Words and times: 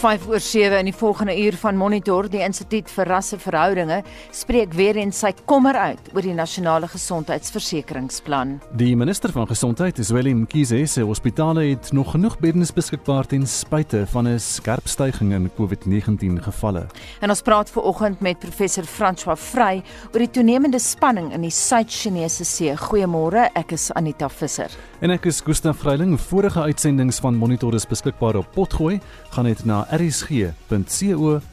5 0.00 0.28
oor 0.30 0.40
7 0.40 0.78
in 0.78 0.86
die 0.88 0.94
volgende 0.96 1.34
uur 1.36 1.56
van 1.60 1.76
Monitor, 1.76 2.24
die 2.32 2.40
Instituut 2.40 2.88
vir 2.88 3.04
Rasseverhoudinge, 3.10 3.98
spreek 4.32 4.72
weer 4.72 4.96
en 4.96 5.10
sy 5.12 5.34
kommer 5.44 5.76
uit 5.76 6.06
oor 6.14 6.24
die 6.24 6.32
nasionale 6.32 6.88
gesondheidsversekeringsplan. 6.88 8.54
Die 8.80 8.94
minister 8.96 9.28
van 9.34 9.44
Gesondheid, 9.50 10.00
Zweli 10.00 10.32
Mkhize, 10.32 10.78
sê 10.88 11.04
hospitale 11.04 11.66
het 11.66 11.90
nog 11.92 12.14
genoeg 12.14 12.38
beddens 12.40 12.72
beskikbaar 12.72 13.28
ten 13.28 13.44
spyte 13.44 14.06
van 14.14 14.28
'n 14.28 14.40
skerp 14.40 14.88
stygings 14.88 15.34
in 15.34 15.50
COVID-19 15.58 16.40
gevalle. 16.48 16.86
En 17.20 17.28
ons 17.28 17.42
praat 17.42 17.70
ver 17.70 17.82
oggend 17.82 18.20
met 18.20 18.38
professor 18.38 18.84
François 18.84 19.38
Vrey 19.38 19.82
oor 20.12 20.18
die 20.18 20.30
toenemende 20.30 20.78
spanning 20.78 21.32
in 21.32 21.42
die 21.42 21.50
Suid-Chinese 21.50 22.44
See. 22.44 22.74
Goeiemôre, 22.76 23.50
ek 23.54 23.72
is 23.72 23.92
Anita 23.92 24.28
Visser. 24.28 24.70
En 25.00 25.10
ek 25.10 25.26
is 25.26 25.40
Gustaf 25.40 25.76
Vreiling. 25.76 26.20
Vorige 26.20 26.60
uitsendings 26.60 27.18
van 27.18 27.34
Monitor 27.34 27.74
is 27.74 27.86
beskikbaar 27.86 28.36
op 28.36 28.46
Potgooi. 28.52 29.00
Gaan 29.30 29.44
net 29.44 29.64
na 29.64 29.86
rsg.co.za. 29.92 31.50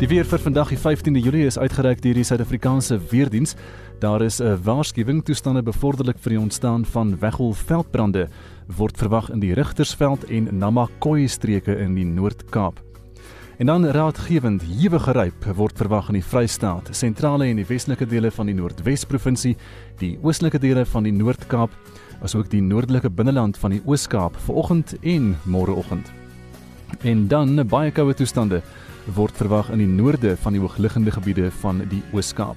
Die 0.00 0.08
weer 0.08 0.24
vir 0.24 0.40
vandag 0.40 0.70
die 0.72 0.78
15de 0.80 1.20
Julie 1.20 1.44
is 1.44 1.58
uitgereik 1.60 2.00
deur 2.00 2.16
die 2.16 2.24
Suid-Afrikaanse 2.24 2.96
Weerdiens. 3.10 3.52
Daar 4.00 4.22
is 4.24 4.40
'n 4.40 4.56
waarskuwing 4.64 5.24
toestande 5.24 5.62
bevorderlik 5.62 6.16
vir 6.18 6.30
die 6.30 6.40
ontstaan 6.40 6.84
van 6.84 7.18
weggolfveldbrande 7.20 8.28
word 8.66 8.96
verwag 8.96 9.30
in 9.30 9.40
die 9.40 9.52
Rigtersveld 9.52 10.24
en 10.24 10.48
Namakwa 10.58 11.26
streke 11.26 11.76
in 11.76 11.94
die 11.94 12.04
Noord-Kaap. 12.04 12.89
En 13.60 13.66
dan 13.66 13.84
raadgewend 13.86 14.62
hewige 14.62 15.12
ryp 15.12 15.44
word 15.52 15.76
verwag 15.76 16.06
in 16.08 16.16
die 16.16 16.24
Vrystaat, 16.24 16.86
sentrale 16.96 17.44
en 17.44 17.58
die 17.60 17.66
westelike 17.68 18.06
dele 18.08 18.30
van 18.32 18.48
die 18.48 18.54
Noordwes-provinsie, 18.56 19.52
die 20.00 20.14
oostelike 20.24 20.56
dele 20.62 20.86
van 20.88 21.04
die 21.04 21.12
Noord-Kaap, 21.12 21.74
asook 22.24 22.48
die 22.48 22.62
noordelike 22.64 23.10
binneland 23.12 23.60
van 23.60 23.76
die 23.76 23.82
Oos-Kaap 23.84 24.40
vanoggend 24.46 24.96
en 25.04 25.34
môreoggend. 25.44 26.08
En 27.04 27.28
dan 27.28 27.60
baie 27.68 27.92
koue 27.92 28.16
toestande 28.16 28.62
word 29.12 29.36
verwag 29.36 29.68
in 29.76 29.84
die 29.84 29.92
noorde 29.92 30.38
van 30.40 30.56
die 30.56 30.64
hoogliggende 30.64 31.12
gebiede 31.12 31.52
van 31.60 31.84
die 31.92 32.00
Oos-Kaap. 32.16 32.56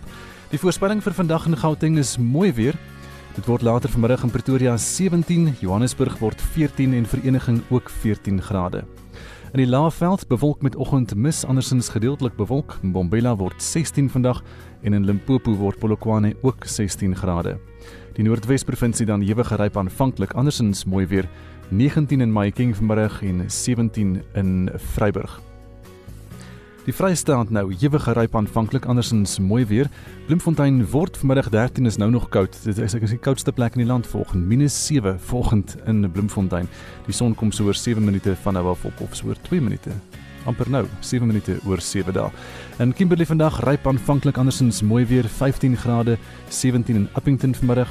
Die 0.56 0.64
voorspelling 0.64 1.04
vir 1.04 1.20
vandag 1.20 1.52
in 1.52 1.60
Gauteng 1.60 2.00
is 2.00 2.16
mooi 2.16 2.54
weer. 2.56 2.80
Dit 3.36 3.52
word 3.52 3.68
later 3.68 3.92
vanmiddag 3.92 4.24
in 4.24 4.32
Pretoria 4.32 4.80
17, 4.80 5.58
Johannesburg 5.60 6.22
word 6.24 6.52
14 6.56 6.96
en 6.96 7.12
Vereniging 7.18 7.66
ook 7.76 7.92
14 7.92 8.40
grade. 8.40 8.88
In 9.54 9.60
die 9.60 9.68
Laagveld 9.68 10.28
bewolk 10.28 10.62
met 10.62 10.76
oggendmis, 10.76 11.44
andersins 11.46 11.90
gedeeltelik 11.94 12.34
bewolk. 12.36 12.80
Mbombela 12.82 13.36
word 13.38 13.62
16 13.62 14.10
vandag 14.10 14.42
en 14.82 14.98
in 14.98 15.06
Limpopo 15.06 15.54
word 15.54 15.78
Polokwane 15.78 16.34
ook 16.42 16.66
16 16.66 17.14
grade. 17.16 17.60
Die 18.18 18.26
Noordwes-provinsie 18.26 19.06
dan 19.06 19.22
ewige 19.22 19.62
ryp 19.62 19.78
aanvanklik, 19.78 20.34
andersins 20.34 20.86
mooi 20.90 21.06
weer 21.06 21.30
19 21.70 22.22
in 22.22 22.34
Mahikeng 22.34 22.74
vanmiddag 22.76 23.22
en 23.22 23.46
17 23.46 24.22
in 24.34 24.70
Vryburg. 24.74 25.53
Die 26.84 26.92
Vrystaat 26.92 27.48
nou 27.56 27.70
ewige 27.72 28.12
ryp 28.12 28.34
aanvanklik 28.36 28.84
andersins 28.92 29.38
mooi 29.40 29.64
weer. 29.70 29.88
Bloemfontein 30.28 30.82
word 30.92 31.16
vanmiddag 31.16 31.48
13 31.54 31.86
is 31.88 31.96
nou 31.96 32.10
nog 32.12 32.26
koud. 32.30 32.58
Dit 32.66 32.82
is 32.84 32.96
ek 32.98 33.06
is 33.08 33.14
die 33.16 33.22
koudste 33.24 33.54
plek 33.56 33.78
in 33.78 33.86
die 33.86 33.88
land 33.88 34.08
vanoggend 34.12 34.44
-7 34.52 35.16
vanoggend 35.20 35.78
in 35.88 36.12
Bloemfontein. 36.12 36.68
Die 37.06 37.16
son 37.16 37.36
kom 37.36 37.52
so 37.52 37.64
oor 37.64 37.74
7 37.74 38.04
minute 38.04 38.36
van 38.36 38.54
nou 38.54 38.68
af 38.68 38.84
op 38.86 39.00
of 39.00 39.16
so 39.16 39.28
oor 39.28 39.40
2 39.42 39.62
minute. 39.62 39.92
amper 40.46 40.70
nou 40.70 40.86
7 41.00 41.28
minute 41.28 41.60
oor 41.66 41.80
7 41.82 42.14
dae. 42.14 42.30
In 42.80 42.94
Kimberley 42.94 43.26
vandag 43.26 43.64
ryp 43.64 43.88
aanvanklik 43.88 44.38
andersins 44.38 44.82
mooi 44.82 45.06
weer 45.06 45.24
15 45.24 45.78
grade, 45.78 46.18
17 46.50 46.96
in 46.96 47.10
Appington 47.14 47.56
vanmiddag. 47.56 47.88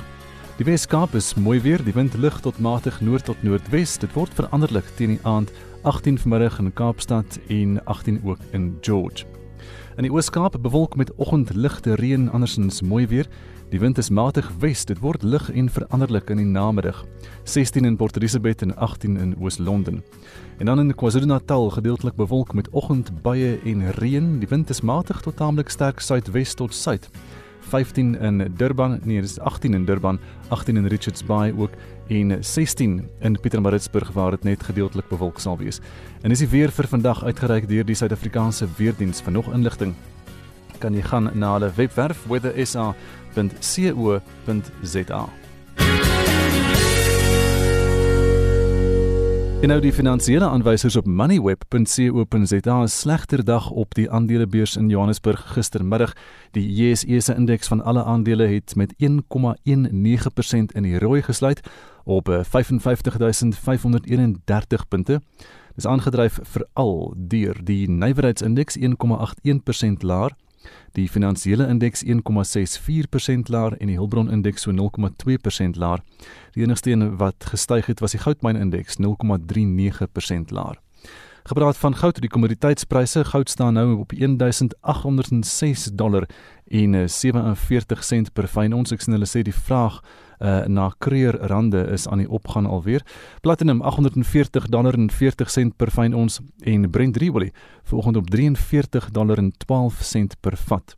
Die 0.58 0.64
Weskaap 0.64 1.14
is 1.14 1.34
mooi 1.34 1.60
weer, 1.60 1.82
die 1.84 1.94
wind 1.94 2.14
lig 2.14 2.40
tot 2.40 2.58
matig 2.58 3.00
noord 3.00 3.24
tot 3.24 3.42
noordwes. 3.42 3.98
Dit 3.98 4.12
word 4.12 4.34
veranderlik 4.34 4.84
teen 4.96 5.08
die 5.08 5.22
aand 5.22 5.50
18 5.82 6.18
vanmiddag 6.18 6.58
in 6.58 6.72
Kaapstad 6.72 7.38
en 7.48 7.84
18 7.84 8.20
ook 8.24 8.38
in 8.50 8.78
George. 8.80 9.24
In 9.96 10.02
die 10.02 10.12
Oos-Kaap 10.12 10.54
bewolk 10.62 10.96
met 10.96 11.14
oggendligte 11.16 11.94
reën 11.94 12.30
andersins 12.30 12.82
mooi 12.82 13.06
weer. 13.06 13.26
Die 13.68 13.80
wind 13.80 13.98
is 13.98 14.10
matig 14.10 14.50
wes, 14.58 14.84
dit 14.84 14.98
word 14.98 15.22
lig 15.22 15.50
en 15.50 15.70
veranderlik 15.70 16.30
in 16.30 16.36
die 16.36 16.46
namiddag. 16.46 17.04
16 17.44 17.84
in 17.84 17.96
Port 17.96 18.16
Elizabeth 18.16 18.62
en 18.62 18.76
18 18.76 19.16
in 19.16 19.34
Oos-London. 19.40 20.02
En 20.58 20.66
dan 20.66 20.78
in 20.78 20.94
KwaZulu-Natal 20.94 21.70
gedeeltelik 21.70 22.14
bewolk 22.14 22.54
met 22.54 22.70
oggendbuie 22.70 23.58
en 23.64 23.90
reën. 23.90 24.38
Die 24.38 24.48
wind 24.48 24.70
is 24.70 24.80
matig 24.80 25.20
tot 25.20 25.36
taamlik 25.36 25.68
sterk 25.68 26.00
suidwes 26.00 26.54
tot 26.54 26.74
suid. 26.74 27.10
15 27.60 28.14
in 28.20 28.54
Durban, 28.56 29.00
nee, 29.02 29.20
dis 29.20 29.38
18 29.38 29.74
in 29.74 29.84
Durban, 29.84 30.18
18 30.48 30.76
in 30.76 30.86
Richards 30.86 31.24
Bay 31.24 31.54
ook 31.56 31.70
en 32.12 32.44
16 32.44 33.08
in 33.20 33.40
Pietermaritzburg 33.40 34.12
waar 34.12 34.30
dit 34.36 34.44
net 34.44 34.62
gedeeltelik 34.62 35.08
bewolk 35.08 35.40
sal 35.40 35.56
wees. 35.58 35.80
En 36.22 36.28
dis 36.32 36.42
die 36.44 36.52
weer 36.52 36.70
vir 36.74 36.86
vandag 36.90 37.24
uitgereik 37.24 37.68
deur 37.68 37.84
die 37.88 37.96
Suid-Afrikaanse 37.96 38.68
Weerdiens. 38.76 39.22
Vir 39.24 39.32
nog 39.32 39.52
inligting 39.52 39.94
kan 40.82 40.94
jy 40.94 41.02
gaan 41.06 41.30
na 41.38 41.52
hulle 41.56 41.70
webwerf 41.76 42.18
weathersa.co.za. 42.28 45.22
En 49.62 49.70
nou 49.70 49.78
die 49.78 49.92
finansiële 49.94 50.48
aanwysers 50.50 50.96
op 50.98 51.06
moneyweb.co.za 51.06 52.82
is 52.82 52.98
slegter 52.98 53.44
dag 53.44 53.70
op 53.70 53.94
die 53.94 54.10
aandelebeurs 54.10 54.76
in 54.76 54.88
Johannesburg 54.88 55.52
gistermiddag. 55.52 56.12
Die 56.50 56.72
JSE 56.72 57.20
se 57.20 57.34
indeks 57.34 57.68
van 57.70 57.82
alle 57.82 58.04
aandele 58.04 58.46
het 58.46 58.74
met 58.74 58.94
1,19% 58.98 59.06
in 60.74 60.82
die 60.82 60.98
rooi 60.98 61.22
gesluit 61.22 61.60
op 62.04 62.38
55531 62.42 64.88
punte. 64.88 65.20
Dis 65.74 65.86
aangedryf 65.86 66.38
veral 66.42 67.14
deur 67.16 67.60
die 67.64 67.90
nywerheidsindeks 67.90 68.78
1,81% 68.78 68.82
laer 69.98 70.36
die 70.92 71.08
finansiële 71.08 71.66
indeks 71.68 72.04
1,64% 72.04 73.50
laer 73.52 73.76
en 73.78 73.90
die 73.90 73.96
Hulbron 73.96 74.30
indeks 74.30 74.62
so 74.62 74.72
0,2% 74.72 75.78
laer. 75.80 76.02
Die 76.54 76.62
enigste 76.62 76.90
een 76.90 77.16
wat 77.16 77.44
gestyg 77.52 77.86
het 77.86 78.00
was 78.00 78.16
die 78.16 78.20
goudmyn 78.20 78.56
indeks 78.56 78.98
0,39% 79.00 80.54
laer. 80.54 80.78
Gepraat 81.42 81.76
van 81.76 81.96
goud, 81.98 82.20
die 82.22 82.30
kommoditeitspryse, 82.30 83.24
goud 83.24 83.50
staan 83.50 83.74
nou 83.74 83.96
op 83.98 84.12
1806 84.14 85.84
dollar 85.92 86.28
en 86.66 87.08
47 87.10 88.04
sent 88.04 88.32
per 88.32 88.46
fyn 88.46 88.72
ons. 88.72 88.92
Ek 88.94 89.02
sien 89.02 89.16
hulle 89.16 89.26
sê 89.26 89.42
die 89.42 89.54
vraag 89.54 89.98
uh, 90.42 90.64
na 90.66 90.90
kreer 90.98 91.38
rande 91.40 91.86
is 91.92 92.08
aan 92.08 92.18
die 92.18 92.30
opgaan 92.30 92.66
alweer. 92.66 93.04
Platinum 93.40 93.80
840 93.80 94.66
dollar 94.68 94.94
en 94.94 95.10
40 95.10 95.50
sent 95.50 95.76
per 95.76 95.90
fyn 95.90 96.14
ons 96.14 96.40
en 96.60 96.90
Brent 96.90 97.20
olie 97.22 97.52
vanoggend 97.82 98.16
op 98.16 98.30
43 98.30 99.10
dollar 99.10 99.38
en 99.38 99.52
12 99.56 100.02
sent 100.02 100.36
per 100.40 100.56
vat. 100.56 100.96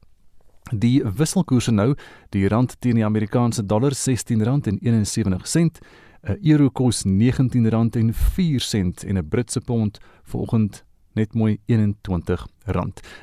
Die 0.73 1.03
wisselkoerse 1.05 1.73
nou, 1.73 1.95
die 2.33 2.49
rand 2.49 2.77
teen 2.81 2.95
die 2.95 3.05
Amerikaanse 3.05 3.67
dollar 3.67 3.93
R16 3.93 4.41
en 4.43 4.79
71 4.81 5.47
sent, 5.47 5.81
'n 6.25 6.39
euro 6.43 6.71
kos 6.71 7.05
R19 7.05 8.01
en 8.01 8.15
4 8.15 8.61
sent 8.61 9.05
en 9.05 9.19
'n 9.19 9.29
Britse 9.29 9.61
pond 9.61 9.99
vanoggend 10.23 10.85
net 11.13 11.35
mooi 11.35 11.59
R21. 11.67 12.47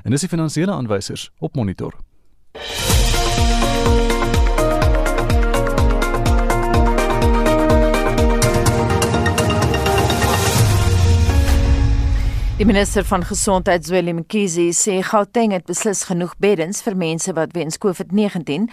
En 0.03 0.11
dis 0.11 0.19
die 0.19 0.29
finansiële 0.29 0.71
aanwysers 0.71 1.31
op 1.39 1.55
monitor. 1.55 1.95
Die 12.61 12.67
minister 12.69 13.01
van 13.09 13.23
Gesondheid, 13.25 13.81
Zweli 13.81 14.13
Mkhize, 14.13 14.67
sê 14.77 14.99
Gauteng 15.01 15.49
het 15.55 15.63
beslis 15.65 16.03
genoeg 16.05 16.35
beddens 16.37 16.83
vir 16.85 16.93
mense 16.93 17.33
wat 17.33 17.55
weens 17.57 17.79
COVID-19 17.81 18.67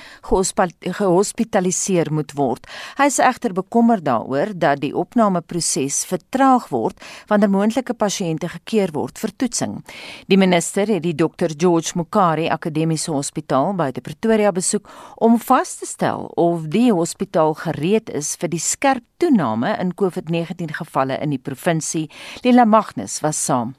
gehospitaliseer 0.99 2.11
moet 2.13 2.35
word. 2.37 2.69
Hy 2.99 3.07
is 3.09 3.17
egter 3.25 3.55
bekommerd 3.57 4.05
daaroor 4.05 4.53
dat 4.53 4.83
die 4.83 4.93
opnameproses 4.93 6.03
vertraag 6.11 6.69
word 6.69 7.01
wanneer 7.33 7.49
moontlike 7.55 7.97
pasiënte 7.97 8.53
gekeer 8.59 8.93
word 8.93 9.17
vir 9.25 9.33
toetsing. 9.41 9.81
Die 10.29 10.37
minister 10.37 10.85
het 10.93 11.07
die 11.09 11.17
Dr 11.17 11.57
George 11.57 11.97
Mukari 11.97 12.51
Akademiese 12.53 13.17
Hospitaal 13.17 13.73
die 13.97 14.05
Pretoria 14.05 14.53
besoek 14.53 14.85
om 15.17 15.41
vas 15.41 15.79
te 15.81 15.89
stel 15.89 16.29
of 16.37 16.69
die 16.69 16.93
hospitaal 16.93 17.57
gereed 17.65 18.13
is 18.13 18.37
vir 18.37 18.53
die 18.53 18.61
skerp 18.61 19.05
toename 19.19 19.77
in 19.81 19.95
COVID-19 19.95 20.79
gevalle 20.79 21.19
in 21.21 21.35
die 21.35 21.43
provinsie. 21.43 22.09
Lila 22.43 22.65
Magnus 22.65 23.21
was 23.21 23.45
saam. 23.45 23.75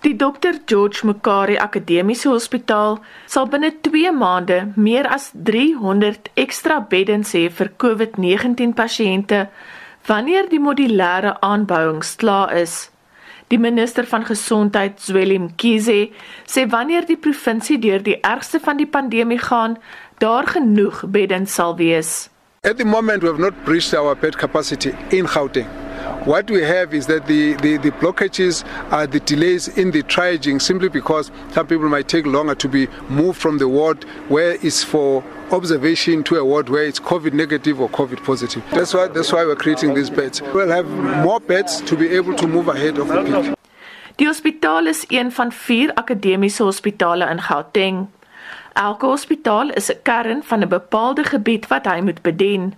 Die 0.00 0.16
Dr 0.16 0.54
George 0.66 1.04
Mukari 1.04 1.58
Akademiese 1.60 2.30
Hospitaal 2.30 2.98
sal 3.28 3.50
binne 3.52 3.68
2 3.84 4.12
maande 4.16 4.60
meer 4.76 5.08
as 5.12 5.28
300 5.34 6.30
ekstra 6.40 6.78
beddens 6.94 7.34
hê 7.36 7.50
vir 7.58 7.68
COVID-19 7.84 8.72
pasiënte 8.78 9.42
wanneer 10.08 10.48
die 10.48 10.62
modulêre 10.62 11.34
aanbouings 11.44 12.14
klaar 12.16 12.56
is. 12.56 12.88
Die 13.52 13.58
minister 13.58 14.06
van 14.06 14.24
gesondheid, 14.24 15.00
Zweli 15.02 15.36
Mkhize, 15.38 16.08
sê 16.48 16.64
wanneer 16.70 17.04
die 17.04 17.20
provinsie 17.20 17.76
deur 17.82 18.00
die 18.00 18.16
ergste 18.22 18.60
van 18.64 18.80
die 18.80 18.88
pandemie 18.88 19.42
gaan, 19.42 19.76
daar 20.22 20.46
genoeg 20.46 21.04
beddens 21.10 21.54
sal 21.60 21.76
wees. 21.76 22.30
At 22.62 22.76
the 22.76 22.84
moment 22.84 23.22
we 23.22 23.28
have 23.30 23.38
not 23.38 23.64
breached 23.64 23.94
our 23.94 24.14
bed 24.14 24.36
capacity 24.36 24.90
in 25.16 25.24
Gauteng. 25.24 25.66
What 26.26 26.50
we 26.50 26.60
have 26.60 26.92
is 26.92 27.06
that 27.06 27.24
the, 27.24 27.54
the, 27.54 27.78
the 27.78 27.90
blockages 27.92 28.66
are 28.92 29.06
the 29.06 29.20
delays 29.20 29.68
in 29.78 29.92
the 29.92 30.02
triaging 30.02 30.60
simply 30.60 30.90
because 30.90 31.30
some 31.52 31.66
people 31.66 31.88
might 31.88 32.06
take 32.08 32.26
longer 32.26 32.54
to 32.56 32.68
be 32.68 32.86
moved 33.08 33.40
from 33.40 33.56
the 33.56 33.66
ward 33.66 34.04
where 34.28 34.58
it's 34.60 34.84
for 34.84 35.24
observation 35.52 36.22
to 36.24 36.36
a 36.36 36.44
ward 36.44 36.68
where 36.68 36.84
it's 36.84 37.00
COVID 37.00 37.32
negative 37.32 37.80
or 37.80 37.88
COVID 37.88 38.22
positive. 38.26 38.62
That's 38.72 38.92
why, 38.92 39.08
that's 39.08 39.32
why 39.32 39.46
we're 39.46 39.56
creating 39.56 39.94
these 39.94 40.10
beds. 40.10 40.42
We'll 40.42 40.68
have 40.68 40.86
more 41.24 41.40
beds 41.40 41.80
to 41.80 41.96
be 41.96 42.08
able 42.08 42.36
to 42.36 42.46
move 42.46 42.68
ahead 42.68 42.98
of 42.98 43.08
the 43.08 43.22
peak. 43.22 43.56
Die 44.18 44.26
hospitaal 44.26 44.86
is 44.86 45.06
een 45.08 45.32
van 45.32 45.52
vier 45.52 45.94
akademiese 45.94 46.62
hospitale 46.62 47.24
in 47.30 47.40
Gauteng. 47.40 48.08
Elke 48.72 49.06
hospitaal 49.06 49.70
is 49.70 49.90
'n 49.90 50.02
kern 50.02 50.42
van 50.42 50.60
'n 50.62 50.68
bepaalde 50.68 51.24
gebied 51.24 51.66
wat 51.66 51.86
hy 51.86 52.00
moet 52.00 52.22
bedien. 52.22 52.74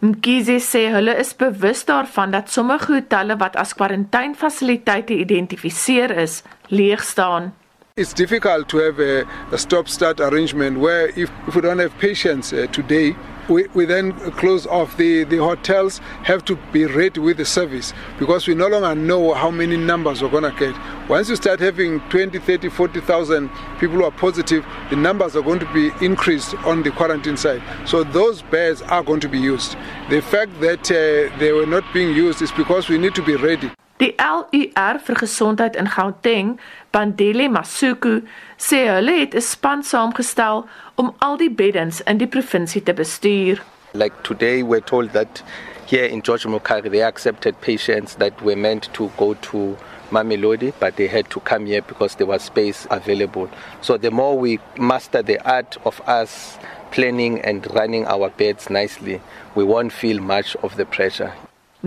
Mkhize 0.00 0.58
sê 0.60 0.90
hulle 0.92 1.14
is 1.16 1.36
bewus 1.36 1.84
daarvan 1.84 2.30
dat 2.30 2.50
sommige 2.50 2.92
hotelle 2.92 3.36
wat 3.36 3.56
as 3.56 3.74
kwarantainefasiliteite 3.74 5.14
identifiseer 5.14 6.10
is, 6.16 6.42
leeg 6.68 7.02
staan. 7.02 7.54
It's 7.94 8.12
difficult 8.12 8.68
to 8.68 8.78
have 8.78 9.00
a, 9.00 9.24
a 9.52 9.56
stop-start 9.56 10.20
arrangement 10.20 10.76
where 10.78 11.08
if, 11.14 11.30
if 11.46 11.54
we 11.54 11.60
don't 11.60 11.78
have 11.78 11.96
patients 11.98 12.52
uh, 12.52 12.66
today, 12.66 13.16
we, 13.48 13.66
we 13.74 13.84
then 13.84 14.12
close 14.32 14.66
off 14.66 14.96
the, 14.96 15.24
the 15.24 15.38
hotels 15.38 15.98
have 16.24 16.44
to 16.44 16.56
be 16.72 16.84
ready 16.86 17.20
with 17.20 17.36
the 17.36 17.44
service 17.44 17.92
because 18.18 18.46
we 18.46 18.54
no 18.54 18.66
longer 18.68 18.94
know 18.94 19.34
how 19.34 19.50
many 19.50 19.76
numbers 19.76 20.22
we're 20.22 20.28
going 20.28 20.50
to 20.50 20.58
get. 20.58 20.74
Once 21.08 21.28
you 21.28 21.36
start 21.36 21.60
having 21.60 22.00
20 22.08 22.38
30 22.38 22.68
40,000 22.68 23.48
people 23.78 23.96
who 23.96 24.04
are 24.04 24.10
positive 24.10 24.64
the 24.90 24.96
numbers 24.96 25.36
are 25.36 25.42
going 25.42 25.60
to 25.60 25.72
be 25.72 25.90
increased 26.04 26.54
on 26.64 26.82
the 26.82 26.90
quarantine 26.90 27.36
side. 27.36 27.62
So 27.86 28.04
those 28.04 28.42
beds 28.42 28.82
are 28.82 29.02
going 29.02 29.20
to 29.20 29.28
be 29.28 29.38
used. 29.38 29.76
The 30.10 30.20
fact 30.20 30.60
that 30.60 30.90
uh, 30.90 31.36
they 31.38 31.52
were 31.52 31.66
not 31.66 31.84
being 31.92 32.14
used 32.14 32.42
is 32.42 32.52
because 32.52 32.88
we 32.88 32.98
need 32.98 33.14
to 33.14 33.22
be 33.22 33.36
ready 33.36 33.70
Die 33.98 34.14
LUR 34.18 34.98
vir 34.98 35.14
gesondheid 35.14 35.74
in 35.74 35.88
Gauteng, 35.88 36.58
Bandile 36.92 37.48
Masuku, 37.48 38.20
sê 38.58 38.82
hulle 38.90 39.14
het 39.20 39.34
'n 39.34 39.40
span 39.40 39.82
saamgestel 39.82 40.66
om 40.96 41.14
al 41.18 41.36
die 41.36 41.50
beddens 41.50 42.02
in 42.02 42.18
die 42.18 42.26
provinsie 42.26 42.82
te 42.82 42.92
bestuur. 42.92 43.62
Like 43.94 44.14
today 44.22 44.62
we're 44.62 44.84
told 44.84 45.12
that 45.12 45.42
here 45.86 46.04
in 46.04 46.20
George 46.20 46.46
Mokari 46.46 46.90
they 46.90 47.02
accepted 47.02 47.58
patients 47.62 48.16
that 48.16 48.42
were 48.42 48.56
meant 48.56 48.92
to 48.92 49.10
go 49.16 49.32
to 49.34 49.76
Mamelodi 50.10 50.74
but 50.78 50.96
they 50.96 51.08
had 51.08 51.30
to 51.30 51.40
come 51.40 51.64
here 51.64 51.80
because 51.80 52.16
there 52.16 52.28
was 52.28 52.42
space 52.42 52.86
available. 52.90 53.48
So 53.80 53.96
the 53.96 54.10
more 54.10 54.38
we 54.38 54.58
master 54.76 55.22
the 55.22 55.38
art 55.50 55.78
of 55.84 56.02
us 56.06 56.58
planning 56.90 57.40
and 57.40 57.66
running 57.74 58.06
our 58.06 58.28
beds 58.28 58.68
nicely, 58.68 59.20
we 59.54 59.64
won't 59.64 59.92
feel 59.92 60.20
much 60.20 60.54
of 60.56 60.76
the 60.76 60.84
pressure. 60.84 61.32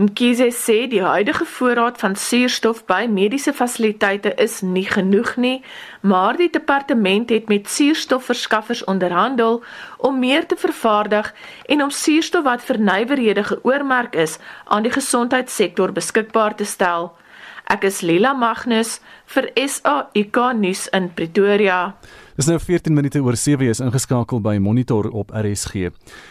Mkhize 0.00 0.46
sê 0.56 0.86
die 0.88 1.02
huidige 1.04 1.44
voorraad 1.44 1.98
van 2.00 2.14
suurstof 2.16 2.78
by 2.88 3.04
mediese 3.04 3.52
fasiliteite 3.52 4.30
is 4.40 4.62
nie 4.64 4.86
genoeg 4.88 5.34
nie, 5.36 5.58
maar 6.00 6.38
die 6.40 6.48
departement 6.50 7.28
het 7.28 7.50
met 7.52 7.68
suurstofverskaffers 7.68 8.80
onderhandel 8.88 9.60
om 9.98 10.16
meer 10.18 10.46
te 10.46 10.56
vervaardig 10.56 11.28
en 11.68 11.82
om 11.84 11.92
suurstof 11.92 12.46
wat 12.48 12.64
vir 12.64 12.80
nywerhede 12.80 13.44
geoormerk 13.50 14.16
is 14.16 14.38
aan 14.64 14.88
die 14.88 14.94
gesondheidssektor 14.94 15.92
beskikbaar 15.92 16.56
te 16.56 16.64
stel. 16.64 17.12
Ek 17.68 17.84
is 17.84 18.00
Lila 18.00 18.32
Magnus 18.32 19.02
vir 19.34 19.52
SAK 19.52 20.40
nuus 20.56 20.88
in 20.96 21.12
Pretoria. 21.12 21.92
Dis 22.40 22.48
nou 22.48 22.56
14 22.56 22.94
minute 22.96 23.20
oor 23.20 23.36
7 23.36 23.68
is 23.68 23.82
ingeskakel 23.84 24.38
by 24.40 24.54
Monitor 24.64 25.10
op 25.12 25.28
RSG. 25.36 25.90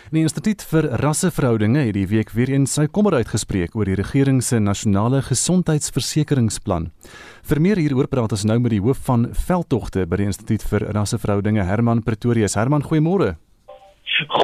Die 0.09 0.23
Instituut 0.25 0.63
vir 0.71 0.87
Rasseverhoudinge 1.03 1.83
het 1.85 1.93
die 1.93 2.07
week 2.09 2.31
weer 2.33 2.49
eens 2.49 2.73
sy 2.79 2.87
kommer 2.89 3.13
uitgespreek 3.19 3.75
oor 3.77 3.85
die 3.85 3.97
regering 3.99 4.39
se 4.41 4.57
nasionale 4.57 5.19
gesondheidsversekeringsplan. 5.27 6.87
Vir 7.45 7.61
meer 7.61 7.77
hieroor 7.77 8.09
praat 8.09 8.33
ons 8.33 8.47
nou 8.49 8.57
met 8.57 8.73
die 8.73 8.81
hoof 8.81 9.03
van 9.05 9.27
veldtogte 9.37 10.07
by 10.09 10.23
die 10.23 10.27
Instituut 10.31 10.65
vir 10.71 10.87
Rasseverhoudinge, 10.97 11.67
Herman 11.69 12.01
Pretorius. 12.01 12.57
Herman, 12.57 12.87
goeiemôre. 12.89 13.35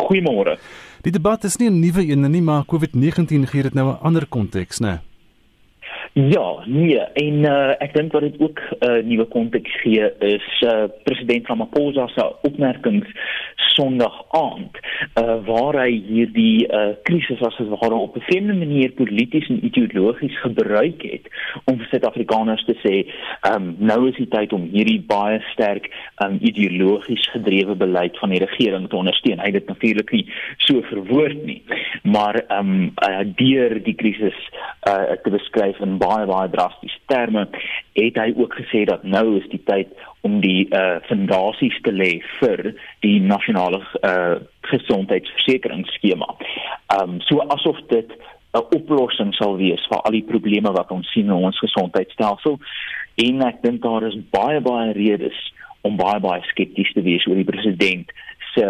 Goeiemôre. 0.06 0.60
Die 1.02 1.18
debat 1.18 1.50
is 1.50 1.58
nie 1.58 1.72
'n 1.72 1.82
nuwe 1.82 2.06
een 2.06 2.30
nie, 2.30 2.46
maar 2.46 2.66
COVID-19 2.70 3.50
gee 3.50 3.64
dit 3.64 3.74
nou 3.74 3.90
'n 3.90 4.00
ander 4.06 4.28
konteks, 4.28 4.82
né? 4.82 5.02
Nee. 5.02 5.15
Ja, 6.18 6.64
nee, 6.66 7.00
en 7.00 7.42
uh, 7.44 7.74
ek 7.84 7.92
dink 7.92 8.14
wat 8.16 8.24
dit 8.24 8.38
ook 8.40 8.60
'n 8.80 8.88
uh, 8.88 9.04
nuwe 9.04 9.26
konteks 9.26 9.74
gee 9.82 10.06
is 10.24 10.48
uh, 10.64 10.88
president 11.04 11.48
Ramaphosa 11.48 12.08
se 12.08 12.36
opmerkings 12.42 13.08
Sondag 13.76 14.24
aand, 14.30 14.78
uh, 15.20 15.36
waar 15.44 15.76
hy 15.82 15.92
hierdie 16.08 16.68
uh, 16.72 16.94
krisis 17.04 17.42
as 17.44 17.58
dit 17.60 17.68
ware 17.68 17.98
op 18.00 18.16
'n 18.16 18.24
vreemde 18.30 18.54
manier 18.54 18.92
polities 18.92 19.50
en 19.50 19.66
ideologies 19.66 20.40
gebruik 20.40 21.02
het 21.02 21.28
om 21.66 21.78
vir 21.78 21.88
Suid-Afrikaners 21.90 22.64
te 22.66 22.76
sê, 22.84 22.96
um, 23.52 23.76
nou 23.80 24.08
is 24.08 24.16
die 24.16 24.28
tyd 24.28 24.54
om 24.54 24.70
hierdie 24.72 25.02
baie 25.08 25.42
sterk 25.52 25.92
um, 26.24 26.38
ideologies 26.40 27.28
gedrewe 27.36 27.76
beleid 27.76 28.18
van 28.18 28.30
die 28.30 28.40
regering 28.40 28.88
te 28.90 28.96
ondersteun. 28.96 29.40
Hy 29.40 29.52
het 29.52 29.60
dit 29.60 29.68
natuurlik 29.68 30.12
nie 30.12 30.26
so 30.58 30.82
verwoord 30.82 31.44
nie, 31.46 31.62
maar 32.04 32.40
ehm 32.48 32.72
um, 32.72 32.94
uh, 33.04 33.28
deur 33.36 33.84
die 33.84 33.96
krisis 33.96 34.40
uh, 34.88 35.20
te 35.24 35.30
beskryf 35.30 35.80
in 35.80 35.98
baie 36.06 36.26
baie 36.30 36.50
drastiese 36.54 37.02
terme 37.12 37.48
het 38.00 38.20
hy 38.22 38.30
ook 38.38 38.54
gesê 38.62 38.86
dat 38.90 39.04
nou 39.04 39.38
is 39.40 39.48
die 39.54 39.62
tyd 39.70 39.92
om 40.28 40.40
die 40.46 40.68
uh 40.74 41.02
fondasies 41.10 41.78
te 41.86 41.94
lê 41.94 42.14
vir 42.40 42.72
die 43.06 43.20
nasionale 43.22 43.82
uh 44.02 44.38
gesondheidsversekeringsskema. 44.72 46.30
Um 46.98 47.20
so 47.28 47.46
asof 47.58 47.82
dit 47.94 48.10
'n 48.56 48.64
oplossing 48.78 49.34
sal 49.36 49.58
wees 49.58 49.84
vir 49.90 50.00
al 50.02 50.16
die 50.16 50.28
probleme 50.32 50.72
wat 50.72 50.92
ons 50.92 51.12
sien 51.14 51.28
in 51.28 51.44
ons 51.50 51.60
gesondheidstelsel 51.60 52.60
en 53.28 53.44
ek 53.48 53.62
dink 53.64 53.82
daar 53.84 54.08
is 54.08 54.18
baie 54.32 54.62
baie 54.62 54.94
redes 54.96 55.40
om 55.88 55.98
baie 56.00 56.20
baie 56.20 56.42
skepties 56.52 56.94
te 56.96 57.04
wees 57.06 57.26
oor 57.28 57.40
die 57.42 57.52
president 57.52 58.12
se 58.56 58.68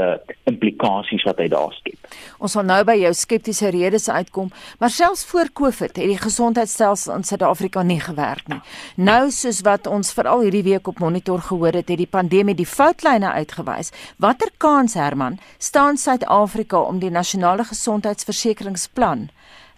implikasies 0.49 1.23
wat 1.27 1.39
hy 1.41 1.47
daar 1.51 1.73
skep. 1.77 2.09
Ons 2.41 2.55
sal 2.57 2.65
nou 2.67 2.81
by 2.87 2.95
jou 2.99 3.11
skeptiese 3.15 3.69
redes 3.73 4.07
uitkom, 4.09 4.49
maar 4.81 4.93
selfs 4.93 5.25
voor 5.29 5.51
Covid 5.53 5.95
het 5.95 6.09
die 6.09 6.19
gesondheidstelsel 6.19 7.15
in 7.15 7.25
Suid-Afrika 7.27 7.83
nie 7.85 7.99
gewerk 8.01 8.49
nie. 8.51 8.61
Nou 8.97 9.30
soos 9.31 9.61
wat 9.68 9.87
ons 9.87 10.13
veral 10.18 10.45
hierdie 10.45 10.65
week 10.65 10.89
op 10.92 11.01
monitor 11.04 11.44
gehoor 11.49 11.77
het, 11.77 11.89
het 11.89 12.01
die 12.01 12.09
pandemie 12.09 12.57
die 12.57 12.69
foutlyne 12.69 13.31
uitgewys. 13.37 13.94
Watter 14.18 14.51
kans 14.57 14.97
Herman 14.97 15.39
staan 15.57 15.97
Suid-Afrika 16.01 16.81
om 16.81 16.99
die 16.99 17.13
nasionale 17.13 17.65
gesondheidsversekeringsplan 17.69 19.30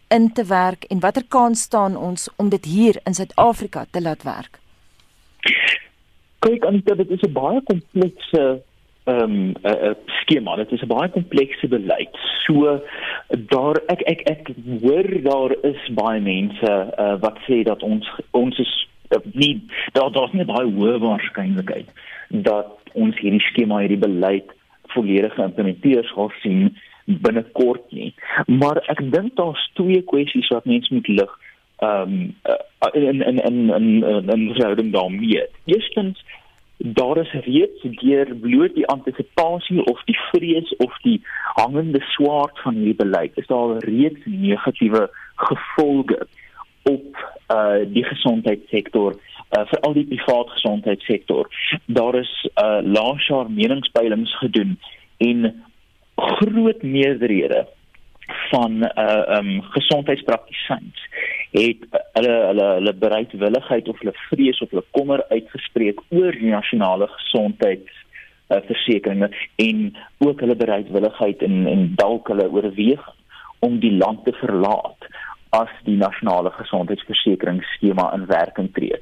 in 0.08 0.32
te 0.34 0.46
werk 0.48 0.88
en 0.88 1.04
watter 1.04 1.26
kans 1.28 1.62
staan 1.68 1.98
ons 1.98 2.30
om 2.38 2.50
dit 2.50 2.66
hier 2.66 3.00
in 3.04 3.14
Suid-Afrika 3.14 3.86
te 3.92 4.02
laat 4.02 4.24
werk? 4.24 4.60
Kyk, 6.40 6.66
Anita, 6.66 6.96
dit 6.96 7.10
is 7.10 7.22
'n 7.22 7.34
baie 7.34 7.62
komplekse 7.64 8.62
ehm 9.08 9.22
um, 9.24 9.54
'n 9.64 9.96
skema. 10.22 10.56
Dit 10.56 10.72
is 10.72 10.82
'n 10.82 10.88
baie 10.88 11.10
komplekse 11.10 11.68
beleid. 11.68 12.16
So 12.46 12.82
daar 13.28 13.76
ek 13.88 14.02
ek 14.02 14.22
ek 14.30 14.50
hoor 14.82 15.08
daar 15.24 15.52
is 15.62 15.82
baie 15.94 16.22
mense 16.22 16.72
uh, 17.00 17.16
wat 17.20 17.38
sê 17.48 17.64
dat 17.64 17.84
ons 17.84 18.12
ons 18.32 18.60
is 18.60 18.88
uh, 19.10 19.20
nie 19.32 19.62
daar 19.92 20.12
daar's 20.12 20.32
nie 20.32 20.46
baie 20.46 20.68
hoë 20.68 21.00
waarskynlikheid 21.00 21.90
dat 22.30 22.68
ons 22.94 23.20
hierdie 23.20 23.48
skema 23.50 23.80
hierdie 23.80 24.04
beleid 24.08 24.52
volledig 24.96 25.34
geïmplementeer 25.34 26.04
sal 26.14 26.32
sien 26.42 26.76
binnekort 27.06 27.92
nie. 27.92 28.14
Maar 28.46 28.84
ek 28.92 29.12
dink 29.12 29.36
daar's 29.36 29.70
twee 29.74 30.02
kwessies 30.02 30.50
wat 30.52 30.66
mense 30.66 30.94
moet 30.94 31.08
lig 31.08 31.32
ehm 31.78 32.02
um, 32.02 32.36
uh, 32.50 32.92
in 32.94 33.22
in 33.22 33.38
in 33.38 33.70
in 33.70 34.04
in, 34.04 34.30
in 34.30 34.54
verhouding 34.54 34.92
daarmee. 34.94 35.48
Eerstens 35.66 36.24
daar 36.78 37.18
is 37.18 37.32
reeds 37.32 37.82
deur 37.82 38.36
bloot 38.36 38.76
die 38.76 38.88
antisipasie 38.88 39.86
of 39.86 40.04
die 40.04 40.18
vrees 40.32 40.76
of 40.76 40.98
die 41.02 41.22
hangende 41.54 42.02
swaard 42.02 42.60
van 42.60 42.76
hierdie 42.76 42.96
beleid 42.96 43.38
is 43.38 43.48
daar 43.48 43.78
reeds 43.78 44.26
negatiewe 44.26 45.10
gevolge 45.36 46.28
op 46.84 47.24
uh 47.54 47.82
die 47.94 48.04
gesondheidssektor 48.04 49.16
uh 49.58 49.64
vir 49.72 49.80
al 49.80 49.94
die 49.94 50.06
private 50.06 50.50
gesondheidssektor. 50.50 51.50
Daar 51.86 52.16
is 52.16 52.32
uh 52.62 52.80
laas 52.84 53.28
jaar 53.28 53.52
meningspeilings 53.52 54.38
gedoen 54.38 54.78
en 55.18 55.64
groot 56.16 56.82
meerderhede 56.82 57.68
van 58.50 58.84
uh 58.84 59.38
um 59.40 59.62
gesondheidspraktisyns 59.62 61.08
het 61.52 61.86
hulle 62.18 62.34
hulle 62.48 62.68
hulle 62.80 62.94
bereidwilligheid 63.04 63.88
of 63.88 64.00
hulle 64.02 64.16
vrees 64.30 64.62
of 64.62 64.74
hulle 64.74 64.86
kommer 64.98 65.24
uitgespreek 65.30 66.02
oor 66.10 66.36
die 66.36 66.52
nasionale 66.52 67.08
gesondheids 67.14 67.94
uh, 68.50 68.60
versekerings 68.70 69.46
en 69.56 69.94
ook 70.26 70.44
hulle 70.44 70.56
bereidwilligheid 70.56 71.46
en 71.48 71.64
en 71.68 71.88
dalk 71.96 72.28
hulle 72.34 72.50
oorweeg 72.52 73.08
om 73.60 73.80
die 73.80 73.94
land 73.96 74.26
te 74.26 74.36
verlaat 74.42 75.08
as 75.62 75.74
die 75.84 75.98
nasionale 75.98 76.52
gesondheidsversekeringsskema 76.60 78.12
in 78.16 78.26
werking 78.30 78.72
tree. 78.74 79.00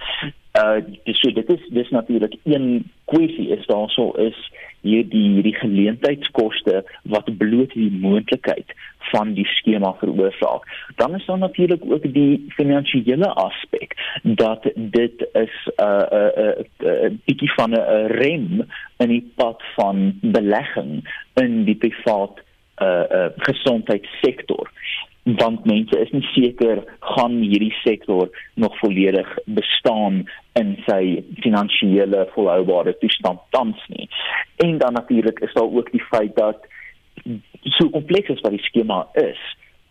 Uh 0.55 0.79
dis 1.03 1.19
so 1.19 1.31
dit 1.35 1.49
is 1.51 1.63
dis 1.75 1.89
natuurlik 1.91 2.37
een 2.43 2.67
kwessie 3.11 3.49
is 3.57 3.65
daarso 3.67 4.11
is 4.27 4.37
hierdie 4.85 5.23
hierdie 5.35 5.55
geleentheidskoste 5.57 6.83
wat 7.13 7.31
bloot 7.41 7.73
die 7.73 7.89
moontlikheid 7.91 8.71
van 9.11 9.33
die 9.37 9.45
skema 9.57 9.91
veroorsaak. 9.99 10.63
Dan 11.01 11.15
is 11.15 11.25
daar 11.25 11.41
natuurlik 11.41 11.83
ook 11.91 12.07
die 12.13 12.45
finansiële 12.55 13.29
aspek 13.43 13.97
dat 14.23 14.69
dit 14.75 15.27
is 15.33 15.55
'n 15.65 15.83
uh, 15.83 16.05
'n 16.11 16.31
uh, 16.45 16.55
'n 16.55 16.85
uh, 16.85 17.03
uh, 17.03 17.11
bietjie 17.25 17.51
van 17.57 17.71
'n 17.71 18.07
rem 18.21 18.65
in 19.03 19.09
die 19.09 19.31
pad 19.35 19.63
van 19.75 20.19
belegging 20.21 21.03
in 21.33 21.63
die 21.63 21.75
privaat 21.75 22.39
uh, 22.77 23.03
uh 23.17 23.29
gesondheidssektor 23.35 24.71
want 25.25 25.65
mense 25.65 25.97
is 25.99 26.11
nie 26.13 26.25
seker 26.33 26.83
gaan 27.15 27.39
hierdie 27.41 27.73
sektor 27.81 28.29
nog 28.61 28.77
volledig 28.77 29.29
bestaan 29.45 30.23
in 30.53 30.75
sy 30.85 31.23
finansiële 31.41 32.27
volhoubare 32.35 32.93
toestand 33.01 33.41
tans 33.49 33.81
nie. 33.89 34.05
En 34.61 34.77
dan 34.77 34.93
natuurlik 34.93 35.39
is 35.39 35.53
daar 35.53 35.71
ook 35.71 35.91
die 35.91 36.03
feit 36.11 36.35
dat 36.35 36.67
so 37.77 37.89
kompleks 37.89 38.29
as 38.29 38.43
wat 38.45 38.53
die 38.53 38.67
skema 38.67 39.07
is, 39.17 39.41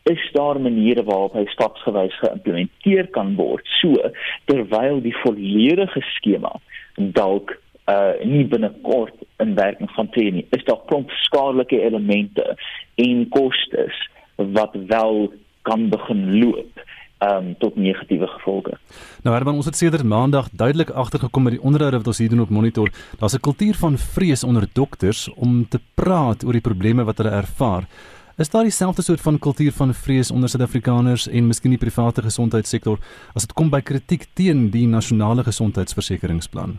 is 0.07 0.23
daar 0.33 0.61
maniere 0.61 1.03
waarop 1.03 1.35
hy 1.35 1.45
stapsgewys 1.50 2.14
geïmplementeer 2.23 3.11
kan 3.11 3.35
word 3.35 3.67
so 3.81 4.11
terwyl 4.50 5.00
die 5.03 5.17
volledige 5.25 6.03
skema 6.14 6.55
dalk 6.97 7.57
uh 7.91 8.14
nie 8.25 8.47
binnekort 8.49 9.17
in 9.43 9.57
werking 9.59 9.91
gaan 9.93 10.09
tree 10.14 10.31
nie. 10.33 10.47
Is 10.57 10.64
daar 10.64 10.81
klomp 10.88 11.11
skadelike 11.26 11.83
elemente 11.85 12.55
en 13.03 13.26
kostes 13.29 13.99
wat 14.37 14.76
wel 14.87 15.33
kan 15.62 15.88
begin 15.88 16.38
loop 16.38 16.83
um 17.25 17.55
tot 17.59 17.76
negatiewe 17.76 18.26
gevolge. 18.26 18.79
Nou 19.23 19.37
Herman, 19.37 19.55
ons 19.55 19.64
het 19.64 19.76
sedert 19.76 20.05
Maandag 20.05 20.49
duidelik 20.53 20.91
agtergekom 20.91 21.43
met 21.43 21.57
die 21.57 21.62
onderhoude 21.62 21.97
wat 21.97 22.07
ons 22.07 22.19
hier 22.19 22.29
doen 22.29 22.41
op 22.41 22.49
monitor. 22.49 22.91
Daar's 23.19 23.35
'n 23.35 23.41
kultuur 23.41 23.75
van 23.75 23.99
vrees 23.99 24.45
onder 24.45 24.67
dokters 24.73 25.29
om 25.35 25.69
te 25.69 25.81
praat 25.95 26.45
oor 26.45 26.53
die 26.53 26.61
probleme 26.61 27.05
wat 27.05 27.17
hulle 27.19 27.31
ervaar. 27.31 27.88
Is 28.37 28.50
daar 28.50 28.62
dieselfde 28.62 29.03
soort 29.03 29.21
van 29.21 29.38
kultuur 29.38 29.73
van 29.73 29.95
vrees 29.95 30.31
onder 30.31 30.49
Suid-Afrikaners 30.49 31.29
en 31.29 31.47
miskien 31.47 31.71
die 31.71 31.79
private 31.79 32.23
gesondheidssektor 32.23 32.99
as 33.35 33.43
dit 33.43 33.53
kom 33.53 33.71
by 33.71 33.81
kritiek 33.81 34.26
teen 34.35 34.71
die 34.71 34.87
nasionale 34.87 35.45
gesondheidsversekeringsplan? 35.45 36.79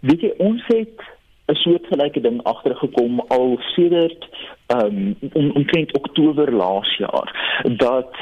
Weet 0.00 0.20
jy, 0.20 0.34
ons 0.38 0.62
het 0.66 1.13
'n 1.46 1.54
soortgelyke 1.54 2.20
ding 2.20 2.42
agtergekom 2.42 3.20
al 3.28 3.58
sedert 3.74 4.28
ehm 4.66 5.14
um, 5.32 5.50
omtrent 5.52 5.92
Oktober 5.96 6.52
laas 6.52 6.96
jaar 6.96 7.28
dat 7.76 8.16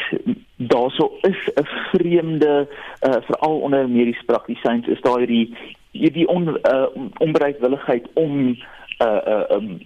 daar 0.57 0.91
so 0.91 1.19
is 1.21 1.41
'n 1.55 1.69
vreemde 1.93 2.69
uh, 3.07 3.21
veral 3.21 3.59
onder 3.61 3.89
mediese 3.89 4.25
praktisyns 4.25 4.87
is 4.87 5.01
daar 5.01 5.19
hierdie 5.19 5.57
hierdie 5.91 6.29
on, 6.29 6.49
uh, 6.49 6.87
onbereidwilligheid 7.19 8.07
om 8.13 8.33
'n 8.39 8.59
uh, 9.03 9.21
uh, 9.27 9.45
um, 9.51 9.79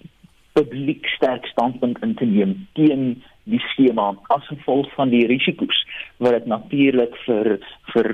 publiek 0.52 1.06
sterk 1.06 1.46
standpunt 1.46 2.02
in 2.02 2.14
te 2.14 2.24
neem 2.24 2.68
teen 2.72 3.22
die 3.46 3.62
skema 3.72 4.10
as 4.34 4.46
gevolg 4.50 4.88
van 4.98 5.12
die 5.14 5.26
risiko's 5.30 5.78
wat 6.22 6.34
dit 6.36 6.48
natuurlik 6.50 7.14
vir 7.26 7.56
vir 7.92 8.12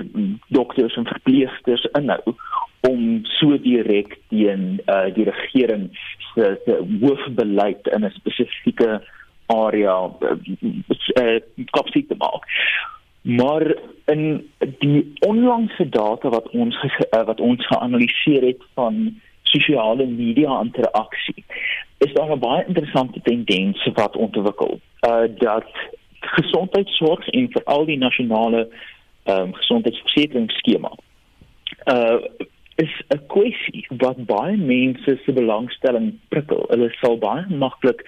dokters 0.53 0.97
en 0.99 1.09
verpleegsters 1.09 1.85
inhou 1.99 2.35
om 2.89 3.23
so 3.39 3.57
direk 3.63 4.17
teen 4.29 4.79
uh, 4.91 5.07
die 5.15 5.25
regering 5.29 5.89
se 6.33 6.77
hoofbeleid 7.01 7.87
in 7.95 8.05
'n 8.05 8.15
spesifieke 8.19 9.01
area 9.45 9.97
uh, 10.21 10.37
uh, 11.21 11.39
kopsie 11.71 12.05
te 12.07 12.15
maak. 12.17 12.47
Maar 13.21 13.75
in 14.05 14.49
die 14.79 15.13
onlangse 15.19 15.89
data 15.89 16.29
wat 16.29 16.49
ons 16.49 16.75
uh, 16.83 17.23
wat 17.25 17.39
ons 17.39 17.67
geanaliseer 17.67 18.43
het 18.51 18.61
van 18.73 19.21
sosiale 19.53 20.05
media 20.05 20.59
interaksie 20.61 21.43
is 22.05 22.13
daar 22.13 22.31
'n 22.31 22.39
baie 22.39 22.65
interessante 22.67 23.19
tendens 23.23 23.89
wat 23.93 24.15
ontwikkel. 24.15 24.79
Uh 25.07 25.27
dat 25.37 25.71
gesondheidsorg 26.19 27.27
en 27.27 27.51
veral 27.51 27.85
die 27.85 27.97
nasionale 27.97 28.67
ehm 29.23 29.41
um, 29.41 29.53
gesondheidsversekeringsskema 29.53 30.91
uh 31.85 32.19
is 32.75 32.93
'n 33.07 33.21
kwessie 33.27 33.85
wat 33.97 34.25
baie 34.25 34.57
mense 34.57 35.19
se 35.25 35.33
belangstelling 35.33 36.19
prikkel. 36.27 36.65
Hulle 36.69 36.89
sal 37.01 37.17
baie 37.17 37.45
maklik 37.49 38.01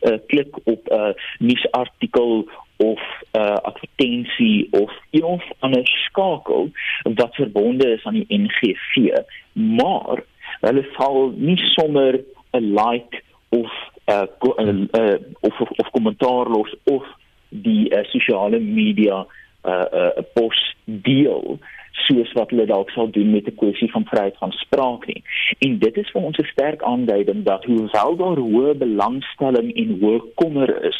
uh, 0.00 0.18
klik 0.26 0.56
op 0.64 0.88
'n 0.88 0.94
uh, 0.94 1.12
nuusartikel 1.38 2.48
of 2.76 3.00
'n 3.32 3.38
uh, 3.38 3.56
advertensie 3.70 4.68
of 4.70 4.92
een 5.10 5.24
of 5.24 5.44
ander 5.58 5.86
skakel 5.86 6.70
wat 7.02 7.34
verbonde 7.34 7.92
is 7.92 8.04
aan 8.04 8.14
die 8.14 8.38
NGV, 8.38 9.18
maar 9.52 10.22
hulle 10.66 10.84
sal 10.96 11.32
nie 11.36 11.58
sommer 11.74 12.20
'n 12.54 12.74
like 12.74 13.22
of 13.48 13.70
'n 14.08 14.88
uh, 14.92 15.00
uh, 15.00 15.18
of 15.40 15.60
of, 15.60 15.70
of 15.70 15.90
kommentaar 15.90 16.48
los 16.48 16.74
of 16.84 17.04
die 17.48 17.90
uh, 17.90 18.04
sosiale 18.04 18.58
media 18.58 19.16
'n 19.22 19.26
uh, 19.70 19.86
uh, 19.92 20.22
post 20.34 20.74
deel 20.84 21.58
soos 22.06 22.32
wat 22.32 22.50
hulle 22.50 22.66
dalk 22.66 22.90
sal 22.90 23.10
doen 23.10 23.30
met 23.30 23.46
'n 23.46 23.54
kwessie 23.54 23.90
van 23.90 24.04
vryheid 24.04 24.36
van 24.38 24.52
spraak 24.52 25.06
nie. 25.06 25.22
En 25.58 25.78
dit 25.78 25.96
is 25.96 26.10
vir 26.10 26.22
ons 26.22 26.38
'n 26.38 26.52
sterk 26.52 26.82
aanduiding 26.82 27.44
dat 27.44 27.64
hoewel 27.64 28.16
daar 28.16 28.40
hoë 28.46 28.74
belangstelling 28.74 29.74
en 29.76 29.98
hoë 30.00 30.20
kommer 30.34 30.84
is, 30.84 30.98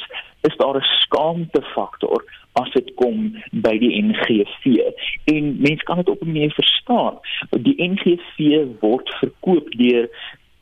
is 0.48 0.56
daar 0.56 0.76
'n 0.76 0.90
skaamte 1.00 1.62
faktor 1.74 2.24
as 2.60 2.70
dit 2.76 2.94
kom 2.94 3.32
by 3.64 3.74
die 3.80 4.02
NGV. 4.02 4.92
En 5.32 5.56
mense 5.60 5.84
kan 5.88 5.96
dit 5.96 6.08
op 6.08 6.22
'n 6.22 6.26
manier 6.26 6.52
verstaan. 6.52 7.18
Die 7.50 7.76
NGV 7.82 8.66
word 8.80 9.08
verkoop 9.20 9.70
deur 9.70 10.08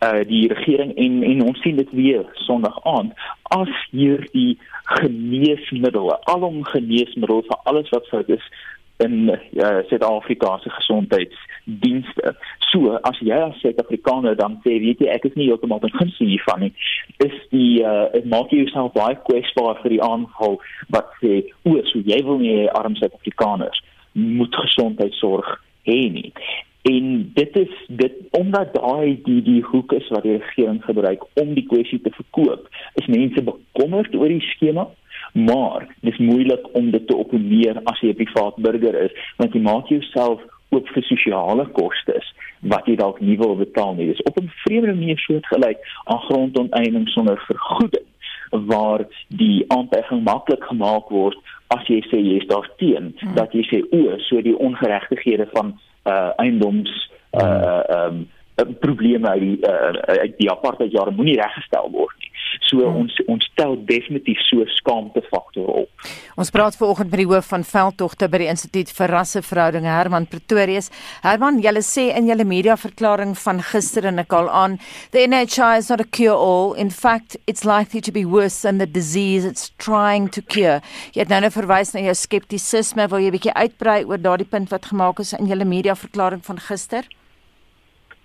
uh 0.00 0.24
die 0.26 0.48
regering 0.48 0.94
en 0.96 1.22
en 1.22 1.42
ons 1.42 1.60
sien 1.60 1.76
dit 1.76 1.90
weer 1.92 2.24
Sondag 2.32 2.84
aand 2.84 3.12
as 3.42 3.72
hierdie 3.90 4.58
geneesmiddels, 4.82 6.24
alom 6.24 6.64
geneesmiddels 6.64 7.46
vir 7.46 7.58
alles 7.64 7.88
wat 7.88 8.06
fout 8.08 8.28
is 8.28 8.46
in 9.04 9.30
uh, 9.30 9.80
Suid-Afrika 9.88 10.58
se 10.62 10.70
gesondheidsdienste. 10.70 12.34
So 12.70 12.96
as 13.08 13.18
jy 13.24 13.36
as 13.36 13.58
Suid-Afrikaner 13.62 14.36
dan 14.38 14.58
sê 14.64 14.78
weet 14.82 15.02
jy 15.02 15.10
ek 15.12 15.28
is 15.30 15.36
nie 15.38 15.48
heeltemal 15.50 15.82
in 15.88 15.94
guns 15.96 16.18
hiervan 16.20 16.64
nie, 16.66 16.72
is 17.24 17.36
die 17.54 17.82
uh, 17.84 18.08
maak 18.30 18.52
jy 18.52 18.64
jouself 18.64 18.94
baie 18.96 19.18
kwesbaar 19.28 19.80
vir 19.82 19.96
die 19.96 20.02
aanval 20.04 20.60
wat 20.94 21.12
sê 21.22 21.42
o, 21.64 21.78
so 21.90 22.02
jy 22.06 22.20
wil 22.26 22.42
nie 22.42 22.68
arm 22.78 22.98
Suid-Afrikaners 23.00 23.84
moet 24.14 24.56
gesondheidsorg 24.64 25.56
hê 25.88 26.02
nie. 26.12 26.32
En 26.82 27.30
dit 27.34 27.56
is 27.56 27.72
dit 27.88 28.12
omdat 28.30 28.74
daai 28.74 29.20
die 29.24 29.42
die 29.42 29.62
hoek 29.62 29.92
is 29.92 30.08
wat 30.08 30.22
die 30.22 30.38
regering 30.38 30.84
gebruik 30.84 31.24
om 31.40 31.54
die 31.54 31.66
kwessie 31.66 32.00
te 32.00 32.10
verkoop, 32.10 32.68
is 32.94 33.06
mense 33.06 33.42
bekommerd 33.42 34.14
oor 34.14 34.28
die 34.28 34.44
skema 34.54 34.88
maar 35.32 35.86
dis 36.00 36.18
moeilik 36.18 36.68
om 36.72 36.90
dit 36.90 37.06
te 37.06 37.16
opneem 37.16 37.78
as 37.84 38.00
jy 38.00 38.10
'n 38.10 38.20
privaat 38.22 38.56
burger 38.56 38.94
is 39.02 39.12
want 39.36 39.52
jy 39.54 39.60
maak 39.60 39.86
jouself 39.88 40.40
ook 40.70 40.88
vir 40.88 41.02
sosiale 41.02 41.66
kostes 41.66 42.26
wat 42.60 42.86
jy 42.86 42.96
dalk 42.96 43.20
nie 43.20 43.36
wil 43.38 43.56
betaal 43.56 43.94
nie. 43.94 44.06
Dis 44.06 44.22
op 44.22 44.38
'n 44.40 44.50
vreemde 44.64 44.94
manier 44.94 45.18
soortgelyk 45.18 45.78
aan 46.04 46.18
grondonteiening 46.18 47.08
sonder 47.08 47.42
vergoeding 47.46 48.06
waar 48.50 49.06
die 49.28 49.64
aanpassing 49.68 50.22
maklik 50.22 50.64
gemaak 50.64 51.08
word 51.08 51.36
as 51.66 51.86
jy 51.86 52.00
sê 52.10 52.18
jy 52.18 52.36
is 52.42 52.46
daarteen 52.46 53.14
hmm. 53.18 53.34
dat 53.34 53.52
jy 53.52 53.62
sê 53.62 53.78
o, 53.90 54.18
so 54.18 54.42
die 54.42 54.58
ongeregtighede 54.58 55.46
van 55.52 55.78
uh 56.10 56.30
eiendoms 56.42 56.92
uh 57.38 57.82
um 57.96 58.28
probleme 58.80 59.28
uit 59.28 59.40
die 59.40 59.58
uh, 59.66 60.18
uit 60.20 60.36
die 60.36 60.50
apartheid 60.50 60.92
jare 60.92 61.10
moenie 61.16 61.38
reggestel 61.40 61.90
word 61.90 62.16
nie. 62.20 62.29
So 62.70 62.84
hmm. 62.84 63.02
ons 63.02 63.16
ons 63.26 63.46
stel 63.50 63.74
definitief 63.88 64.38
so 64.46 64.64
skaamte 64.78 65.22
faktor 65.26 65.66
op. 65.82 66.04
Ons 66.40 66.52
praat 66.54 66.76
vanoggend 66.78 67.10
met 67.10 67.22
die 67.22 67.28
hoof 67.28 67.50
van 67.50 67.64
veldtogte 67.66 68.28
by 68.30 68.40
die 68.44 68.50
Instituut 68.52 68.92
vir 68.94 69.12
Rasseverhoudinge 69.16 69.90
Herman 69.90 70.28
Pretorius. 70.30 70.90
Herman, 71.24 71.58
julle 71.64 71.82
sê 71.84 72.08
in 72.16 72.30
julle 72.30 72.46
media 72.48 72.76
verklaring 72.80 73.34
van 73.42 73.62
gister 73.72 74.06
en 74.08 74.22
ek 74.22 74.32
al 74.36 74.48
aan, 74.62 74.78
the 75.10 75.26
NHI 75.26 75.72
is 75.82 75.90
not 75.90 76.04
a 76.04 76.08
cure 76.08 76.36
all. 76.36 76.72
In 76.74 76.90
fact, 76.94 77.36
it's 77.46 77.66
likely 77.66 78.00
to 78.00 78.14
be 78.14 78.24
worse 78.24 78.62
than 78.62 78.78
the 78.78 78.86
disease 78.86 79.44
it's 79.44 79.72
trying 79.78 80.30
to 80.30 80.42
cure. 80.42 80.80
Jy 81.14 81.24
het 81.24 81.32
nou 81.32 81.42
net 81.42 81.56
verwys 81.56 81.94
na 81.94 82.04
jou 82.06 82.16
skeptisisme, 82.16 83.08
wil 83.10 83.20
jy 83.20 83.30
'n 83.30 83.36
bietjie 83.38 83.56
uitbrei 83.56 84.04
oor 84.04 84.18
daardie 84.18 84.48
punt 84.48 84.70
wat 84.70 84.86
gemaak 84.92 85.20
is 85.20 85.32
in 85.32 85.50
julle 85.50 85.64
media 85.64 85.94
verklaring 85.94 86.44
van 86.44 86.58
gister? 86.58 87.04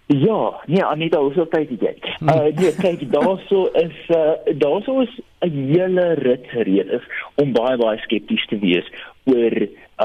Ja, 0.08 0.62
nee, 0.66 0.84
Anita, 0.86 1.20
hoe 1.20 1.34
sou 1.34 1.48
dit 1.50 1.82
jy? 1.82 1.94
Uh 2.22 2.52
nee, 2.54 2.74
kyk, 2.78 3.08
daarso 3.10 3.66
is 3.74 3.96
uh 4.14 4.36
daarso 4.62 5.00
is 5.02 5.14
'n 5.42 5.72
hele 5.72 6.14
rit 6.22 6.46
redes 6.52 7.02
om 7.42 7.54
baie 7.54 7.78
baie 7.78 7.98
skepties 7.98 8.46
te 8.46 8.60
wees 8.60 8.86
oor 9.26 9.56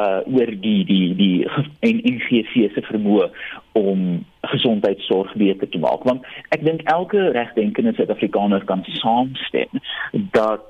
uh 0.01 0.21
oor 0.25 0.51
die 0.65 0.85
die 0.89 1.15
die 1.15 1.45
en 1.89 2.01
NGV 2.15 2.73
se 2.73 2.85
vermoë 2.89 3.29
om 3.77 4.25
gesondheidsorg 4.41 5.35
beter 5.37 5.69
te 5.69 5.79
maak. 5.79 6.09
Want 6.09 6.25
ek 6.49 6.65
dink 6.65 6.83
elke 6.89 7.29
regdenkende 7.37 7.93
Suid-Afrikaner 7.93 8.65
kan 8.65 8.85
saamstem 8.85 9.85
dat 10.33 10.65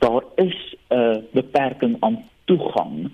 daar 0.00 0.24
is 0.40 0.76
'n 0.88 1.20
beperking 1.32 1.96
aan 2.00 2.24
toegang 2.44 3.12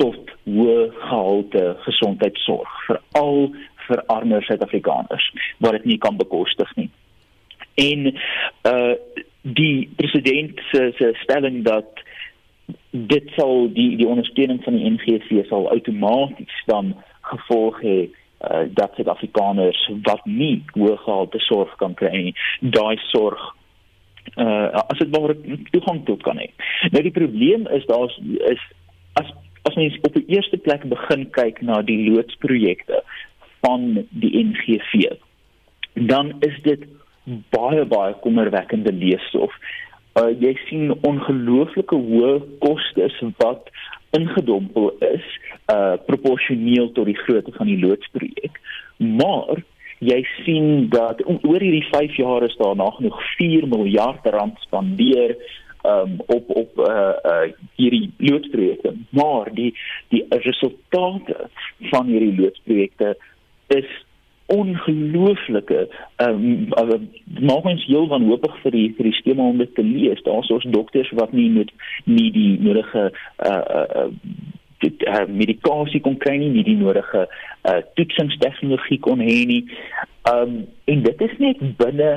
tot 0.00 0.30
hoë 0.48 0.88
gehalte 0.96 1.76
gesondheidsorg 1.84 2.70
veral 2.86 3.50
vir 3.90 4.04
armer 4.12 4.46
Suid-Afrikaners 4.46 5.30
wat 5.58 5.78
dit 5.78 5.90
nie 5.92 5.98
kan 5.98 6.18
bekostig 6.20 6.70
nie. 6.80 6.90
En 7.80 8.12
uh 8.70 8.94
die 9.42 9.88
president 9.96 10.58
se 10.68 10.90
se 10.98 11.14
stelling 11.22 11.62
dat 11.64 12.02
dit 12.90 13.30
sal 13.36 13.70
die 13.72 13.96
die 13.96 14.08
ondersteuning 14.08 14.60
van 14.64 14.76
die 14.76 14.90
NGV 14.90 15.46
sal 15.48 15.70
outomaties 15.72 16.58
dan 16.66 16.92
gevolg 17.30 17.80
hê 17.80 17.98
uh, 18.04 18.66
dat 18.76 18.94
Suid-Afrikaners 18.94 19.80
wat 20.08 20.26
nie 20.26 20.60
hoë 20.74 20.98
gehalte 21.06 21.40
sorg 21.46 21.72
kan 21.80 21.96
kry 21.96 22.12
nie, 22.12 22.34
daai 22.60 23.00
sorg 23.08 23.40
uh 24.36 24.68
as 24.82 24.98
dit 25.00 25.10
maar 25.16 25.34
toegang 25.72 26.04
tot 26.04 26.22
kan 26.22 26.38
hê. 26.38 26.50
Nou 26.92 27.02
die 27.02 27.16
probleem 27.16 27.66
is 27.78 27.86
daar's 27.88 28.16
is 28.52 28.62
as 29.20 29.32
as 29.68 29.74
mens 29.74 29.96
op 30.06 30.14
die 30.14 30.28
eerste 30.36 30.56
plek 30.56 30.84
begin 30.88 31.26
kyk 31.36 31.60
na 31.64 31.80
die 31.82 31.98
loodsprojekte 32.10 33.02
van 33.60 34.06
die 34.10 34.32
NGV 34.44 35.18
dan 35.94 36.32
is 36.40 36.56
dit 36.62 36.84
baie 37.54 37.84
baie 37.84 38.14
kommerwekkende 38.24 38.92
leesstof. 38.92 39.52
Uh, 40.18 40.30
jy 40.40 40.54
sien 40.66 40.90
ongelooflike 41.06 41.94
hoë 41.94 42.32
kostes 42.64 43.16
wat 43.38 43.70
ingedompel 44.16 44.90
is 45.06 45.26
uh 45.70 45.94
proporsioneel 46.06 46.90
tot 46.96 47.06
die 47.06 47.18
grootte 47.22 47.52
van 47.54 47.70
die 47.70 47.78
loodsprojek. 47.78 48.58
Maar 48.98 49.62
jy 50.02 50.18
sien 50.42 50.88
dat 50.90 51.22
oor 51.26 51.60
hierdie 51.62 51.86
5 51.92 52.16
jaar 52.18 52.42
is 52.42 52.56
daar 52.58 52.76
nog 52.76 53.22
4 53.36 53.68
miljard 53.68 54.26
rand 54.34 54.58
spandeer 54.66 55.36
um, 55.86 56.16
op 56.26 56.48
op 56.48 56.78
uh 56.88 57.12
uh 57.32 57.52
hierdie 57.76 58.10
loodsprojekte 58.18 58.94
maar 59.10 59.52
die 59.54 59.74
die 60.08 60.24
resultate 60.28 61.50
van 61.92 62.06
hierdie 62.06 62.40
loodsprojekte 62.40 63.14
is 63.76 63.90
ongelooflike 64.50 65.88
um, 66.16 66.68
uh, 66.82 66.98
maak 67.40 67.68
ons 67.70 67.84
heel 67.86 68.08
wanhoopig 68.10 68.56
vir 68.64 68.74
die 68.74 68.86
vir 68.96 69.06
die 69.10 69.18
skema 69.20 69.46
om 69.46 69.60
dit 69.62 69.74
te 69.76 69.84
lees 69.86 70.22
daar's 70.26 70.50
ons 70.50 70.66
dokters 70.74 71.10
wat 71.20 71.34
nie 71.36 71.46
met 71.54 71.70
nie 72.04 72.30
die 72.34 72.56
nodige 72.58 73.10
uh 73.46 73.60
uh 73.92 74.08
dit 74.80 75.02
uh, 75.04 75.26
medikasie 75.28 76.00
kon 76.00 76.16
kry 76.16 76.38
nie, 76.40 76.48
nie 76.54 76.64
die 76.64 76.78
nodige 76.80 77.26
uh, 77.26 77.80
toetsingstegnologie 77.98 78.96
kon 79.04 79.20
hê 79.20 79.42
nie. 79.48 79.60
Um 80.30 80.62
en 80.90 81.02
dit 81.04 81.24
is 81.26 81.34
net 81.42 81.60
binne 81.78 82.08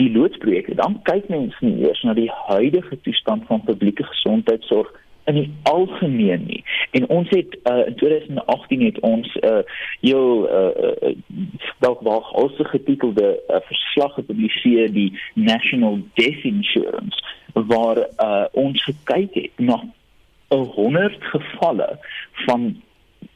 die 0.00 0.06
loodsprojekte. 0.14 0.76
Dan 0.78 1.00
kyk 1.08 1.26
mense 1.32 1.58
nie 1.66 1.82
eers 1.82 2.04
na 2.06 2.14
die 2.14 2.30
huidige 2.46 3.00
toestand 3.08 3.44
van 3.50 3.64
publieke 3.66 4.06
gesondheidsorg 4.06 4.92
in 5.26 5.34
die 5.34 5.50
algemeen 5.62 6.44
nie. 6.46 6.62
En 6.90 7.08
ons 7.08 7.28
het 7.34 7.58
uh, 7.62 7.86
in 7.86 7.94
2018 7.94 8.84
het 8.84 9.00
ons 9.00 9.34
'n 9.34 9.46
uh, 9.46 9.58
heel 10.00 10.48
uh, 10.50 11.14
dalk 11.78 12.00
wel 12.00 12.24
also 12.24 12.64
getitelde 12.64 13.42
uh, 13.48 13.56
verslag 13.60 14.14
gepubliseer 14.14 14.92
die 14.92 15.18
National 15.34 15.98
Death 16.14 16.44
Insurance 16.44 17.24
waar 17.52 17.98
uh, 17.98 18.44
ons 18.52 18.84
gekyk 18.84 19.34
het 19.34 19.50
na 19.56 19.84
100 20.48 21.16
gevalle 21.18 21.98
van 22.46 22.82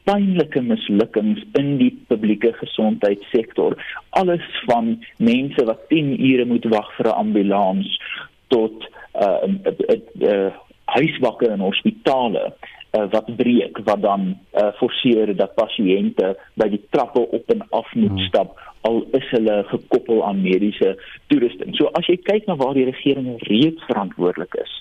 pynlike 0.02 0.60
mislukkings 0.62 1.42
in 1.52 1.76
die 1.78 1.90
publieke 2.06 2.52
gesondheidssektor. 2.52 3.76
Alles 4.10 4.62
van 4.64 5.04
mense 5.16 5.64
wat 5.64 5.88
10 5.88 6.14
ure 6.30 6.44
moet 6.44 6.64
wag 6.64 6.94
vir 6.96 7.06
'n 7.06 7.18
ambulans 7.24 8.00
tot 8.48 8.88
uh, 9.14 9.42
uh, 9.64 9.98
uh 10.20 10.50
huiswakke 10.96 11.50
in 11.50 11.62
hospitale 11.64 12.44
uh, 12.50 13.06
wat 13.10 13.28
breek 13.36 13.78
wat 13.84 14.02
dan 14.02 14.26
uh, 14.54 14.70
forceer 14.80 15.34
dat 15.36 15.54
pasiënte 15.54 16.34
by 16.60 16.68
die 16.72 16.82
trappe 16.90 17.22
op 17.22 17.54
en 17.54 17.64
af 17.70 17.94
moet 17.94 18.16
hmm. 18.16 18.26
stap 18.28 18.58
al 18.88 19.02
is 19.16 19.26
hulle 19.34 19.62
gekoppel 19.68 20.22
aan 20.24 20.42
mediese 20.42 20.94
toerusting. 21.28 21.74
So 21.76 21.90
as 21.98 22.08
jy 22.08 22.16
kyk 22.24 22.46
na 22.48 22.56
waar 22.60 22.74
die 22.78 22.88
regering 22.88 23.34
reeds 23.48 23.84
verantwoordelik 23.90 24.56
is 24.62 24.76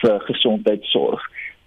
vir 0.00 0.20
gesondheidsorg, 0.28 1.22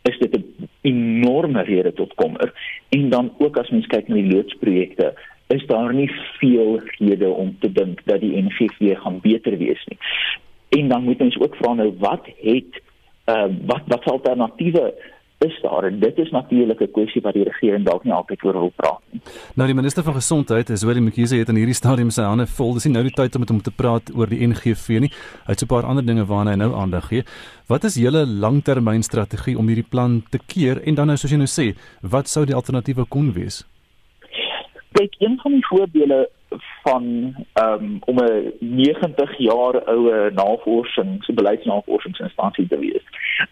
is 0.10 0.18
dit 0.20 0.36
'n 0.38 0.70
enorme 0.82 1.62
rede 1.62 1.94
tot 1.94 2.14
kommer. 2.16 2.54
En 2.90 3.10
dan 3.10 3.32
ook 3.38 3.58
as 3.58 3.70
mens 3.70 3.88
kyk 3.88 4.08
na 4.08 4.16
die 4.16 4.32
loodsprojekte, 4.34 5.14
is 5.48 5.66
daar 5.66 5.94
nie 5.94 6.12
veel 6.40 6.80
rede 7.00 7.30
om 7.30 7.58
te 7.60 7.72
dink 7.72 8.02
dat 8.06 8.20
die 8.20 8.42
NGV 8.42 8.98
gaan 8.98 9.20
beter 9.22 9.58
wees 9.58 9.86
nie. 9.86 9.98
En 10.70 10.88
dan 10.88 11.04
moet 11.04 11.22
ons 11.22 11.40
ook 11.40 11.56
vra 11.56 11.74
nou 11.74 11.94
wat 11.98 12.26
het 12.42 12.82
uh 13.30 13.48
wat 13.70 13.84
wat 13.88 14.12
alternatiewe 14.16 14.94
is 15.40 15.60
daar 15.62 15.84
en 15.84 16.00
dit 16.00 16.18
is 16.18 16.32
natuurlik 16.32 16.80
'n 16.82 16.92
kwessie 16.92 17.22
wat 17.22 17.34
die 17.34 17.44
regering 17.44 17.86
dalk 17.86 18.04
nie 18.04 18.14
altyd 18.14 18.44
oor 18.44 18.54
wil 18.54 18.72
praat 18.76 19.02
nie. 19.12 19.22
Nou 19.56 19.68
die 19.68 19.76
minister 19.76 20.04
van 20.04 20.14
gesondheid, 20.14 20.68
Zweli 20.74 21.00
Mkhize 21.00 21.36
het 21.36 21.50
in 21.50 21.56
hierdie 21.56 21.76
stadium 21.76 22.10
sy 22.10 22.22
hande 22.22 22.48
vol. 22.48 22.74
Dis 22.74 22.86
nie 22.86 22.94
nou 22.94 23.04
die 23.04 23.14
tyd 23.14 23.36
om 23.36 23.40
met 23.40 23.50
hom 23.50 23.62
te 23.62 23.72
praat 23.72 24.12
oor 24.16 24.28
die 24.28 24.48
NGV 24.48 24.88
nie. 25.00 25.12
Hy 25.46 25.52
het 25.52 25.60
so 25.60 25.66
'n 25.66 25.76
paar 25.76 25.86
ander 25.90 26.06
dinge 26.06 26.26
waarna 26.26 26.52
hy 26.52 26.58
nou 26.58 26.74
aandag 26.74 27.08
gee. 27.08 27.24
Wat 27.68 27.84
is 27.84 27.96
julle 27.96 28.26
langtermynstrategie 28.26 29.58
om 29.58 29.68
hierdie 29.68 29.90
plan 29.90 30.24
te 30.30 30.40
keer 30.48 30.82
en 30.84 30.96
dan 30.96 31.08
nou 31.08 31.18
soos 31.18 31.32
jy 31.32 31.38
nou 31.38 31.48
sê, 31.48 31.76
wat 32.02 32.28
sou 32.28 32.46
die 32.46 32.56
alternatiewe 32.56 33.06
kon 33.08 33.34
wees? 33.34 33.66
Kyk, 34.92 35.16
een 35.18 35.40
van 35.42 35.52
die 35.52 35.66
voorbeelde 35.66 36.30
van 36.84 37.04
um, 37.54 38.00
om 38.06 38.18
'n 38.18 38.54
90 38.60 39.38
jaar 39.38 39.84
oue 39.84 40.32
navorsings, 40.34 41.28
beleidsnavorsingsinstansie 41.28 42.68
te 42.68 42.80
wees 42.80 43.06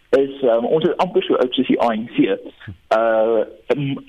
is 0.10 0.42
um, 0.44 0.66
ons 0.66 0.86
is 0.88 0.96
amper 1.04 1.24
so 1.26 1.38
oud 1.42 1.56
soos 1.56 1.70
die 1.70 1.80
ANC. 1.84 2.20
Uh 2.96 3.44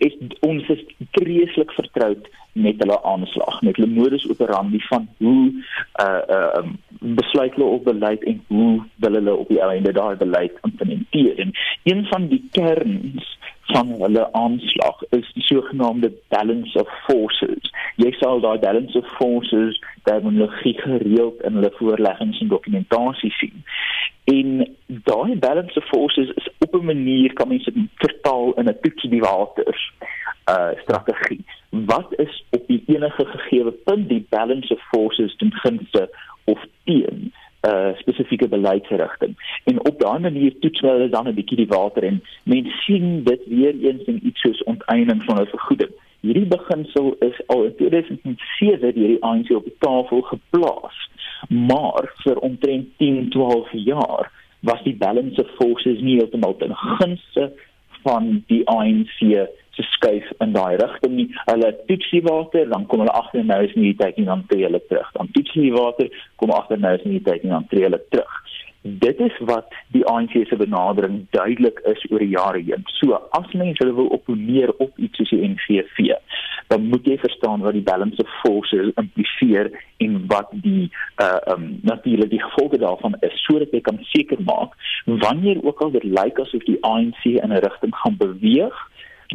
is 0.05 0.15
ons 0.47 0.69
is 0.75 0.83
vreeslik 1.17 1.73
vertroud 1.75 2.29
met 2.59 2.79
hulle 2.83 2.99
aanslag, 3.13 3.61
met 3.67 3.79
hulle 3.79 3.91
modus 3.91 4.27
operandi 4.31 4.81
van 4.87 5.09
hoe 5.19 5.51
uh 6.05 6.23
uh 6.39 6.63
besluit 6.99 7.55
hulle 7.55 7.71
op 7.79 7.85
beleid 7.85 8.25
en 8.31 8.41
hoe 8.47 8.73
wil 9.05 9.19
hulle 9.21 9.35
op 9.35 9.51
die 9.53 9.61
einde 9.63 9.93
daai 9.93 10.17
beleid 10.17 10.59
implementeer. 10.71 11.39
En 11.39 11.53
een 11.83 12.07
van 12.13 12.29
die 12.29 12.43
kerns 12.53 13.37
van 13.73 13.89
hulle 13.89 14.33
aanslag 14.33 15.03
is 15.11 15.33
die 15.35 15.43
sogenaamde 15.43 16.13
balance 16.29 16.81
of 16.81 16.89
forces. 17.07 17.73
Jy 17.97 18.13
sal 18.17 18.41
daai 18.41 18.59
balance 18.59 18.99
of 18.99 19.09
forces 19.21 19.81
terminologie 20.09 20.77
gereeld 20.81 21.43
in 21.45 21.59
hulle 21.59 21.73
voorleggings 21.77 22.41
en 22.41 22.53
dokumentasie 22.53 23.33
sien. 23.41 23.65
En 24.25 24.77
daai 24.87 25.37
balance 25.39 25.79
of 25.79 25.89
forces 25.93 26.33
is 26.41 26.49
op 26.59 26.75
'n 26.75 26.85
manier 26.85 27.33
kan 27.33 27.49
mens 27.49 27.65
dit 27.65 27.75
vertaal 27.95 28.53
in 28.53 28.69
'n 28.69 28.79
toetsie 28.81 29.11
die 29.11 29.27
waters 29.31 29.93
uh 30.51 30.71
strategie. 30.83 31.45
Wat 31.69 32.09
is 32.17 32.45
op 32.51 32.67
die 32.67 32.83
enige 32.87 33.25
gegee 33.25 33.71
punt 33.71 34.09
die 34.09 34.27
balance 34.29 34.75
of 34.75 34.81
forces 34.89 35.37
ten 35.37 35.53
gunste 35.53 36.11
of 36.45 36.65
teen 36.85 37.33
uh, 37.63 37.97
spesifieke 37.99 38.49
beleidsrigting. 38.49 39.61
En 39.65 39.81
op 39.87 40.01
daai 40.01 40.19
manier 40.19 40.59
toets 40.59 40.81
hulle 40.81 41.09
dan 41.09 41.29
'n 41.29 41.35
bietjie 41.35 41.57
die 41.57 41.73
water 41.77 42.03
en 42.03 42.23
mens 42.43 42.85
sien 42.85 43.25
dit 43.25 43.43
weer 43.47 43.75
eens 43.81 44.05
in 44.05 44.27
iets 44.27 44.41
soos 44.41 44.63
onteiening 44.63 45.23
van 45.25 45.41
'n 45.41 45.47
vergoeding. 45.47 45.91
Hierdie 46.21 46.47
beginsel 46.47 47.17
is 47.19 47.47
al 47.47 47.65
in 47.65 47.75
2007 47.77 48.81
deur 48.81 48.93
die 48.93 49.23
ANC 49.23 49.51
op 49.51 49.65
die 49.65 49.77
tafel 49.79 50.21
geplaas 50.21 51.09
maar 51.49 52.13
vir 52.25 52.39
omtrent 52.39 52.89
10, 52.97 53.31
12 53.31 53.69
jaar 53.73 54.33
was 54.61 54.83
die 54.83 54.97
balance 54.97 55.43
of 55.43 55.51
forces 55.55 56.01
nie 56.01 56.17
heeltemal 56.19 56.57
ten 56.57 56.75
gunste 56.75 57.53
van 58.07 58.43
die 58.51 58.63
ANC 58.69 59.19
se 59.79 59.87
skuif 59.95 60.27
in 60.43 60.53
daai 60.57 60.77
rigting 60.81 61.15
nie. 61.15 61.29
Hulle 61.47 61.73
toets 61.87 62.11
die 62.11 62.23
water, 62.27 62.69
dan 62.71 62.87
kom 62.91 63.05
hulle 63.05 63.15
agter 63.15 63.45
nou 63.47 63.61
is 63.65 63.75
nie 63.79 63.93
die 63.93 63.99
tyd 64.03 64.19
nie 64.19 64.29
dan 64.31 64.47
tree 64.51 64.67
hulle 64.67 64.83
terug. 64.91 65.11
Dan 65.15 65.31
toets 65.35 65.55
die 65.55 65.75
water, 65.75 66.11
kom 66.43 66.55
agter 66.55 66.81
nou 66.83 66.95
is 66.99 67.05
nie 67.07 67.19
die 67.19 67.27
tyd 67.31 67.45
nie 67.47 67.55
dan 67.55 67.69
tree 67.71 67.87
hulle 67.87 68.03
terug 68.11 68.39
dit 68.83 69.21
is 69.21 69.39
wat 69.39 69.75
die 69.95 70.05
ANC 70.07 70.35
se 70.49 70.57
benadering 70.57 71.27
duidelik 71.31 71.81
is 71.91 72.05
oor 72.11 72.19
die 72.19 72.35
jare 72.35 72.63
heen. 72.63 72.85
So 72.99 73.19
as 73.31 73.53
mense 73.53 73.83
hulle 73.83 73.95
wil 73.95 74.13
opponeer 74.19 74.73
op 74.79 74.99
iets 74.99 75.17
soos 75.19 75.33
die 75.35 75.49
NVV, 75.49 76.15
dan 76.69 76.87
moet 76.93 77.07
jy 77.07 77.17
verstaan 77.19 77.65
wat 77.65 77.77
die 77.77 77.85
balance 77.85 78.23
of 78.23 78.37
forces 78.43 78.93
impliseer 79.01 79.71
en 80.05 80.21
wat 80.31 80.53
die 80.53 80.91
uh 81.25 81.55
um 81.55 81.69
natuurlik 81.83 82.31
die 82.31 82.43
gevolge 82.43 82.79
daarvan 82.79 83.17
is 83.21 83.43
sodat 83.47 83.73
jy 83.73 83.81
kan 83.81 83.99
seker 84.13 84.41
maak 84.45 84.77
wanneer 85.05 85.63
ook 85.65 85.81
al 85.83 85.91
dit 85.91 86.05
lyk 86.05 86.39
asof 86.39 86.65
die 86.69 86.79
ANC 86.85 87.25
in 87.25 87.53
'n 87.53 87.63
rigting 87.65 87.95
gaan 87.97 88.17
beweeg, 88.17 88.77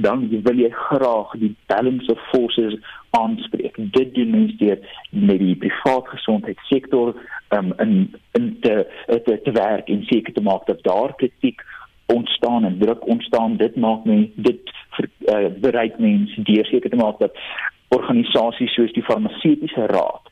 dan 0.01 0.29
wil 0.29 0.58
jy 0.58 0.69
graag 0.69 1.32
die 1.38 1.56
balance 1.65 2.12
of 2.12 2.19
forces 2.32 2.75
aanspreek. 3.10 3.75
Dit 3.77 4.13
doen 4.13 4.29
mens 4.29 4.56
deur 4.58 4.79
met 5.10 5.39
die 5.39 5.56
private 5.56 6.10
gesondheidssektor 6.10 7.13
um, 7.49 7.73
in 7.77 8.15
in 8.32 8.58
te, 8.62 8.88
te 9.25 9.39
te 9.43 9.51
werk 9.51 9.89
en 9.89 10.03
seker 10.03 10.34
te 10.34 10.41
maak 10.41 10.65
dat 10.65 10.84
daar 10.84 11.15
kritiek 11.15 11.62
ontstaan 12.06 12.65
en 12.65 12.79
druk 12.79 13.08
ontstaan. 13.08 13.58
Dit 13.58 13.75
maak 13.75 14.06
men 14.06 14.32
dit 14.36 14.73
ver, 14.89 15.10
uh, 15.19 15.49
bereik 15.62 15.99
mens 15.99 16.36
deur 16.36 16.65
seker 16.65 16.89
te 16.89 16.95
maak 16.95 17.19
dat 17.19 17.38
organisasies 17.88 18.73
soos 18.73 18.93
die 18.93 19.06
farmaseutiese 19.06 19.86
raad 19.86 20.32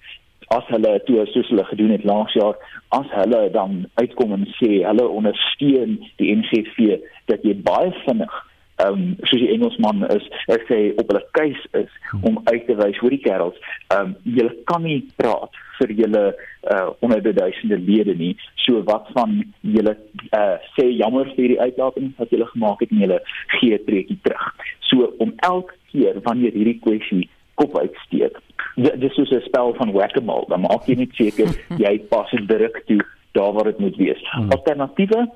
as 0.51 0.67
hulle 0.67 0.99
toe 1.07 1.23
soos 1.31 1.49
hulle 1.53 1.63
gedoen 1.69 1.93
het 1.95 2.03
laas 2.03 2.33
jaar 2.35 2.57
as 2.97 3.11
hulle 3.15 3.41
dan 3.53 3.85
uitkom 4.01 4.33
en 4.35 4.47
sê 4.57 4.81
hulle 4.83 5.07
ondersteun 5.07 5.99
die 6.19 6.33
NGV 6.35 6.97
dat 7.31 7.45
jy 7.47 7.55
baie 7.67 7.93
vinnig 8.03 8.33
ehm 8.81 8.93
um, 8.93 9.15
soos 9.23 9.41
die 9.41 9.51
Engelsman 9.55 10.05
is, 10.15 10.27
ek 10.47 10.65
sê 10.69 10.79
op 11.01 11.11
hulle 11.11 11.23
keus 11.37 11.65
is 11.81 11.91
om 12.21 12.39
uit 12.51 12.65
te 12.67 12.77
wys 12.79 13.01
hoe 13.03 13.11
die 13.13 13.23
kerels 13.25 13.57
ehm 13.93 14.13
um, 14.13 14.15
julle 14.37 14.55
kan 14.69 14.83
nie 14.87 15.01
praat 15.21 15.59
vir 15.81 15.93
julle 15.97 16.23
uh 16.71 16.87
honderde 17.01 17.33
duisende 17.33 17.77
lede 17.77 18.15
nie. 18.15 18.33
So 18.65 18.83
wat 18.89 19.09
van 19.17 19.39
julle 19.75 19.95
uh 20.37 20.57
sê 20.77 20.87
jammer 20.93 21.29
vir 21.35 21.55
die 21.55 21.61
uitlating 21.61 22.11
wat 22.19 22.33
julle 22.33 22.49
gemaak 22.53 22.83
het 22.85 22.93
en 22.93 23.03
julle 23.05 23.19
gee 23.57 23.77
'n 23.77 23.85
treukie 23.85 24.19
terug. 24.23 24.45
So 24.89 25.13
om 25.17 25.33
elke 25.37 25.73
keer 25.91 26.21
wanneer 26.27 26.53
hierdie 26.53 26.79
kwessie 26.85 27.29
kop 27.55 27.77
uitsteek. 27.77 28.37
Dis 28.75 29.15
soos 29.15 29.31
'n 29.31 29.41
spel 29.49 29.73
van 29.79 29.91
whack-a-mole. 29.91 30.49
Dan 30.49 30.61
maak 30.61 30.85
jy 30.85 30.95
net 30.95 31.15
seker 31.15 31.49
jy 31.85 31.99
pas 32.09 32.29
dit 32.31 32.47
direk 32.47 32.83
toe 32.85 33.01
daar 33.31 33.53
waar 33.53 33.63
dit 33.71 33.79
moet 33.79 33.95
wees. 33.95 34.21
Hmm. 34.31 34.51
Alternatiewe 34.51 35.29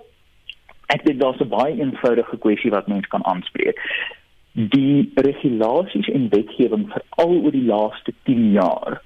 Ek 0.94 1.06
dink 1.06 1.20
daar's 1.20 1.42
'n 1.42 1.50
baie 1.50 1.80
eenvoudige 1.80 2.38
kwessie 2.38 2.72
wat 2.72 2.88
mens 2.88 3.08
kan 3.08 3.26
aanspreek. 3.26 3.80
Die 4.54 5.12
regulasies 5.16 6.08
en 6.08 6.30
wetgewing 6.30 6.90
veral 6.92 7.36
oor 7.44 7.52
die 7.52 7.66
laaste 7.66 8.14
10 8.24 8.52
jaar 8.52 9.02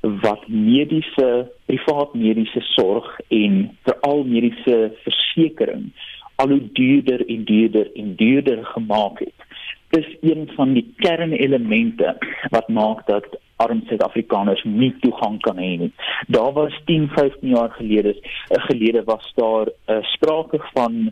wat 0.00 0.48
mediese 0.48 1.50
privaat 1.66 2.14
mediese 2.14 2.60
sorg 2.60 3.20
en 3.28 3.76
veral 3.84 4.24
mediese 4.24 4.92
versekerings 5.04 6.08
al 6.40 6.48
hoe 6.48 6.72
duurder 6.72 7.26
en 7.28 7.44
duurder 7.44 7.90
en 7.94 8.14
duurder 8.16 8.64
gemaak 8.64 9.18
het. 9.18 9.46
Dis 9.88 10.06
een 10.20 10.50
van 10.56 10.72
die 10.72 10.86
kernelemente 10.96 12.16
wat 12.50 12.68
maak 12.68 13.06
dat 13.06 13.26
arm 13.64 13.82
Suid-Afrikaners 13.88 14.64
nie 14.64 14.92
toegang 15.04 15.38
kan 15.44 15.60
hê 15.60 15.76
nie. 15.84 15.92
Daar 16.28 16.52
was 16.56 16.76
10, 16.86 17.08
15 17.16 17.48
jaar 17.54 17.70
gelede, 17.78 18.14
uh, 18.16 18.62
gelede 18.68 19.04
was 19.04 19.32
daar 19.36 19.68
uh, 19.68 20.02
sprake 20.14 20.60
van 20.72 21.10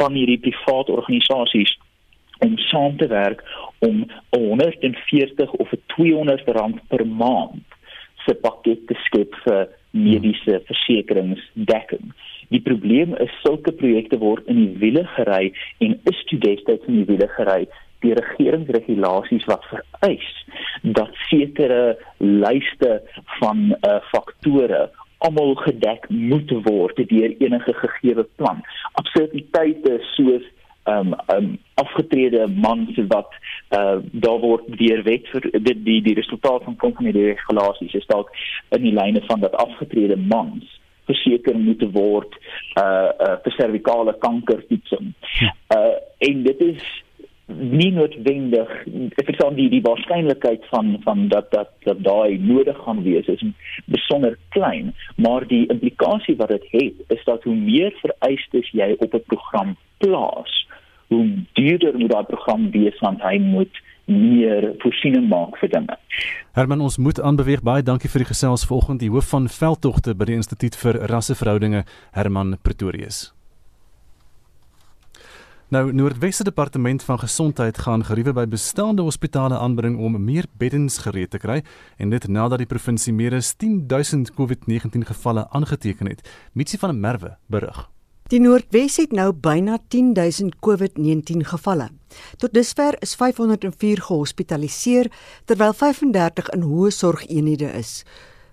van 0.00 0.12
hierdie 0.12 0.40
private 0.40 0.92
organisasies 0.92 1.76
om 2.40 2.56
saam 2.58 2.96
te 2.96 3.06
werk 3.06 3.42
om 3.78 4.06
140 4.30 5.50
of 5.50 5.68
200 5.86 6.48
rand 6.56 6.80
per 6.88 7.06
maand 7.06 7.76
se 8.24 8.34
pakket 8.34 8.86
te 8.88 8.96
skep 9.04 9.36
vir 9.44 9.68
mediese 9.90 10.60
versekeringsdekking. 10.68 12.12
Die 12.50 12.62
probleem 12.64 13.14
is 13.22 13.32
sulke 13.44 13.72
projekte 13.72 14.18
word 14.22 14.48
in 14.50 14.58
die 14.62 14.80
wiele 14.82 15.04
gery 15.16 15.52
en 15.84 15.96
is 16.10 16.24
destyds 16.30 16.88
in 16.88 17.00
die 17.00 17.08
wiele 17.12 17.28
gery 17.36 17.64
die 18.04 18.14
regeringsregulasies 18.16 19.44
wat 19.50 19.66
vereis 19.72 20.30
dat 20.82 21.12
sekere 21.28 21.98
lyste 22.18 23.00
van 23.38 23.70
uh, 23.80 23.98
faktore 24.12 24.88
almal 25.20 25.54
gedek 25.60 26.08
moet 26.08 26.52
word 26.64 26.96
deur 26.96 27.34
enige 27.44 27.74
gegee 27.82 28.24
plan. 28.40 28.62
Absurditeite 29.02 29.98
soos 30.14 30.46
um 30.88 31.14
um 31.34 31.58
afgetrede 31.74 32.46
mans 32.48 32.96
wat 33.08 33.34
uh 33.76 33.98
daar 34.12 34.40
word 34.40 34.64
deur 34.80 35.02
wet 35.04 35.28
vir 35.32 35.48
dit 35.52 35.84
die 35.84 36.00
die 36.02 36.14
resultaat 36.16 36.64
van 36.64 36.76
kom 36.76 36.94
van 36.96 37.10
die 37.10 37.26
regulasies 37.26 37.94
is 38.00 38.08
dalk 38.08 38.32
in 38.76 38.86
die 38.88 38.94
lyne 38.96 39.20
van 39.28 39.44
dat 39.44 39.58
afgetrede 39.60 40.16
mans 40.16 40.80
verseker 41.10 41.58
moet 41.58 41.84
word 41.92 42.38
uh 42.80 43.12
uh 43.26 43.36
vir 43.44 43.56
servikale 43.58 44.16
kanker 44.24 44.64
toetsing. 44.72 45.12
Ja. 45.44 45.52
Uh 45.76 45.96
en 46.30 46.42
dit 46.48 46.60
is 46.60 46.88
nie 47.58 47.90
noodwendig 47.92 48.70
ek 49.20 49.26
verstaan 49.30 49.58
die 49.58 49.68
die 49.72 49.82
waarskynlikheid 49.84 50.64
van 50.72 50.96
van 51.04 51.28
dat 51.28 51.50
dat 51.50 51.72
dat 51.88 52.02
daai 52.04 52.38
nodig 52.38 52.78
gaan 52.84 53.02
wees 53.02 53.26
is 53.26 53.44
besonder 53.86 54.38
klein 54.56 54.94
maar 55.16 55.46
die 55.46 55.66
implikasie 55.66 56.36
wat 56.36 56.48
dit 56.48 56.66
het, 56.70 56.94
het 56.98 57.18
is 57.18 57.24
dat 57.24 57.44
hoe 57.44 57.56
meer 57.56 57.92
vereistes 58.02 58.70
jy 58.72 58.94
op 58.98 59.14
'n 59.14 59.24
program 59.26 59.76
plaas 59.98 60.66
hoe 61.08 61.28
duurder 61.52 61.98
moet 61.98 62.10
daai 62.10 62.24
program 62.24 62.70
wees 62.70 62.98
want 62.98 63.22
hy 63.22 63.38
moet 63.38 63.82
meer 64.10 64.74
voorsiening 64.78 65.28
maak 65.28 65.58
vir 65.60 65.70
dinge. 65.70 65.96
Herman 66.58 66.80
ons 66.80 66.98
moet 66.98 67.20
aanbeweeg 67.20 67.62
baie 67.62 67.82
dankie 67.82 68.10
vir 68.10 68.24
die 68.24 68.32
gesels 68.32 68.66
vanoggend 68.66 69.04
die 69.04 69.10
hoof 69.10 69.30
van 69.34 69.48
veldtogte 69.48 70.14
by 70.14 70.30
die 70.30 70.38
Instituut 70.40 70.78
vir 70.82 71.02
Rasseverhoudinge 71.12 71.84
Herman 72.16 72.56
Pretorius. 72.62 73.39
Nou 75.70 75.92
Noordwesse 75.92 76.42
Departement 76.42 77.02
van 77.02 77.18
Gesondheid 77.18 77.76
gaan 77.78 78.02
geriewe 78.04 78.32
by 78.34 78.42
bestaande 78.50 79.04
hospitale 79.06 79.54
aanbring 79.54 80.00
om 80.02 80.16
meer 80.18 80.48
beddens 80.58 80.96
gereed 80.98 81.30
te 81.30 81.38
kry 81.38 81.60
en 81.96 82.10
dit 82.10 82.26
nadat 82.26 82.58
die 82.58 82.66
provinsie 82.66 83.12
meer 83.14 83.36
as 83.38 83.52
10000 83.54 84.32
COVID-19 84.34 85.06
gevalle 85.12 85.44
aangeteken 85.54 86.10
het. 86.10 86.26
Mitsi 86.58 86.78
van 86.78 86.90
der 86.90 86.98
Merwe 86.98 87.30
berig. 87.46 87.84
Die 88.34 88.40
Noordwes 88.42 88.96
het 88.98 89.14
nou 89.14 89.30
byna 89.30 89.78
10000 89.94 90.58
COVID-19 90.58 91.46
gevalle. 91.52 91.86
Tot 92.42 92.50
dusver 92.54 92.98
is 92.98 93.14
504 93.14 94.02
gehospitaliseer 94.10 95.06
terwyl 95.46 95.72
35 95.72 96.50
in 96.50 96.66
hoë 96.66 96.90
sorgeenhede 96.90 97.70
is. 97.78 98.02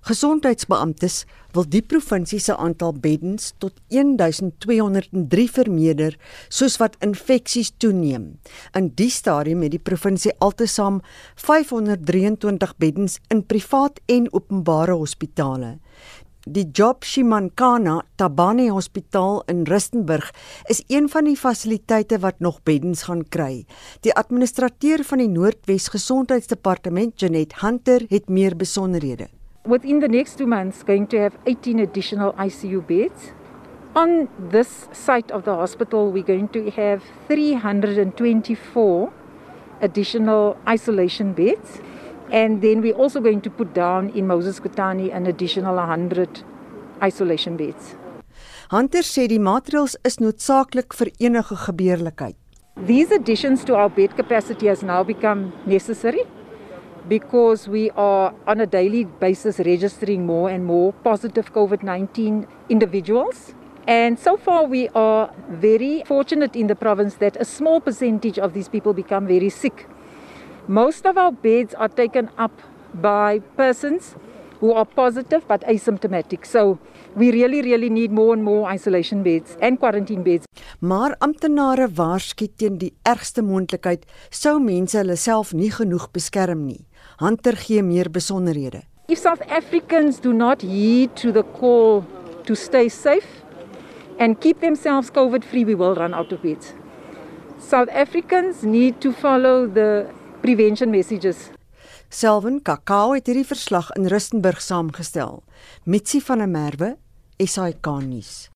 Gesondheidsbeamptes 0.05 1.25
wil 1.55 1.65
die 1.69 1.81
provinsie 1.81 2.39
se 2.39 2.55
aantal 2.57 2.93
beddens 2.93 3.53
tot 3.57 3.73
1203 3.93 5.47
vermeerder 5.49 6.17
soos 6.49 6.77
wat 6.81 6.99
infeksies 7.05 7.73
toeneem. 7.77 8.38
In 8.77 8.91
die 8.95 9.10
stadium 9.10 9.65
het 9.65 9.73
die 9.73 9.81
provinsie 9.81 10.36
altesaam 10.38 11.01
523 11.36 12.77
beddens 12.77 13.19
in 13.33 13.45
privaat 13.45 13.99
en 14.05 14.29
openbare 14.33 14.97
hospitale. 14.99 15.77
Die 16.47 16.69
Job 16.71 17.03
Shimankana 17.03 18.05
Tabane 18.15 18.69
Hospitaal 18.71 19.41
in 19.51 19.65
Rustenburg 19.67 20.29
is 20.71 20.79
een 20.88 21.10
van 21.12 21.27
die 21.27 21.36
fasiliteite 21.36 22.21
wat 22.23 22.39
nog 22.39 22.62
beddens 22.63 23.03
gaan 23.10 23.25
kry. 23.27 23.65
Die 24.07 24.13
administrateur 24.15 25.03
van 25.03 25.19
die 25.19 25.27
Noordwes 25.27 25.89
Gesondheidsdepartement, 25.91 27.19
Janet 27.19 27.60
Hunter, 27.60 28.05
het 28.07 28.29
meer 28.29 28.55
besonderhede. 28.55 29.27
Within 29.67 29.99
the 29.99 30.08
next 30.08 30.38
two 30.38 30.47
months 30.47 30.82
going 30.84 31.08
to 31.08 31.19
have 31.19 31.38
18 31.45 31.80
additional 31.80 32.34
ICU 32.34 32.88
beds. 32.88 33.34
On 33.95 34.30
this 34.39 34.88
site 34.93 35.32
of 35.32 35.43
the 35.43 35.56
hospital, 35.56 36.12
we're 36.12 36.23
going 36.23 36.47
to 36.49 36.69
have 36.71 37.03
324 37.27 39.13
additional 39.82 40.58
isolation 40.67 41.34
beds. 41.34 41.82
And 42.32 42.62
then 42.62 42.82
we're 42.82 42.95
also 42.95 43.19
going 43.19 43.41
to 43.41 43.49
put 43.49 43.73
down 43.73 44.10
in 44.10 44.27
Moses 44.27 44.60
Kutani 44.60 45.13
an 45.13 45.25
additional 45.25 45.75
100 45.75 46.43
isolation 47.01 47.58
beds. 47.58 47.95
Hunter 48.69 48.99
sê 49.08 49.27
die 49.32 49.39
maatreëls 49.39 49.95
is 50.03 50.17
noodsaaklik 50.19 50.91
vir 50.99 51.13
enige 51.23 51.56
gebeurlikheid. 51.63 52.36
These 52.89 53.15
additions 53.15 53.63
to 53.65 53.75
our 53.75 53.89
bed 53.89 54.17
capacity 54.17 54.67
has 54.67 54.84
now 54.84 55.03
become 55.03 55.53
necessary 55.65 56.27
because 57.08 57.67
we 57.67 57.89
are 57.91 58.34
on 58.46 58.60
a 58.60 58.65
daily 58.65 59.06
basis 59.06 59.60
registering 59.60 60.26
more 60.26 60.50
and 60.50 60.65
more 60.65 60.93
positive 60.93 61.54
COVID 61.54 61.84
19 61.84 62.48
individuals. 62.70 63.54
And 63.88 64.20
so 64.20 64.36
far, 64.36 64.65
we 64.65 64.89
are 64.89 65.34
very 65.50 66.04
fortunate 66.06 66.56
in 66.56 66.67
the 66.67 66.76
province 66.76 67.15
that 67.15 67.38
a 67.39 67.46
small 67.46 67.80
percentage 67.80 68.38
of 68.38 68.54
these 68.54 68.67
people 68.67 68.93
become 68.93 69.28
very 69.28 69.50
sick. 69.50 69.88
Most 70.67 71.06
of 71.06 71.17
our 71.17 71.32
beds 71.32 71.74
are 71.74 71.88
taken 71.88 72.30
up 72.38 72.52
by 72.93 73.39
persons 73.56 74.15
who 74.60 74.74
are 74.74 74.86
positive 74.86 75.48
but 75.48 75.62
asymptomatic. 75.62 76.46
So 76.46 76.80
we 77.15 77.32
really 77.32 77.62
really 77.62 77.89
need 77.89 78.12
more 78.12 78.34
and 78.34 78.43
more 78.43 78.70
isolation 78.70 79.24
beds 79.24 79.58
and 79.62 79.80
quarantine 79.80 80.24
beds. 80.24 80.46
Maar 80.80 81.15
amptenare 81.20 81.88
waarsku 81.96 82.48
teen 82.56 82.78
die 82.78 82.93
ergste 83.04 83.41
moontlikheid 83.41 84.06
sou 84.30 84.60
mense 84.60 84.98
hulle 85.00 85.15
self 85.15 85.54
nie 85.54 85.72
genoeg 85.72 86.10
beskerm 86.13 86.65
nie. 86.67 86.84
Hunter 87.17 87.56
gee 87.58 87.82
meer 87.82 88.12
besonderhede. 88.12 88.82
If 89.08 89.19
South 89.19 89.41
Africans 89.49 90.19
do 90.19 90.34
not 90.34 90.62
heed 90.62 91.15
to 91.15 91.32
the 91.32 91.43
call 91.60 92.03
to 92.43 92.56
stay 92.56 92.89
safe 92.89 93.27
and 94.19 94.39
keep 94.39 94.60
themselves 94.60 95.10
COVID 95.12 95.43
free, 95.43 95.65
we 95.65 95.75
will 95.75 95.95
run 95.95 96.13
out 96.13 96.32
of 96.32 96.41
beds. 96.41 96.73
South 97.60 97.89
Africans 97.89 98.62
need 98.62 99.01
to 99.01 99.12
follow 99.12 99.67
the 99.73 100.06
prevention 100.41 100.89
messages. 100.89 101.49
Selwyn 102.10 102.62
Kakao 102.62 103.13
het 103.13 103.27
hierdie 103.27 103.47
verslag 103.47 103.89
in 103.97 104.08
Rustenburg 104.08 104.62
saamgestel. 104.62 105.41
Mitsi 105.84 106.21
van 106.21 106.38
der 106.38 106.47
Merwe, 106.47 106.95
SAK 107.41 107.89
nuus. 108.06 108.49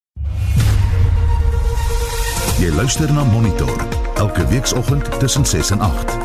Jy 2.62 2.70
luister 2.78 3.10
na 3.14 3.24
Monitor 3.24 3.74
elke 4.22 4.46
weekoggend 4.48 5.20
tussen 5.20 5.46
6 5.46 5.72
en 5.72 5.80
8. 5.80 6.21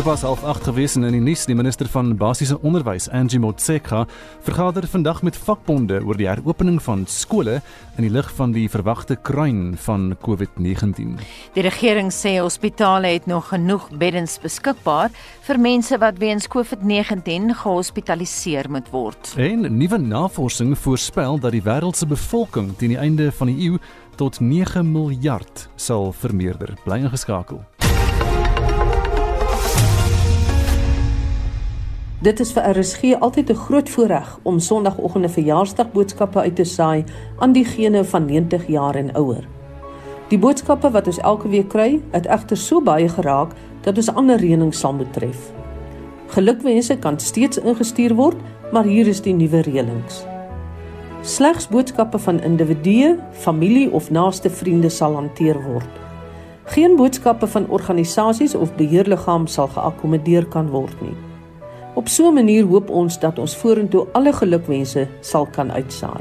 Sopas 0.00 0.22
half 0.24 0.44
8 0.48 0.64
gewees 0.64 0.94
en 0.96 1.02
in 1.04 1.12
die 1.12 1.20
nuus 1.20 1.42
die 1.44 1.52
minister 1.52 1.88
van 1.92 2.14
basiese 2.16 2.56
onderwys, 2.64 3.10
Angie 3.12 3.36
Motshekga, 3.36 4.06
vergader 4.46 4.86
vandag 4.88 5.18
met 5.20 5.36
vakbonde 5.36 5.98
oor 6.08 6.16
die 6.16 6.24
heropening 6.24 6.78
van 6.80 7.02
skole 7.04 7.58
in 7.98 8.06
die 8.06 8.12
lig 8.14 8.30
van 8.38 8.54
die 8.54 8.64
verwagte 8.72 9.18
kruin 9.20 9.74
van 9.84 10.14
COVID-19. 10.24 11.18
Die 11.52 11.64
regering 11.66 12.08
sê 12.16 12.38
hospitale 12.38 13.10
het 13.12 13.28
nog 13.28 13.50
genoeg 13.50 13.90
beddens 14.00 14.38
beskikbaar 14.40 15.12
vir 15.44 15.60
mense 15.60 15.98
wat 16.00 16.16
weens 16.22 16.48
COVID-19 16.48 17.52
gehospitaliseer 17.60 18.70
moet 18.72 18.88
word. 18.94 19.34
En 19.36 19.68
nuwe 19.68 19.98
navorsing 20.00 20.72
voorspel 20.80 21.36
dat 21.44 21.52
die 21.52 21.66
wêreld 21.68 22.00
se 22.00 22.08
bevolking 22.08 22.72
teen 22.80 22.96
die 22.96 23.02
einde 23.04 23.28
van 23.36 23.52
die 23.52 23.68
eeu 23.68 23.76
tot 24.16 24.40
9 24.40 24.80
miljard 24.80 25.68
sal 25.76 26.08
vermeerder. 26.24 26.72
Bly 26.88 27.02
ingeskakel. 27.04 27.60
Dit 32.20 32.40
is 32.40 32.50
vir 32.52 32.66
RSG 32.76 33.14
altyd 33.16 33.50
'n 33.50 33.54
groot 33.56 33.88
voorreg 33.88 34.38
om 34.42 34.58
Sondagoggende 34.58 35.28
verjaarsdagboodskappe 35.28 36.40
uit 36.40 36.56
te 36.56 36.64
saai 36.64 37.04
aan 37.38 37.52
diegene 37.52 38.04
van 38.04 38.24
90 38.24 38.66
jaar 38.66 38.94
en 38.94 39.14
ouer. 39.14 39.48
Die 40.28 40.38
boodskappe 40.38 40.90
wat 40.90 41.06
ons 41.06 41.18
elke 41.18 41.48
week 41.48 41.68
kry, 41.68 42.00
het 42.10 42.26
egter 42.26 42.56
so 42.56 42.80
baie 42.80 43.08
geraak 43.08 43.52
dat 43.80 43.96
ons 43.96 44.14
ander 44.14 44.36
reënings 44.36 44.78
sal 44.78 44.92
moet 44.92 45.12
tref. 45.12 45.52
Gelukwense 46.26 46.96
kan 46.96 47.18
steeds 47.18 47.58
ingestuur 47.58 48.14
word, 48.14 48.36
maar 48.72 48.84
hier 48.84 49.06
is 49.06 49.20
die 49.20 49.34
nuwe 49.34 49.60
reëlings. 49.60 50.26
Slegs 51.22 51.68
boodskappe 51.68 52.18
van 52.18 52.40
individue, 52.40 53.18
familie 53.32 53.90
of 53.90 54.10
naaste 54.10 54.50
vriende 54.50 54.88
sal 54.88 55.14
hanteer 55.14 55.62
word. 55.62 55.90
Geen 56.64 56.96
boodskappe 56.96 57.46
van 57.46 57.68
organisasies 57.68 58.54
of 58.54 58.74
beheerliggaam 58.74 59.46
sal 59.46 59.66
geakkommodeer 59.66 60.46
kan 60.46 60.68
word 60.68 61.00
nie. 61.00 61.29
Op 61.94 62.08
so 62.08 62.28
'n 62.28 62.34
manier 62.34 62.66
hoop 62.66 62.90
ons 62.90 63.18
dat 63.18 63.38
ons 63.38 63.56
vorentoe 63.56 64.06
alle 64.12 64.32
gelukwense 64.32 65.08
sal 65.20 65.46
kan 65.46 65.72
uitsaai. 65.72 66.20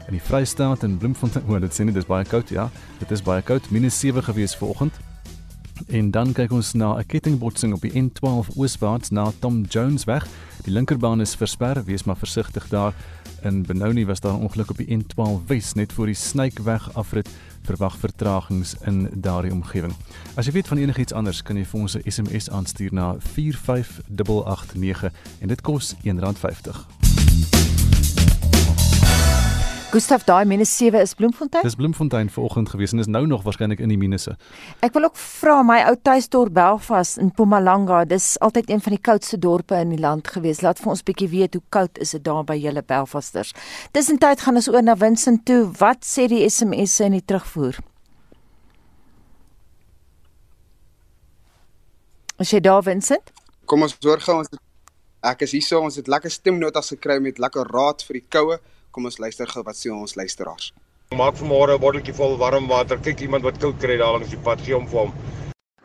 In 0.08 0.14
die 0.14 0.22
Vrystaat 0.22 0.84
en 0.84 0.98
Bloemfontein, 0.98 1.46
o, 1.50 1.60
dit 1.60 1.74
sê 1.74 1.84
nie 1.84 1.94
dis 1.94 2.06
baie 2.06 2.26
koud, 2.26 2.50
ja. 2.50 2.70
Dit 3.00 3.12
is 3.12 3.22
baie 3.22 3.42
koud, 3.42 3.68
-7 3.72 4.22
gewees 4.22 4.56
vanoggend. 4.56 5.09
En 5.90 6.12
dan 6.12 6.34
kyk 6.38 6.52
ons 6.52 6.74
na 6.74 6.98
'n 6.98 7.06
kettingbotsing 7.06 7.74
op 7.74 7.82
die 7.82 8.02
N12 8.02 8.48
ooswaarts 8.56 9.10
na 9.10 9.32
Tom 9.40 9.64
Jones 9.64 10.04
weg. 10.04 10.28
Die 10.64 10.74
linkerbaan 10.74 11.22
is 11.22 11.36
versper, 11.36 11.84
wees 11.84 12.04
maar 12.04 12.18
versigtig 12.18 12.68
daar. 12.68 12.94
In 13.42 13.62
Benoni 13.62 14.06
was 14.06 14.20
daar 14.20 14.34
'n 14.34 14.42
ongeluk 14.42 14.70
op 14.70 14.78
die 14.78 14.98
N12 14.98 15.46
Wes 15.48 15.74
net 15.74 15.94
voor 15.94 16.06
die 16.06 16.16
Snykeweg 16.16 16.94
afrit. 16.94 17.30
Verwag 17.62 17.98
vertragings 17.98 18.76
in 18.86 19.10
daardie 19.14 19.52
omgewing. 19.52 19.94
As 20.36 20.46
jy 20.46 20.52
weet 20.52 20.68
van 20.68 20.78
enigiets 20.78 21.14
anders, 21.14 21.42
kan 21.42 21.56
jy 21.56 21.66
vir 21.66 21.80
ons 21.80 21.96
'n 21.96 22.12
SMS 22.12 22.50
aanstuur 22.50 22.94
na 22.94 23.16
45889 23.20 25.12
en 25.40 25.48
dit 25.48 25.62
kos 25.62 25.96
R1.50. 26.04 27.69
Gustav, 29.90 30.22
daai 30.22 30.46
minus 30.46 30.70
7 30.78 31.02
is 31.02 31.16
Bloemfontein? 31.18 31.64
Dis 31.66 31.76
Bloemfontein 31.76 32.30
vanoggend 32.30 32.70
gewees 32.70 32.92
en 32.92 33.00
is 33.00 33.08
nou 33.10 33.24
nog 33.28 33.42
waarskynlik 33.42 33.80
in 33.82 33.90
die 33.90 33.98
minusse. 33.98 34.36
Ek 34.86 34.94
wil 34.94 35.08
ook 35.08 35.18
vra 35.18 35.64
my 35.66 35.80
ou 35.90 35.96
tuisdorp 35.98 36.54
Belfast 36.54 37.18
in 37.18 37.32
Mpumalanga, 37.32 38.04
dis 38.06 38.36
altyd 38.46 38.70
een 38.70 38.84
van 38.86 38.94
die 38.94 39.02
koudste 39.02 39.40
dorpe 39.42 39.80
in 39.82 39.96
die 39.96 39.98
land 39.98 40.30
gewees. 40.30 40.62
Laat 40.62 40.78
vir 40.78 40.94
ons 40.94 41.02
bietjie 41.08 41.32
weet 41.34 41.58
hoe 41.58 41.64
koud 41.74 41.98
is 42.06 42.14
dit 42.14 42.22
daar 42.30 42.46
by 42.46 42.60
julle 42.62 42.86
Belfasters. 42.86 43.56
Tussentyd 43.98 44.46
gaan 44.46 44.62
ons 44.62 44.70
oor 44.70 44.86
na 44.86 44.94
Vincent 44.94 45.42
toe. 45.50 45.64
Wat 45.82 46.06
sê 46.06 46.30
die 46.30 46.46
SMS'e 46.46 47.10
in 47.10 47.18
die 47.18 47.26
terugvoer? 47.26 47.82
As 52.38 52.54
jy 52.54 52.62
daar 52.62 52.86
Vincent? 52.86 53.34
Kom 53.66 53.90
ons 53.90 53.98
hoor 54.06 54.22
gou 54.22 54.44
ons 54.44 54.54
ek 55.26 55.48
is 55.50 55.58
hier 55.58 55.66
so 55.66 55.82
ons 55.82 55.98
het 55.98 56.08
lekker 56.08 56.30
stemnotas 56.30 56.94
gekry 56.94 57.18
met 57.20 57.42
lekker 57.42 57.74
raad 57.74 58.06
vir 58.06 58.22
die 58.22 58.28
koue. 58.38 58.62
Kom 58.92 59.06
ons 59.06 59.20
luister 59.20 59.48
gou 59.48 59.64
wat 59.64 59.78
sê 59.78 59.92
ons 59.94 60.16
luisteraars. 60.16 60.72
Maak 61.16 61.36
vanmôre 61.42 61.74
'n 61.76 61.82
botteltjie 61.82 62.14
vol 62.14 62.38
warm 62.38 62.68
water. 62.68 62.98
Kyk 62.98 63.22
iemand 63.22 63.44
wat 63.44 63.60
koud 63.60 63.78
kry 63.80 63.98
daar 63.98 64.14
langs 64.14 64.30
die 64.30 64.38
pad, 64.38 64.62
gee 64.62 64.74
hom 64.74 64.88
vir 64.88 65.00
hom. 65.00 65.14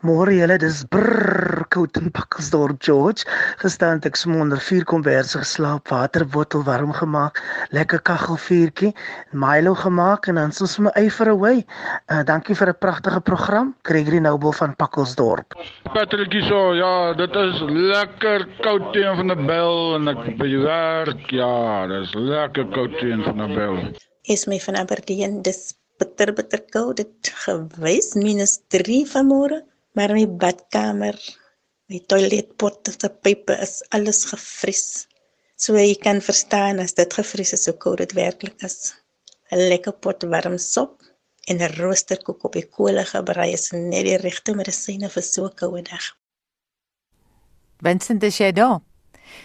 Môre 0.05 0.35
julle, 0.37 0.59
dis 0.61 0.83
brrr 0.93 1.63
koud 1.73 1.97
in 1.97 2.11
Pakkelsdorp, 2.13 2.77
George. 2.83 3.23
Gestaan 3.57 4.03
ek 4.05 4.19
som 4.19 4.35
onder 4.37 4.61
vier 4.61 4.83
komberse 4.85 5.39
geslaap, 5.41 5.89
waterbottel 5.89 6.61
warm 6.67 6.91
gemaak, 6.93 7.41
lekker 7.73 8.03
kaggelvuurtjie, 8.05 8.91
Milo 9.33 9.73
gemaak 9.79 10.29
en 10.29 10.37
dan 10.37 10.53
soos 10.53 10.77
my 10.77 10.93
yver 11.01 11.33
away. 11.33 11.65
Uh, 12.05 12.21
dankie 12.29 12.53
vir 12.53 12.69
'n 12.75 12.77
pragtige 12.85 13.21
program, 13.31 13.73
Gregory 13.81 14.21
Noble 14.21 14.53
van 14.53 14.77
Pakkelsdorp. 14.77 15.57
Patrickie 15.97 16.45
so, 16.45 16.75
ja, 16.77 17.13
dit 17.17 17.35
is 17.47 17.65
lekker 17.65 18.45
koud 18.61 18.93
teen 18.93 19.15
van 19.17 19.31
'n 19.31 19.45
bel 19.47 19.95
en 19.95 20.07
ek 20.13 20.37
by 20.37 20.47
die 20.53 20.61
werk, 20.61 21.31
ja, 21.31 21.87
dis 21.87 22.13
lekker 22.13 22.69
koud 22.77 22.93
teen 23.01 23.23
van 23.23 23.41
'n 23.41 23.55
bel. 23.55 23.77
Is 24.29 24.45
my 24.45 24.59
van 24.59 24.75
Aberdeen, 24.75 25.41
dis 25.41 25.73
bitter 25.97 26.33
bitter 26.33 26.61
koud, 26.69 26.97
dit 26.97 27.33
gewys 27.45 28.13
minus 28.13 28.61
3 28.69 29.05
vanmôre 29.09 29.65
maar 29.95 30.13
my 30.13 30.25
badkamer, 30.27 31.17
my 31.91 31.99
toiletpot, 32.11 32.91
se 32.91 33.09
pype 33.23 33.55
is 33.63 33.79
alles 33.95 34.25
gevries. 34.31 34.85
So 35.55 35.77
jy 35.79 35.95
kan 36.03 36.19
verstaan 36.21 36.81
as 36.83 36.95
dit 36.97 37.13
gevries 37.15 37.53
is, 37.55 37.65
hoe 37.69 37.77
koud 37.79 38.03
dit 38.03 38.15
werklik 38.17 38.61
is. 38.67 38.93
'n 39.51 39.69
Lekker 39.69 39.93
pot 40.03 40.23
warm 40.31 40.57
sop 40.57 41.03
en 41.47 41.61
'n 41.61 41.75
roosterkoek 41.79 42.43
op 42.43 42.53
die 42.53 42.67
kolle 42.77 43.05
gebrei 43.05 43.51
is 43.53 43.71
net 43.71 44.05
die 44.09 44.17
regte 44.17 44.55
medisyne 44.55 45.09
vir 45.09 45.23
so 45.23 45.45
'n 45.45 45.55
koue 45.55 45.81
dag. 45.81 46.05
Vincent, 47.83 48.23
is 48.23 48.37
jy 48.37 48.51
daar? 48.51 48.81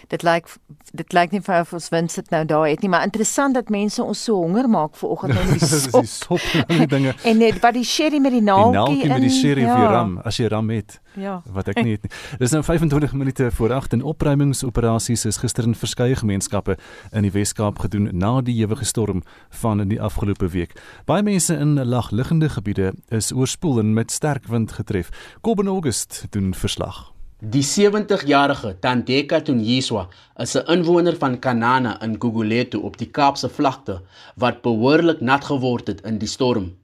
Dit 0.07 0.23
lyk 0.23 0.47
dit 0.91 1.13
lyk 1.13 1.31
nie 1.31 1.41
vir 1.41 1.67
ons 1.71 1.89
wins 1.93 2.17
dit 2.19 2.31
nou 2.33 2.41
daar 2.45 2.67
het 2.67 2.81
nie, 2.83 2.89
maar 2.91 3.05
interessant 3.07 3.55
dat 3.55 3.69
mense 3.69 4.03
ons 4.03 4.23
so 4.23 4.41
honger 4.43 4.67
maak 4.69 4.95
vir 4.99 5.09
oggend 5.09 5.35
met 5.37 5.53
die 5.53 5.67
sop. 5.71 6.01
die 6.01 6.11
sop 6.11 6.67
en 6.67 6.83
die 6.83 6.87
dinge. 6.87 7.15
en 7.29 7.37
net 7.37 7.61
wat 7.63 7.77
die 7.77 7.85
sherry 7.87 8.19
met 8.19 8.35
die 8.35 8.43
naaltjie 8.43 8.73
in. 8.73 8.99
Die 9.01 9.07
naaltjie 9.07 9.13
met 9.13 9.27
die 9.27 9.37
sherry 9.37 9.65
ja. 9.65 9.73
of 9.73 9.79
die 9.79 9.93
ram, 9.95 10.17
as 10.27 10.41
jy 10.41 10.51
ram 10.51 10.69
het. 10.73 10.99
Ja. 11.19 11.41
Wat 11.51 11.67
ek 11.67 11.81
nie 11.83 11.97
het 11.97 12.07
nie. 12.07 12.11
Dis 12.39 12.53
nou 12.55 12.63
25 12.63 13.13
minute 13.19 13.49
voor 13.51 13.73
8 13.75 13.93
en 13.97 14.03
opruimingsoperasies 14.07 15.25
is 15.27 15.39
gister 15.43 15.67
in 15.67 15.75
verskeie 15.75 16.15
gemeenskappe 16.15 16.77
in 17.11 17.27
die 17.27 17.33
Wes-Kaap 17.35 17.79
gedoen 17.83 18.09
na 18.15 18.37
die 18.41 18.55
ewige 18.63 18.87
storm 18.87 19.23
van 19.61 19.83
in 19.83 19.91
die 19.91 20.01
afgelope 20.01 20.51
week. 20.55 20.75
Baie 21.05 21.23
mense 21.23 21.55
in 21.55 21.75
lagliggende 21.83 22.49
gebiede 22.49 22.93
is 23.09 23.31
oorspoel 23.31 23.79
en 23.79 23.93
met 23.93 24.11
sterk 24.11 24.47
wind 24.47 24.71
getref. 24.71 25.09
Kobben 25.41 25.67
August 25.67 26.25
doen 26.29 26.53
verslag. 26.53 27.10
Die 27.41 27.63
70-jarige 27.65 28.75
Tandeka 28.85 29.39
Tunyiswa 29.41 30.03
is 30.43 30.53
'n 30.55 30.67
inwoner 30.73 31.15
van 31.17 31.39
Kanana 31.39 31.97
in 32.05 32.13
Gugulethu 32.21 32.77
op 32.77 32.97
die 32.97 33.09
Kaapse 33.09 33.49
vlakte 33.49 33.95
wat 34.37 34.61
behoorlik 34.61 35.21
nat 35.21 35.43
geword 35.45 35.87
het 35.87 36.05
in 36.05 36.19
die 36.19 36.27
storm. 36.27 36.77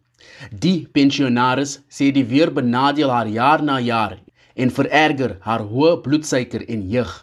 Die 0.49 0.87
pensionaris 0.91 1.77
sê 1.89 2.09
die 2.11 2.25
weer 2.25 2.49
benadeel 2.51 3.09
haar 3.09 3.27
jaar 3.27 3.61
na 3.61 3.77
jaar 3.79 4.17
en 4.55 4.73
vererger 4.73 5.37
haar 5.41 5.61
hoë 5.61 6.01
bloedsuiker 6.01 6.65
en 6.67 6.89
jeug. 6.89 7.13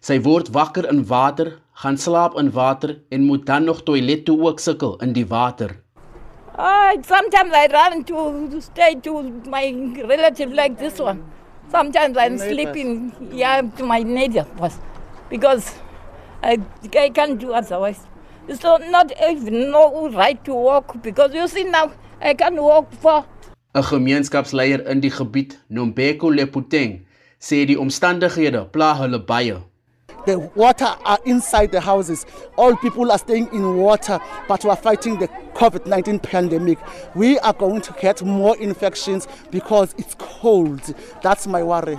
Sy 0.00 0.18
word 0.18 0.50
wakker 0.50 0.90
in 0.90 1.06
water, 1.06 1.58
gaan 1.72 1.96
slaap 1.96 2.34
in 2.38 2.50
water 2.50 2.98
en 3.10 3.22
moet 3.22 3.46
dan 3.46 3.64
nog 3.64 3.84
toilet 3.84 4.24
toe 4.24 4.40
ook 4.42 4.58
sukkel 4.58 4.96
in 4.98 5.12
die 5.12 5.26
water. 5.26 5.78
Oh, 6.58 6.90
sometimes 7.06 7.54
I 7.54 7.66
run 7.70 8.04
to 8.04 8.60
stay 8.60 8.96
to 9.02 9.22
my 9.46 9.70
relative 10.02 10.50
like 10.52 10.74
this 10.76 10.98
one. 10.98 11.22
Sometimes 11.70 12.16
I'm 12.16 12.36
sleeping 12.38 13.12
yeah 13.32 13.62
to 13.62 13.84
my 13.84 14.02
neighbors 14.02 14.74
because 15.30 15.74
I 16.42 16.58
I 16.98 17.10
can't 17.10 17.38
do 17.38 17.52
otherwise. 17.52 18.00
It's 18.48 18.62
not, 18.62 18.82
not 18.90 19.12
even 19.30 19.70
no 19.70 20.10
right 20.10 20.42
to 20.44 20.54
walk 20.54 21.00
because 21.02 21.32
you 21.32 21.46
see 21.46 21.64
now 21.64 21.92
I 22.20 22.34
can 22.34 22.56
walk 22.56 22.90
for 23.00 23.24
'n 23.72 23.82
Gemeenskapsleier 23.82 24.80
in 24.90 25.00
die 25.00 25.10
gebied, 25.10 25.54
Nombeko 25.70 26.30
Leputeng, 26.30 27.06
sê 27.38 27.64
die 27.66 27.78
omstandighede 27.78 28.64
pla 28.72 28.94
hulle 28.98 29.20
baie. 29.22 29.62
The 30.26 30.38
water 30.54 30.96
are 31.04 31.18
inside 31.24 31.72
the 31.72 31.80
houses. 31.80 32.26
All 32.56 32.76
people 32.76 33.10
are 33.10 33.18
staying 33.18 33.48
in 33.54 33.76
water, 33.78 34.20
but 34.48 34.62
we 34.62 34.70
are 34.70 34.76
fighting 34.76 35.18
the 35.18 35.28
COVID 35.54 35.86
19 35.86 36.18
pandemic. 36.18 36.78
We 37.14 37.38
are 37.38 37.54
going 37.54 37.80
to 37.80 37.94
get 38.00 38.22
more 38.22 38.54
infections 38.58 39.26
because 39.50 39.94
it's 39.96 40.14
cold. 40.18 40.94
That's 41.22 41.46
my 41.46 41.62
worry. 41.62 41.98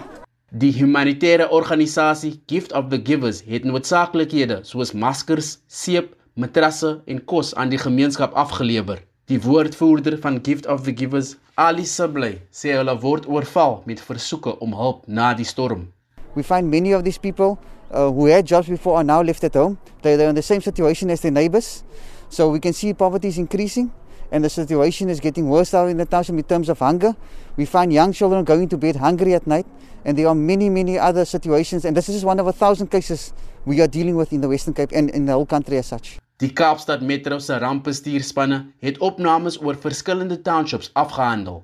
Die 0.52 0.72
humanitêre 0.72 1.50
organisasie 1.50 2.42
Gift 2.48 2.74
of 2.74 2.90
the 2.90 3.00
Givers 3.04 3.42
het 3.48 3.64
noodsaaklikhede 3.64 4.60
soos 4.64 4.92
maskers, 4.94 5.58
seep, 5.68 6.14
matrasse 6.36 7.02
en 7.08 7.24
kos 7.26 7.56
aan 7.56 7.70
die 7.72 7.80
gemeenskap 7.80 8.34
afgelewer. 8.34 9.00
Die 9.32 9.42
woordvoerder 9.42 10.20
van 10.20 10.40
Gift 10.44 10.68
of 10.68 10.84
the 10.84 10.94
Givers, 10.94 11.38
Ali 11.56 11.86
Sabley, 11.86 12.42
sê 12.52 12.76
hulle 12.76 12.98
word 13.00 13.26
oorval 13.32 13.80
met 13.88 14.04
versoeke 14.04 14.58
om 14.60 14.76
hulp 14.78 15.08
na 15.08 15.34
die 15.34 15.48
storm. 15.48 15.88
We 16.36 16.44
find 16.44 16.70
many 16.70 16.94
of 16.94 17.04
these 17.04 17.20
people 17.20 17.58
uh, 17.92 18.12
who 18.12 18.26
had 18.26 18.46
jobs 18.46 18.68
before 18.68 18.98
are 18.98 19.04
now 19.04 19.22
left 19.22 19.44
at 19.44 19.54
home. 19.54 19.78
They, 20.02 20.16
they're 20.16 20.30
in 20.30 20.36
the 20.36 20.42
same 20.42 20.62
situation 20.62 21.10
as 21.10 21.22
their 21.22 21.32
neighbors. 21.32 21.84
So 22.30 22.50
we 22.50 22.60
can 22.60 22.74
see 22.74 22.94
poverty 22.94 23.28
is 23.28 23.38
increasing 23.38 23.92
and 24.32 24.44
the 24.44 24.50
situation 24.50 25.10
is 25.10 25.20
getting 25.20 25.50
worse 25.50 25.74
out 25.74 25.90
in 25.90 25.98
the 25.98 26.06
township 26.06 26.36
in 26.36 26.44
terms 26.44 26.70
of 26.70 26.80
hunger. 26.80 27.16
We 27.58 27.66
find 27.66 27.92
young 27.92 28.14
children 28.14 28.46
going 28.46 28.70
to 28.70 28.78
bed 28.78 28.96
hungry 28.96 29.34
at 29.34 29.46
night 29.46 29.66
and 30.06 30.18
there 30.18 30.28
are 30.28 30.36
many, 30.36 30.70
many 30.70 30.98
other 30.98 31.26
situations 31.26 31.86
and 31.86 31.96
this 31.96 32.08
is 32.10 32.24
one 32.24 32.40
of 32.40 32.48
a 32.48 32.54
thousand 32.54 32.88
cases 32.88 33.34
we 33.66 33.82
are 33.82 33.88
dealing 33.88 34.16
with 34.16 34.32
in 34.34 34.42
the 34.42 34.48
Western 34.48 34.74
Cape 34.74 34.92
and 34.94 35.10
in 35.10 35.26
the 35.26 35.34
whole 35.34 35.46
country 35.46 35.78
as 35.78 35.88
such. 35.88 36.20
Die 36.40 36.50
Kaapstad 36.50 37.02
Metro 37.02 37.38
se 37.40 37.58
rampbestuurspanne 37.58 38.74
het 38.82 38.98
opnames 38.98 39.60
oor 39.62 39.76
verskillende 39.78 40.42
townships 40.42 40.90
afgehandel. 40.94 41.62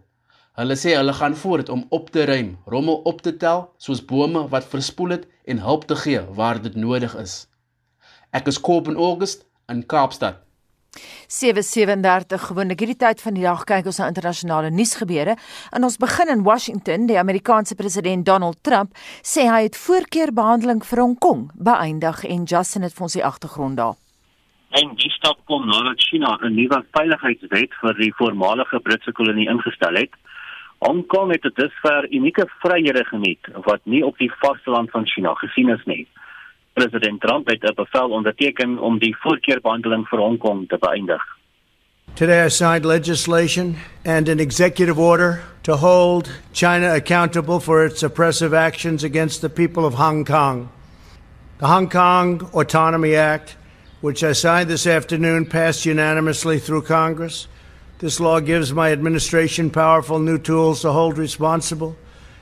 Hulle 0.58 0.74
sê 0.74 0.96
hulle 0.98 1.13
gaan 1.13 1.36
voort 1.38 1.67
om 1.70 1.84
op 1.93 2.08
te 2.10 2.24
ruim, 2.26 2.56
rommel 2.65 2.96
op 3.06 3.20
te 3.22 3.36
tel, 3.38 3.60
soos 3.78 4.00
bome 4.02 4.48
wat 4.50 4.65
verspoel 4.65 5.12
het 5.13 5.28
en 5.46 5.60
hulp 5.62 5.84
te 5.86 5.96
gee 5.96 6.24
waar 6.39 6.58
dit 6.62 6.74
nodig 6.76 7.13
is. 7.22 7.36
Ek 8.34 8.50
is 8.50 8.58
Koop 8.58 8.89
in 8.89 8.98
August 8.98 9.46
in 9.70 9.84
Kaapstad. 9.86 10.39
7:37 11.30 12.48
gewoonlik 12.50 12.82
hierdie 12.82 12.98
tyd 12.98 13.22
van 13.22 13.38
die 13.38 13.46
dag 13.46 13.67
kyk 13.70 13.86
ons 13.86 14.02
na 14.02 14.10
internasionale 14.10 14.74
nuusgebeure 14.74 15.38
en 15.78 15.84
ons 15.84 16.02
begin 16.02 16.34
in 16.34 16.43
Washington. 16.43 17.06
Die 17.06 17.20
Amerikaanse 17.20 17.76
president 17.76 18.26
Donald 18.26 18.63
Trump 18.63 18.98
sê 19.22 19.46
hy 19.46 19.62
het 19.70 19.78
voorkeurbehandeling 19.78 20.82
vir 20.82 21.02
Hong 21.04 21.17
Kong 21.20 21.52
beëindig 21.54 22.26
en 22.26 22.50
Justin 22.50 22.82
het 22.82 22.98
vir 22.98 23.04
ons 23.04 23.13
die 23.13 23.26
agtergrond 23.26 23.78
daar. 23.78 23.96
En 24.74 24.96
die 24.96 25.13
stap 25.13 25.38
kom 25.46 25.70
nadat 25.70 26.02
China 26.02 26.39
'n 26.41 26.56
nuwe 26.56 26.82
veiligheidswet 26.98 27.78
vir 27.82 27.93
die 27.93 28.13
voormalige 28.17 28.80
Britse 28.80 29.12
kolonie 29.12 29.50
ingestel 29.50 29.96
het. 29.96 30.17
Hong 30.79 31.05
Kong 31.07 31.31
het 31.31 31.41
tot 31.41 31.55
dusver 31.55 32.05
unieke 32.13 32.45
vryhede 32.61 33.05
geniet 33.05 33.47
wat 33.65 33.79
nie 33.83 34.03
op 34.05 34.17
die 34.17 34.31
vasteland 34.39 34.91
van 34.91 35.07
China 35.07 35.33
gesien 35.33 35.69
is 35.69 35.83
nie. 35.85 36.07
President 36.73 37.21
Trump 37.21 37.47
het 37.47 37.63
'n 37.63 37.73
bevel 37.75 38.09
onderteken 38.09 38.77
om 38.79 38.99
die 38.99 39.15
voorkeurbehandeling 39.17 40.07
vir 40.07 40.19
Hong 40.19 40.37
Kong 40.37 40.67
te 40.69 40.77
beëindig. 40.77 41.23
Today 42.13 42.45
I 42.45 42.49
signed 42.49 42.85
legislation 42.85 43.75
and 44.05 44.29
an 44.29 44.39
executive 44.39 44.99
order 44.99 45.41
to 45.61 45.75
hold 45.75 46.29
China 46.51 46.93
accountable 46.93 47.59
for 47.59 47.85
its 47.85 48.03
oppressive 48.03 48.53
actions 48.53 49.03
against 49.03 49.41
the 49.41 49.49
people 49.49 49.85
of 49.85 49.93
Hong 49.93 50.25
Kong. 50.25 50.69
The 51.59 51.65
Hong 51.65 51.89
Kong 51.89 52.49
Autonomy 52.53 53.15
Act, 53.15 53.55
which 54.01 54.23
I 54.23 54.33
signed 54.33 54.69
this 54.69 54.85
afternoon, 54.85 55.45
passed 55.45 55.85
unanimously 55.85 56.59
through 56.59 56.83
Congress. 56.83 57.47
This 57.99 58.19
law 58.19 58.39
gives 58.39 58.71
my 58.71 58.91
administration 58.91 59.71
powerful 59.71 60.19
new 60.19 60.38
tools 60.38 60.81
to 60.81 60.91
hold 60.91 61.17
responsible 61.17 61.95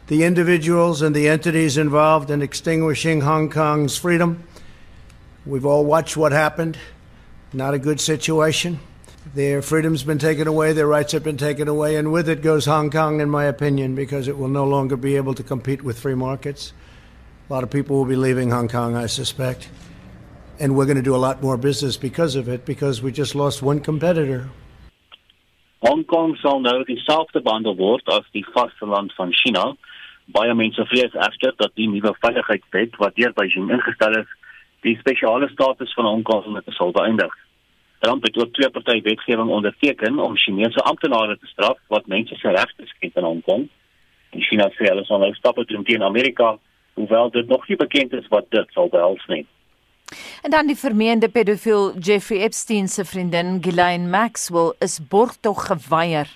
the 0.07 0.23
individuals 0.23 1.01
and 1.01 1.15
the 1.15 1.27
entities 1.27 1.77
involved 1.77 2.29
in 2.29 2.41
extinguishing 2.41 3.21
Hong 3.21 3.49
Kong's 3.49 3.97
freedom. 3.97 4.43
We've 5.45 5.65
all 5.65 5.83
watched 5.83 6.15
what 6.15 6.31
happened. 6.31 6.77
Not 7.53 7.73
a 7.73 7.79
good 7.79 7.99
situation. 7.99 8.79
Their 9.33 9.63
freedom's 9.63 10.03
been 10.03 10.19
taken 10.19 10.47
away, 10.47 10.73
their 10.73 10.85
rights 10.85 11.13
have 11.13 11.23
been 11.23 11.37
taken 11.37 11.67
away, 11.67 11.95
and 11.95 12.11
with 12.11 12.29
it 12.29 12.43
goes 12.43 12.65
Hong 12.65 12.91
Kong, 12.91 13.19
in 13.19 13.29
my 13.29 13.45
opinion, 13.45 13.95
because 13.95 14.27
it 14.27 14.37
will 14.37 14.47
no 14.47 14.65
longer 14.65 14.95
be 14.95 15.15
able 15.15 15.33
to 15.33 15.41
compete 15.41 15.81
with 15.81 15.97
free 15.97 16.13
markets. 16.13 16.73
A 17.49 17.53
lot 17.53 17.63
of 17.63 17.71
people 17.71 17.97
will 17.97 18.05
be 18.05 18.15
leaving 18.15 18.51
Hong 18.51 18.67
Kong, 18.67 18.95
I 18.95 19.07
suspect. 19.07 19.69
And 20.59 20.75
we're 20.75 20.85
going 20.85 20.97
to 20.97 21.01
do 21.01 21.15
a 21.15 21.17
lot 21.17 21.41
more 21.41 21.57
business 21.57 21.97
because 21.97 22.35
of 22.35 22.47
it, 22.47 22.65
because 22.65 23.01
we 23.01 23.11
just 23.11 23.33
lost 23.33 23.63
one 23.63 23.79
competitor. 23.79 24.49
Hong 25.85 26.05
Kong 26.05 26.31
sal 26.41 26.63
nou 26.65 26.79
dieselfde 26.87 27.43
behandel 27.45 27.75
word 27.77 28.07
as 28.09 28.25
die 28.33 28.41
vasteland 28.55 29.11
van 29.13 29.33
China. 29.37 29.65
Baie 30.33 30.53
mense 30.57 30.81
vrees 30.89 31.13
egter 31.27 31.53
dat 31.61 31.75
die 31.77 31.85
nuwe 31.91 32.15
veiligheidswet 32.23 32.97
wat 33.01 33.13
deur 33.19 33.35
Beijing 33.37 33.69
ingestel 33.69 34.17
is, 34.17 34.31
die 34.81 34.95
spesiale 34.97 35.49
status 35.51 35.93
van 35.93 36.09
Hong 36.09 36.23
Kong 36.25 36.57
sal 36.73 36.95
beëindig. 36.95 37.35
Trump 38.01 38.25
het 38.25 38.37
ook 38.41 38.53
twee 38.57 38.69
party 38.69 38.97
wetgewing 39.05 39.49
onderteken 39.59 40.17
om 40.19 40.37
Chinese 40.37 40.81
amptenare 40.89 41.37
te 41.37 41.53
straf 41.53 41.77
wat 41.93 42.09
mense 42.09 42.35
se 42.35 42.57
regte 42.57 42.89
skend 42.95 43.21
in 43.21 43.29
Hong 43.29 43.43
Kong. 43.45 43.69
En 44.33 44.41
China 44.41 44.71
sê 44.73 44.89
hulle 44.89 45.05
sal 45.05 45.21
nou 45.21 45.33
stappe 45.37 45.67
doen 45.69 45.85
teen 45.85 46.03
Amerika, 46.03 46.55
hoewel 46.97 47.29
dit 47.29 47.47
nog 47.47 47.67
nie 47.67 47.77
bekend 47.77 48.13
is 48.13 48.33
wat 48.33 48.49
dit 48.49 48.73
sal 48.73 48.89
behels 48.89 49.21
nie. 49.29 49.45
En 50.41 50.51
dan 50.51 50.67
die 50.67 50.77
vermeende 50.77 51.29
pedofiel 51.29 51.97
Jeffrey 51.97 52.41
Epstein 52.41 52.87
se 52.87 53.05
vriendin 53.05 53.57
Ghislaine 53.61 54.09
Maxwell 54.09 54.73
is 54.79 54.99
borgtog 55.09 55.65
geweier. 55.65 56.27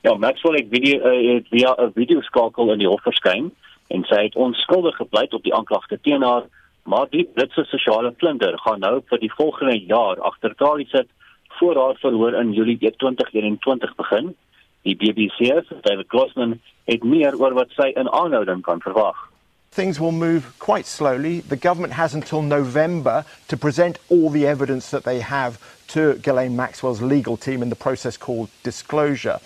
Ja, 0.00 0.14
Maxwell 0.14 0.54
het 0.54 0.66
video 0.70 0.98
uh, 0.98 1.40
via 1.50 1.74
'n 1.78 1.92
videoskakel 1.94 2.72
in 2.72 2.78
die 2.78 2.88
hof 2.88 3.02
verskyn 3.02 3.50
en 3.86 4.04
sy 4.04 4.22
het 4.22 4.36
onskuldig 4.36 4.96
gepleit 4.96 5.34
op 5.34 5.42
die 5.42 5.54
aanklagte 5.54 5.98
teen 6.00 6.22
haar, 6.22 6.44
maar 6.82 7.06
die 7.10 7.24
Britse 7.34 7.64
sosiale 7.64 8.14
vlinder 8.16 8.58
gaan 8.58 8.80
nou 8.80 9.02
vir 9.10 9.18
die 9.18 9.32
volgende 9.32 9.78
jaar 9.86 10.20
agter 10.20 10.54
tralies 10.54 10.90
sit 10.90 11.08
voor 11.58 11.76
haar 11.76 11.96
verhoor 11.98 12.34
in 12.34 12.52
Julie 12.52 12.78
2021 12.78 13.94
begin. 13.94 14.34
Die 14.82 14.96
BBC 14.96 15.36
se 15.66 15.76
David 15.80 16.06
Grossman 16.08 16.60
het 16.84 17.04
meer 17.04 17.36
oor 17.40 17.52
wat 17.52 17.70
sy 17.70 17.92
in 17.94 18.08
aanhouding 18.08 18.62
kan 18.62 18.80
verwag. 18.80 19.29
Things 19.72 20.00
will 20.00 20.10
move 20.10 20.58
quite 20.58 20.84
slowly. 20.84 21.40
The 21.40 21.56
government 21.56 21.92
has 21.92 22.12
until 22.12 22.42
November 22.42 23.24
to 23.46 23.56
present 23.56 24.00
all 24.08 24.28
the 24.28 24.44
evidence 24.44 24.90
that 24.90 25.04
they 25.04 25.20
have 25.20 25.60
to 25.88 26.14
Ghislaine 26.14 26.56
Maxwell's 26.56 27.00
legal 27.00 27.36
team 27.36 27.62
in 27.62 27.68
the 27.68 27.76
process 27.76 28.16
called 28.16 28.50
disclosure. 28.64 29.38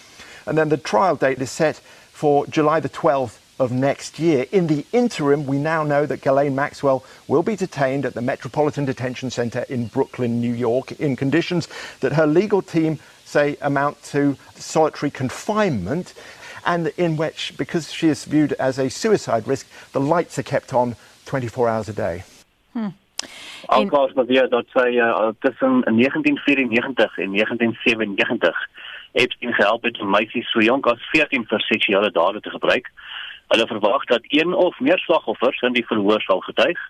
And 0.47 0.57
then 0.57 0.71
the 0.71 0.79
trial 0.79 1.17
date 1.17 1.43
is 1.43 1.51
set 1.51 1.77
for 2.11 2.47
July 2.47 2.81
the 2.81 2.89
12th 2.89 3.39
of 3.61 3.71
next 3.71 4.19
year. 4.19 4.47
In 4.51 4.67
the 4.67 4.87
interim, 4.93 5.45
we 5.45 5.59
now 5.59 5.83
know 5.83 6.07
that 6.07 6.23
Ghislaine 6.23 6.55
Maxwell 6.55 7.05
will 7.29 7.43
be 7.43 7.55
detained 7.55 8.07
at 8.07 8.15
the 8.15 8.23
Metropolitan 8.23 8.87
Detention 8.87 9.31
Center 9.31 9.67
in 9.69 9.89
Brooklyn, 9.89 10.41
New 10.41 10.55
York, 10.55 10.93
in 10.93 11.17
conditions 11.17 11.69
that 12.01 12.15
her 12.15 12.27
legal 12.27 12.63
team 12.63 12.99
say 13.27 13.59
amount 13.61 14.03
to 14.05 14.39
solitary 14.55 15.11
confinement 15.11 16.15
and 16.65 16.89
in 16.97 17.17
which, 17.17 17.55
because 17.57 17.93
she 17.93 18.09
is 18.09 18.25
viewed 18.25 18.53
as 18.55 18.79
a 18.79 18.89
suicide 18.89 19.47
risk, 19.47 19.67
the 19.93 20.01
lights 20.01 20.39
are 20.39 20.43
kept 20.43 20.73
on 20.73 20.97
24 21.27 21.69
hours 21.69 21.89
a 21.89 21.93
day. 21.93 22.25
Hmm. 22.73 22.89
Alkaas 23.69 24.13
beweer 24.13 24.49
dat 24.53 24.67
sy 24.73 24.99
uh, 25.01 25.33
tussen 25.41 25.81
1994 25.89 27.19
en 27.19 27.31
1997 27.33 28.69
Epstein 29.15 29.55
gehelp 29.55 29.83
het 29.83 30.01
om 30.01 30.11
meisies 30.11 30.51
so 30.51 30.61
jonk 30.61 30.87
as 30.91 31.09
14 31.13 31.47
vir 31.49 31.63
seksuele 31.69 32.11
dade 32.11 32.41
te 32.41 32.51
gebruik. 32.51 32.91
Hulle 33.53 33.67
verwag 33.71 34.05
dat 34.11 34.27
een 34.29 34.55
of 34.55 34.81
meer 34.81 34.99
slagoffers 34.99 35.61
in 35.61 35.73
die 35.73 35.87
verhoor 35.87 36.21
sal 36.21 36.41
getuig. 36.41 36.81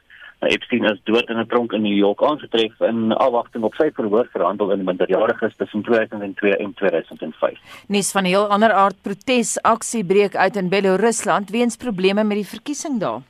Epstein 0.47 0.85
is 0.85 1.01
dood 1.05 1.29
in 1.29 1.39
'n 1.39 1.47
tronk 1.47 1.73
in 1.73 1.83
New 1.83 1.97
York 1.97 2.23
aangetref 2.23 2.81
in 2.81 3.13
afwagting 3.13 3.65
op 3.65 3.75
sy 3.75 3.91
verhoor 3.91 4.29
vir 4.33 4.43
handel 4.43 4.71
in 4.71 4.85
minderjariges 4.85 5.57
tussen 5.57 5.83
2002 5.83 6.57
en 6.57 6.75
2005. 6.75 7.59
Nuus 7.89 8.13
van 8.13 8.23
'n 8.23 8.27
heel 8.27 8.47
ander 8.47 8.73
aard 8.73 9.03
protesaksie 9.03 10.05
breek 10.05 10.37
uit 10.37 10.57
in 10.57 10.69
Belarusland 10.69 11.51
weens 11.51 11.77
probleme 11.77 12.25
met 12.25 12.37
die 12.37 12.47
verkiesing 12.47 13.01
daar. 13.01 13.23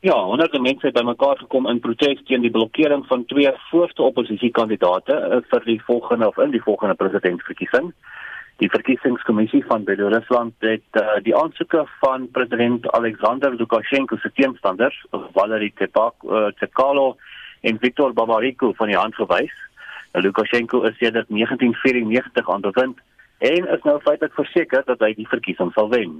Ja, 0.00 0.14
honderde 0.24 0.60
mense 0.60 0.86
het 0.86 0.94
bymekaar 0.94 1.36
gekom 1.36 1.66
in 1.68 1.80
protes 1.80 2.22
teen 2.24 2.40
die 2.40 2.50
blokkering 2.50 3.02
van 3.06 3.24
twee 3.28 3.50
voorste 3.70 4.02
oppositiekandidaate 4.02 5.12
eh, 5.12 5.40
vir 5.50 5.64
die 5.64 5.82
volgende 5.84 6.28
of 6.28 6.38
in 6.38 6.54
die 6.54 6.62
volgende 6.62 6.94
presidentsverkiesing. 6.94 7.92
Die 8.60 8.68
verkiesingskommissie 8.68 9.62
van 9.64 9.84
Belarusland 9.84 10.52
het 10.58 10.96
uh, 11.00 11.16
die 11.24 11.32
aansoeke 11.36 11.86
van 12.00 12.26
president 12.30 12.84
Alexander 12.92 13.54
Lukasjenko 13.56 14.16
se 14.20 14.30
teenstanders, 14.36 14.98
Valery 15.32 15.70
Tsekalo 15.78 17.06
uh, 17.08 17.14
en 17.60 17.78
Viktor 17.80 18.12
Babariko 18.12 18.72
van 18.76 18.92
die 18.92 18.98
hand 18.98 19.16
gewys. 19.16 19.54
Nou, 20.12 20.24
Lukasjenko 20.26 20.82
is 20.90 20.98
sedert 20.98 21.32
1994 21.32 22.50
aan 22.50 22.60
bewind 22.60 23.00
en 23.38 23.70
is 23.76 23.88
nou 23.88 23.96
feitelik 24.04 24.36
verseker 24.36 24.84
dat 24.84 25.00
hy 25.00 25.14
die 25.16 25.28
verkiesing 25.30 25.72
sal 25.72 25.88
wen. 25.88 26.18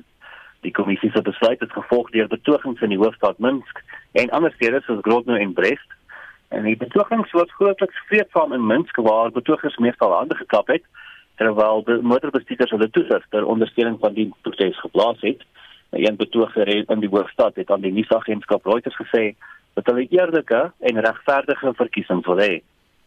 Die 0.65 0.73
kommissie 0.73 1.13
se 1.13 1.21
besluit 1.27 1.61
is 1.61 1.77
gevolg 1.77 2.09
deur 2.17 2.33
betogings 2.33 2.81
in 2.81 2.95
die 2.95 3.01
hoofstad 3.03 3.37
Minsk 3.37 3.85
en 4.17 4.33
ander 4.33 4.57
stede 4.57 4.81
soos 4.87 5.05
Grodno 5.05 5.37
en 5.37 5.53
Brest. 5.53 5.93
En 6.49 6.65
die 6.65 6.77
betogings 6.81 7.37
was 7.37 7.53
grootliks 7.61 8.01
vreedsaam 8.09 8.57
in 8.57 8.65
Minsk 8.67 8.97
waar 8.97 9.29
betogers 9.29 9.77
meestal 9.77 10.17
hande 10.17 10.41
geklap 10.41 10.73
het 10.73 10.89
terwyl 11.41 11.85
motorbestuurders 12.05 12.73
hulle 12.75 12.91
toesig 12.93 13.25
ter 13.33 13.47
ondersteuning 13.49 13.97
van 14.01 14.13
die 14.17 14.29
protes 14.45 14.81
geplaas 14.81 15.23
het. 15.25 15.45
Een 15.91 16.17
betoger 16.21 16.69
in 16.69 17.01
die 17.01 17.09
hoofstad 17.09 17.57
het 17.57 17.71
aan 17.71 17.81
die 17.81 17.93
nuusagentskap 17.93 18.67
Reuters 18.69 18.99
gesê 19.01 19.33
dat 19.75 19.89
hulle 19.89 20.07
eerlike 20.11 20.61
en 20.79 21.01
regverdige 21.07 21.73
verkiesings 21.81 22.29
wil 22.29 22.45
hê 22.45 22.61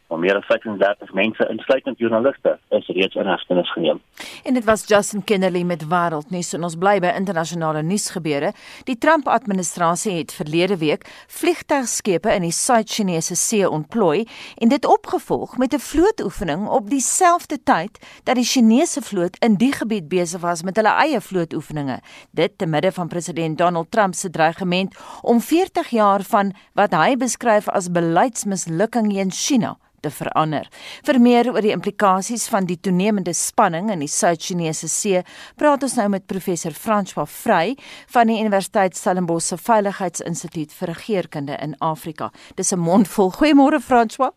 van 0.07 0.19
meer 0.19 0.35
as 0.35 0.45
35 0.45 1.13
mense 1.13 1.47
insluitend 1.49 1.99
joernaliste 1.99 2.57
is 2.69 2.87
reeds 2.87 3.15
in 3.15 3.27
hegtenis 3.27 3.71
geneem. 3.71 4.01
En 4.43 4.53
dit 4.53 4.63
was 4.63 4.87
Justin 4.87 5.23
Kennedy 5.23 5.63
met 5.63 5.85
Wêreldnuus 5.87 6.53
en 6.53 6.63
ons 6.63 6.75
bly 6.77 6.99
by 6.99 7.11
internasionale 7.17 7.81
nuusgebeure. 7.83 8.51
Die 8.83 8.97
Trump-administrasie 8.97 10.17
het 10.17 10.33
verlede 10.33 10.77
week 10.77 11.07
vliegtuigskepe 11.27 12.33
in 12.33 12.47
die 12.47 12.51
Suid-Chinese 12.51 13.35
See 13.35 13.69
ontplooi 13.69 14.25
en 14.57 14.69
dit 14.69 14.85
opgevolg 14.85 15.57
met 15.57 15.73
'n 15.73 15.79
vlootoefening 15.79 16.67
op 16.67 16.89
dieselfde 16.89 17.57
tyd 17.63 17.99
dat 18.23 18.35
die 18.35 18.45
Chinese 18.45 19.01
vloot 19.01 19.37
in 19.39 19.55
die 19.55 19.71
gebied 19.71 20.07
besig 20.07 20.41
was 20.41 20.63
met 20.63 20.75
hulle 20.75 20.93
eie 20.93 21.21
vlootoefeninge. 21.21 21.99
Dit 22.31 22.57
te 22.57 22.65
midde 22.65 22.91
van 22.91 23.07
president 23.07 23.57
Donald 23.57 23.91
Trump 23.91 24.13
se 24.13 24.29
dreigement 24.29 24.95
om 25.21 25.41
40 25.41 25.89
jaar 25.89 26.21
van 26.21 26.53
wat 26.73 26.93
hy 26.93 27.15
beskryf 27.15 27.69
as 27.69 27.91
beleidsmislukking 27.91 29.17
in 29.17 29.31
China 29.31 29.77
te 30.03 30.11
verander. 30.11 30.67
Vir 31.07 31.19
meer 31.23 31.49
oor 31.51 31.63
die 31.63 31.73
implikasies 31.75 32.47
van 32.51 32.67
die 32.69 32.77
toenemende 32.77 33.33
spanning 33.37 33.89
in 33.93 34.03
die 34.03 34.11
Suid-Chinese 34.11 34.89
See, 34.91 35.23
praat 35.59 35.83
ons 35.87 35.95
nou 35.99 36.09
met 36.13 36.27
professor 36.27 36.75
François 36.75 37.29
Vrey 37.29 37.77
van 38.13 38.31
die 38.31 38.39
Universiteit 38.43 38.97
Stellenbosch 38.99 39.53
se 39.53 39.57
Veiligheidsinstituut 39.57 40.75
vir 40.79 40.93
Regeringskunde 40.93 41.57
in 41.61 41.75
Afrika. 41.79 42.31
Dis 42.55 42.73
'n 42.73 42.79
mondvol. 42.79 43.31
Goeiemôre 43.31 43.79
François. 43.79 44.33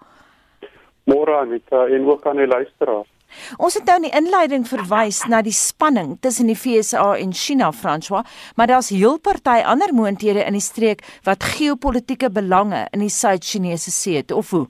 Môre 1.04 1.36
Anita 1.40 1.86
en 1.86 2.06
ook 2.06 2.26
aan 2.26 2.36
die 2.36 2.46
luisteraars. 2.46 3.08
Ons 3.56 3.74
het 3.74 3.84
nou 3.84 3.96
in 3.96 4.06
die 4.08 4.16
inleiding 4.16 4.66
verwys 4.68 5.24
na 5.30 5.42
die 5.42 5.54
spanning 5.54 6.16
tussen 6.20 6.46
die 6.46 6.56
FSA 6.56 7.16
en 7.16 7.32
China, 7.32 7.72
François, 7.72 8.24
maar 8.56 8.66
daar's 8.66 8.92
heel 8.94 9.18
party 9.18 9.62
ander 9.64 9.94
moonthede 9.94 10.44
in 10.44 10.52
die 10.52 10.64
streek 10.64 11.04
wat 11.22 11.44
geopolitiese 11.56 12.30
belange 12.30 12.86
in 12.92 13.00
die 13.00 13.12
Suid-Chinese 13.12 13.90
See 13.90 14.16
het, 14.16 14.32
of 14.32 14.50
hoe? 14.50 14.66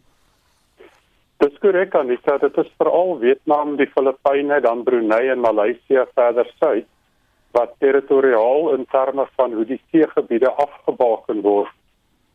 Dis 1.37 1.57
korrek 1.61 1.95
Anita, 1.95 2.39
dit 2.41 2.59
is 2.63 2.69
veral 2.81 3.19
Vietnam, 3.21 3.75
die 3.77 3.89
Filippyne, 3.93 4.61
dan 4.65 4.85
Brunei 4.87 5.29
en 5.29 5.43
Maleisië 5.45 6.07
verder 6.15 6.49
suid 6.61 6.87
wat 7.57 7.75
territoriaal 7.81 8.73
in 8.75 8.85
terme 8.93 9.27
van 9.37 9.53
hoe 9.53 9.65
die 9.65 9.81
seegebiede 9.91 10.51
afgebaken 10.51 11.41
word, 11.45 11.73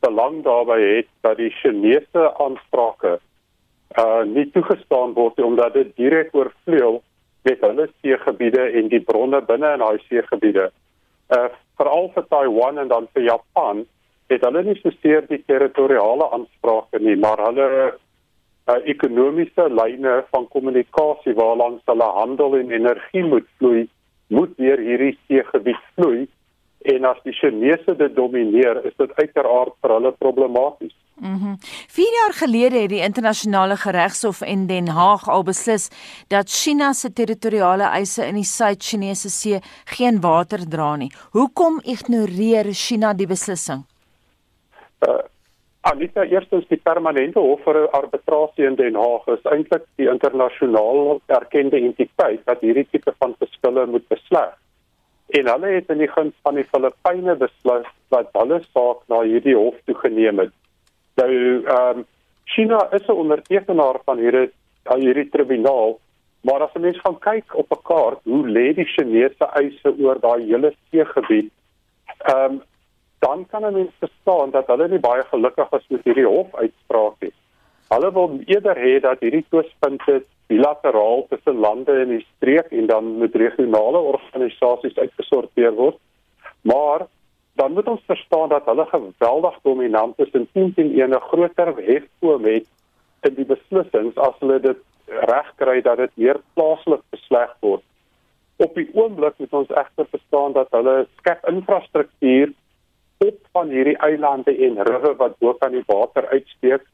belang 0.01 0.39
daarbey 0.45 0.79
het 0.81 1.09
dat 1.25 1.37
die 1.37 1.51
Chinese 1.61 2.29
aansprake 2.41 3.19
uh 3.99 4.21
nie 4.23 4.45
toegestaan 4.55 5.13
word 5.13 5.39
omdat 5.43 5.73
dit 5.73 5.89
direk 5.99 6.29
oorvleuel 6.35 7.01
met 7.43 7.61
hulle 7.65 7.89
seegebiede 8.01 8.69
en 8.79 8.87
die 8.93 9.01
bronne 9.03 9.41
binne 9.41 9.73
in 9.75 9.83
daai 9.83 9.99
seegebiede. 10.07 10.69
Uh 11.35 11.49
veral 11.77 12.09
vir 12.15 12.25
Taiwan 12.29 12.79
en 12.79 12.87
dan 12.87 13.09
vir 13.13 13.27
Japan 13.27 13.83
het 14.31 14.45
hulle 14.47 14.63
nie 14.63 14.77
so 14.79 14.93
seer 15.01 15.27
die 15.27 15.41
territoriale 15.47 16.29
aansprake 16.37 17.01
nie, 17.03 17.17
maar 17.19 17.41
hulle 17.49 17.67
uh, 18.71 18.79
ekonomiese 18.93 19.67
lyne 19.69 20.21
van 20.31 20.47
kommunikasie 20.53 21.33
waarlangs 21.37 21.83
hulle 21.91 22.09
handel 22.17 22.57
en 22.59 22.71
energie 22.71 23.23
moet 23.23 23.47
vloei, 23.57 23.87
moet 24.27 24.53
deur 24.57 24.79
hierdie 24.79 25.17
seegebied 25.27 25.81
vloei 25.95 26.27
en 26.81 27.05
as 27.05 27.19
die 27.25 27.33
Chinese 27.33 27.93
dit 27.97 28.15
domineer, 28.15 28.79
is 28.85 28.95
dit 28.97 29.11
uiteraard 29.19 29.75
vir 29.81 29.95
hulle 29.97 30.11
problematies. 30.23 30.95
Mhm. 31.21 31.31
Mm 31.31 31.57
4 31.91 32.13
jaar 32.17 32.33
gelede 32.33 32.79
het 32.81 32.89
die 32.89 33.03
internasionale 33.03 33.75
geregshof 33.77 34.41
in 34.41 34.65
Den 34.67 34.87
Haag 34.87 35.27
al 35.29 35.43
beslis 35.43 35.89
dat 36.27 36.49
China 36.49 36.93
se 36.93 37.13
territoriale 37.13 37.83
eise 37.83 38.25
in 38.25 38.35
die 38.35 38.47
Suid-Chinese 38.47 39.29
See 39.29 39.59
geen 39.85 40.21
water 40.21 40.69
dra 40.69 40.95
nie. 40.95 41.11
Hoekom 41.31 41.79
ignoreer 41.83 42.73
China 42.73 43.13
die 43.13 43.27
beslissing? 43.27 43.83
Uh, 45.07 45.17
Anita, 45.81 46.23
eerstens 46.29 46.67
die 46.69 46.77
permanente 46.77 47.41
hof 47.41 47.63
vir 47.65 47.87
arbitrasie 47.97 48.67
in 48.69 48.75
Den 48.77 48.97
Haag 49.01 49.25
is 49.33 49.47
eintlik 49.49 49.87
die 49.97 50.05
internasionaal 50.11 51.17
erkende 51.33 51.79
entiteit 51.81 52.43
wat 52.45 52.61
hierdie 52.61 52.85
tipe 52.91 53.13
van 53.17 53.33
verskille 53.39 53.87
moet 53.89 54.05
besluit. 54.13 54.59
En 55.39 55.49
hulle 55.49 55.73
het 55.73 55.89
in 55.89 56.03
die 56.03 56.11
guns 56.11 56.35
van 56.45 56.59
die 56.59 56.67
Filippyne 56.69 57.33
besluit 57.39 57.89
dat 58.13 58.29
hulle 58.37 58.61
saak 58.67 59.01
na 59.09 59.23
hierdie 59.25 59.57
hof 59.57 59.79
toe 59.89 59.97
geneem 60.03 60.43
het. 60.45 60.53
Nou, 61.17 61.31
ehm 61.33 62.01
um, 62.03 62.07
China 62.51 62.79
is 62.91 63.07
'n 63.07 63.21
ondertekenaar 63.23 64.01
van 64.05 64.17
hierdie 64.17 64.49
hierdie 64.85 65.29
tribunaal, 65.29 65.99
maar 66.41 66.61
as 66.61 66.73
'n 66.75 66.81
mens 66.81 66.99
gaan 66.99 67.19
kyk 67.19 67.55
op 67.55 67.71
'n 67.71 67.81
kaart 67.83 68.19
hoe 68.23 68.47
lê 68.47 68.73
die 68.75 68.85
Chinese 68.85 69.45
eise 69.61 69.95
oor 69.97 70.19
daai 70.19 70.45
hele 70.45 70.73
seegebied, 70.91 71.49
ehm 72.19 72.51
um, 72.51 72.61
dan 73.21 73.45
kan 73.51 73.65
'n 73.65 73.73
mens 73.73 73.93
verstaan 73.99 74.49
dat 74.51 74.67
hulle 74.67 74.87
nie 74.87 74.99
baie 74.99 75.23
gelukkig 75.23 75.71
is 75.71 75.87
met 75.87 76.03
hierdie 76.03 76.25
hofuitspraak 76.25 77.15
nie. 77.19 77.33
Hulle 77.93 78.09
wil 78.13 78.39
eerder 78.45 78.77
hê 78.85 78.99
dat 78.99 79.19
hierdie 79.19 79.45
twispunte 79.49 80.23
bilateraal 80.47 81.25
tussen 81.29 81.59
lande 81.65 82.01
in 82.01 82.09
die 82.09 82.25
streek 82.35 82.71
en 82.71 82.85
dan 82.85 83.17
met 83.17 83.35
regionale 83.35 83.97
organisasies 84.13 84.97
uitgesorteer 84.97 85.73
word. 85.73 85.97
Maar 86.61 87.05
dan 87.53 87.73
moet 87.73 87.87
ons 87.87 88.01
verstaan 88.05 88.49
dat 88.49 88.65
hulle 88.65 88.85
geweldig 88.85 89.59
dominant 89.61 90.19
is 90.19 90.31
en 90.31 90.47
teen 90.53 90.73
teen 90.73 90.91
'n 90.97 91.19
groter 91.29 91.73
hefboom 91.75 92.45
het 92.45 92.67
in 93.21 93.33
die 93.35 93.45
beslissings 93.45 94.17
as 94.17 94.39
hulle 94.39 94.59
dit 94.59 94.77
regkry 95.07 95.81
dat 95.81 95.97
dit 95.97 96.11
meer 96.15 96.39
plaaslik 96.53 97.01
besleg 97.09 97.55
word. 97.59 97.83
Op 98.55 98.75
die 98.75 98.89
oomblik 98.93 99.37
moet 99.37 99.53
ons 99.53 99.69
egter 99.69 100.05
verstaan 100.09 100.53
dat 100.53 100.67
hulle 100.71 101.07
skep 101.17 101.47
infrastruktuur 101.47 102.53
op 103.25 103.37
van 103.55 103.69
hierdie 103.69 103.97
eilande 103.97 104.53
en 104.67 104.79
rivier 104.87 105.15
wat 105.19 105.37
bo 105.39 105.53
kan 105.61 105.75
die 105.75 105.83
water 105.87 106.27
uitsteek. 106.33 106.85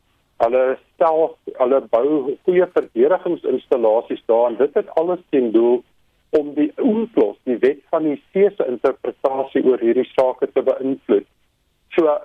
Hulle 0.44 0.64
stel 0.94 1.22
hulle 1.60 1.80
bou 1.94 2.36
goeie 2.46 2.68
verdedigingsinstallasies 2.74 4.24
daar 4.32 4.52
en 4.52 4.58
dit 4.60 4.76
het 4.78 4.92
alles 5.02 5.24
ten 5.32 5.52
doel 5.52 5.82
om 6.38 6.54
die 6.54 6.72
UNCLOS, 6.76 7.38
die 7.48 7.58
wet 7.64 7.80
van 7.90 8.04
die 8.04 8.18
see 8.34 8.50
se 8.56 8.68
interpretasie 8.68 9.64
oor 9.66 9.82
hierdie 9.82 10.08
sake 10.12 10.50
te 10.52 10.64
beïnvloed. 10.70 11.28
So 11.96 12.18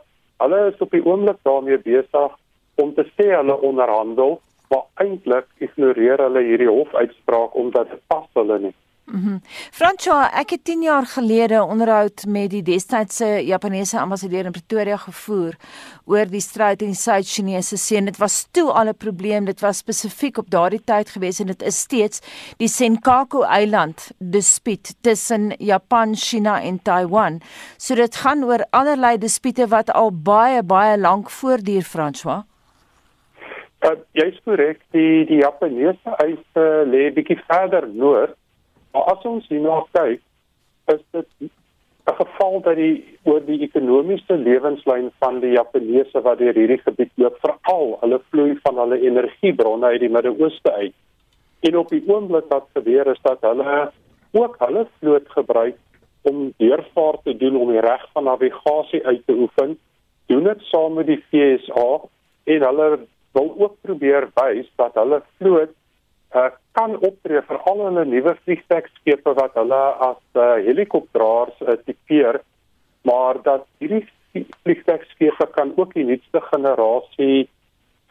hulle 0.43 0.63
is 0.73 0.81
op 0.83 0.95
die 0.95 1.05
oomblik 1.07 1.39
daarmee 1.47 1.79
besig 1.85 2.39
om 2.83 2.95
te 2.97 3.07
sê 3.15 3.31
hulle 3.31 3.57
onderhandel, 3.69 4.41
maar 4.73 4.89
eintlik 5.05 5.47
ignoreer 5.63 6.21
hulle 6.27 6.43
hierdie 6.49 6.71
hofuitspraak 6.71 7.55
omdat 7.63 7.93
dit 7.95 8.03
pas 8.11 8.27
hulle 8.39 8.59
nie. 8.67 8.75
Mhm. 9.13 9.29
Mm 9.29 9.41
Francois, 9.73 10.31
ek 10.41 10.51
het 10.51 10.65
10 10.65 10.83
jaar 10.83 11.07
gelede 11.07 11.63
onderhoud 11.63 12.25
met 12.29 12.51
die 12.51 12.63
destydse 12.63 13.27
Japaneese 13.45 13.99
ambassadeur 14.01 14.45
in 14.49 14.55
Pretoria 14.55 14.97
gevoer 14.97 15.57
oor 16.05 16.31
die 16.31 16.41
stryd 16.41 16.83
in 16.83 16.95
die 16.95 16.99
Suid-Chinese 16.99 17.77
See. 17.77 18.01
Dit 18.05 18.17
was 18.17 18.47
toe 18.51 18.71
al 18.73 18.89
'n 18.89 18.97
probleem. 18.97 19.45
Dit 19.45 19.61
was 19.61 19.79
spesifiek 19.79 20.39
op 20.39 20.51
daardie 20.51 20.81
tyd 20.85 21.11
gewees 21.11 21.41
en 21.41 21.47
dit 21.47 21.63
is 21.63 21.79
steeds 21.79 22.21
die 22.57 22.69
Senkaku-eiland 22.69 24.11
dispuut 24.19 24.95
tussen 25.01 25.55
Japan, 25.59 26.17
China 26.17 26.61
en 26.63 26.83
Taiwan. 26.83 27.41
So 27.77 27.95
dit 27.95 28.17
gaan 28.17 28.45
oor 28.45 28.67
allerlei 28.71 29.19
dispute 29.19 29.69
wat 29.69 29.91
al 29.91 30.11
baie 30.13 30.63
baie 30.63 30.99
lank 30.99 31.31
voortduur, 31.31 31.83
Francois. 31.83 32.43
Uh, 33.83 33.91
jy 34.13 34.27
is 34.27 34.41
korrek, 34.45 34.81
die 34.91 35.25
die 35.27 35.41
Japaneese 35.43 36.11
eise 36.17 36.85
lê 36.87 37.11
bietjie 37.13 37.41
verder 37.47 37.89
noord 37.89 38.37
Maar 38.93 39.03
as 39.15 39.27
ons 39.29 39.49
hierna 39.49 39.81
kyk, 39.97 40.21
is 40.93 41.03
dit 41.17 41.29
'n 42.11 42.15
geval 42.19 42.61
dat 42.61 42.77
die 42.77 43.05
oor 43.23 43.41
die 43.47 43.61
ekonomiese 43.63 44.37
lewenslyn 44.37 45.11
van 45.19 45.41
die 45.41 45.53
Japaneese 45.53 46.21
wat 46.23 46.39
deur 46.39 46.55
hierdie 46.55 46.83
gebied 46.83 47.13
loop, 47.15 47.39
veral 47.41 47.97
hulle 48.01 48.19
vloei 48.31 48.59
van 48.63 48.79
hulle 48.79 48.99
energiebronne 49.01 49.87
uit 49.87 50.01
die 50.01 50.11
Midde-Ooste 50.11 50.73
uit. 50.73 50.95
En 51.61 51.77
op 51.79 51.89
die 51.89 52.03
oomblik 52.07 52.49
wat 52.49 52.67
gebeur 52.75 53.07
is 53.07 53.23
dat 53.23 53.39
hulle 53.41 53.93
ook 54.33 54.57
hulle 54.59 54.87
vloot 54.99 55.29
gebruik 55.29 55.79
om 56.23 56.53
deurvaart 56.57 57.25
te 57.25 57.37
doen 57.37 57.57
om 57.57 57.71
die 57.71 57.81
reg 57.81 58.03
van 58.13 58.25
navigasie 58.25 59.07
uit 59.07 59.23
te 59.27 59.33
oefen, 59.33 59.79
doen 60.27 60.45
dit 60.45 60.61
saam 60.71 60.99
met 60.99 61.07
die 61.07 61.23
FSA 61.31 61.89
en 62.45 62.67
hulle 62.67 62.89
wil 63.33 63.55
ook 63.59 63.77
probeer 63.81 64.29
wys 64.35 64.67
dat 64.77 64.95
hulle 64.95 65.23
vloot 65.39 65.75
uh, 66.35 66.49
kan 66.73 66.97
optree 66.99 67.43
vir 67.49 67.61
al 67.71 67.85
hulle 67.87 68.05
nuwe 68.09 68.35
vliegtuigskepe 68.45 69.35
wat 69.39 69.57
hulle 69.61 69.83
as 70.09 70.21
uh, 70.35 70.55
helikopteraars 70.67 71.61
uh, 71.61 71.77
tipeer, 71.87 72.41
maar 73.09 73.41
dat 73.43 73.67
hierdie 73.83 74.05
vliegtuigskepe 74.63 75.47
kan 75.57 75.73
ook 75.77 75.95
die 75.95 76.07
nuutste 76.09 76.41
generasie 76.53 77.49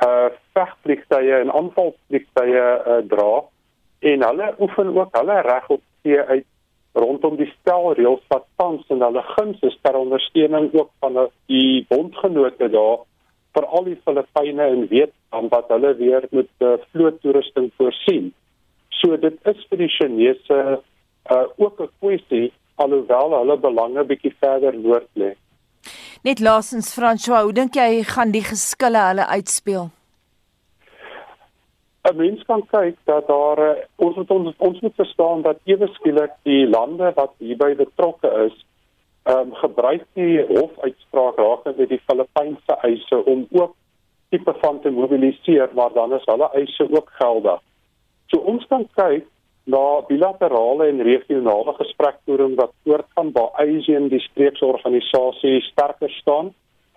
uh 0.05 0.29
vegvliegtuie 0.57 1.33
en 1.37 1.51
aanvalvliegtuie 1.53 2.61
uh, 2.61 3.01
dra 3.09 3.33
en 4.01 4.23
hulle 4.25 4.47
oefen 4.59 4.89
ook 4.97 5.17
hulle 5.17 5.35
reg 5.45 5.67
op 5.69 5.81
see 6.01 6.17
uit 6.17 6.47
rondom 6.97 7.37
die 7.39 7.49
stelreëls 7.51 8.23
wat 8.33 8.47
tans 8.57 8.89
in 8.89 9.03
hulle 9.05 9.21
guns 9.35 9.61
is 9.69 9.77
ter 9.85 9.95
ondersteuning 9.99 10.71
ook 10.73 10.89
van 10.99 11.19
die 11.53 11.85
bondgenote 11.89 12.69
daar 12.73 13.05
vir 13.55 13.65
al 13.65 13.83
die 13.89 13.97
Filippyne 14.05 14.67
en 14.75 14.87
Vietnam 14.87 15.49
wat 15.51 15.69
hulle 15.73 15.93
weer 15.99 16.27
met 16.31 16.49
uh, 16.59 16.77
vloottoerusting 16.91 17.71
voorsien. 17.77 18.31
So 19.01 19.17
dit 19.17 19.37
is 19.51 19.63
vir 19.69 19.83
die 19.83 19.91
Chinese 19.97 20.59
uh, 21.31 21.45
ook 21.57 21.81
'n 21.81 21.89
kwessie 21.99 22.51
alhoewel 22.75 23.37
hulle 23.39 23.57
belange 23.57 24.03
bietjie 24.03 24.35
verder 24.39 24.77
noord 24.77 25.09
lê. 25.13 25.33
Net 26.23 26.39
laasens 26.39 26.93
François, 26.93 27.43
hoe 27.43 27.53
dink 27.53 27.75
jy 27.75 28.03
gaan 28.03 28.31
die 28.31 28.45
geskille 28.45 29.01
hulle 29.09 29.25
uitspeel? 29.27 29.89
'n 32.09 32.17
mens 32.17 32.43
kan 32.49 32.63
kyk 32.65 32.97
dat 33.05 33.27
daar 33.27 33.59
uh, 33.59 33.83
ons 33.95 34.15
moet 34.15 34.31
ons, 34.31 34.53
ons 34.57 34.79
moet 34.81 34.95
verstaan 34.95 35.41
dat 35.41 35.59
ewe 35.63 35.87
skielik 35.87 36.33
die 36.43 36.65
lande 36.69 37.11
wat 37.15 37.33
hierby 37.37 37.75
betrokke 37.75 38.31
is, 38.47 38.55
ehm 39.23 39.37
um, 39.37 39.53
gebruik 39.53 40.05
die 40.13 40.41
hofuitspraak 40.47 41.37
rakende 41.37 41.87
die 41.87 42.01
Filippynse 42.07 42.77
eise 42.81 43.25
om 43.25 43.47
ook 43.51 43.75
tipe 44.29 44.53
van 44.61 44.79
te 44.81 44.89
mobiliseer, 44.89 45.69
maar 45.73 45.93
dan 45.93 46.13
is 46.13 46.25
hulle 46.25 46.49
eise 46.53 46.87
ook 46.89 47.09
geldig. 47.19 47.59
So 48.27 48.39
ons 48.39 48.65
kan 48.67 48.87
kyk 48.95 49.27
na 49.63 50.01
bilaterale 50.07 50.87
en 50.87 51.03
regionale 51.05 51.73
gesprekvoering 51.73 52.55
wat 52.55 52.73
voortgaan 52.83 53.31
waar 53.31 53.51
ASEAN 53.63 54.07
die 54.09 54.19
streeksorganisasie 54.19 55.61
sterker 55.61 56.09
staan 56.09 56.53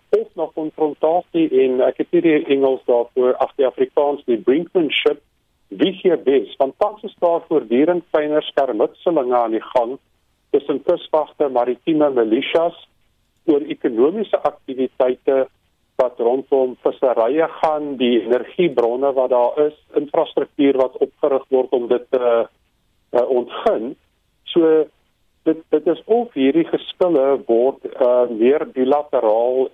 of 0.09 0.29
na 0.35 0.49
konfrontasie 0.55 1.49
en 1.65 1.83
ek 1.85 2.01
het 2.03 2.15
hier 2.15 2.25
die 2.25 2.47
Engels 2.57 2.83
daarvoor 2.89 3.37
af 3.45 3.53
die 3.59 3.67
Afrikaans 3.67 4.25
die 4.31 4.39
brinkmanship 4.39 5.21
wie 5.69 5.93
hier 6.01 6.21
is 6.31 6.57
want 6.63 6.79
tans 6.79 7.03
is 7.03 7.17
daar 7.21 7.43
voortdurend 7.49 8.05
kleiner 8.11 8.43
skermutselinge 8.43 9.37
aan 9.37 9.57
die 9.59 9.67
gang 9.75 9.99
tussen 10.55 10.81
kuswagte 10.87 11.49
maritieme 11.51 12.11
milisias 12.15 12.77
oor 13.51 13.65
ekonomiese 13.75 14.39
aktiwiteite 14.51 15.45
wat 16.01 16.19
rondom 16.19 16.75
visserye 16.83 17.47
gaan 17.61 17.95
die 18.01 18.17
energiebronne 18.23 19.13
wat 19.19 19.31
daar 19.31 19.61
is 19.67 19.77
infrastruktuur 20.01 20.79
wat 20.81 20.99
opgerig 21.07 21.47
word 21.55 21.75
om 21.79 21.87
dit 21.91 22.07
te 22.11 22.25
uh, 22.25 23.25
ontgin. 23.39 23.95
So 24.51 24.85
dit 25.47 25.61
dit 25.75 25.91
is 25.95 26.03
of 26.19 26.35
hierdie 26.35 26.67
geskille 26.71 27.27
word 27.47 27.87
uh, 27.95 28.27
meer 28.31 28.67
bilateraal 28.75 29.69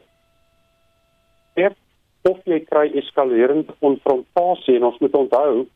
het 1.61 1.79
of 2.29 2.41
jy 2.45 2.61
kry 2.69 2.89
eskalerende 3.01 3.77
konfrontasie. 3.81 4.77
En 4.77 4.91
ons 4.91 5.01
moet 5.01 5.17
onthou 5.17 5.67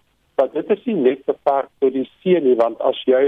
dat 0.41 0.53
dit 0.53 0.73
is 0.77 0.89
nie 0.91 1.01
net 1.09 1.25
beperk 1.29 1.71
tot 1.81 1.95
die 1.95 2.09
see 2.21 2.41
nie 2.45 2.57
want 2.61 2.81
as 2.85 3.01
jy 3.09 3.23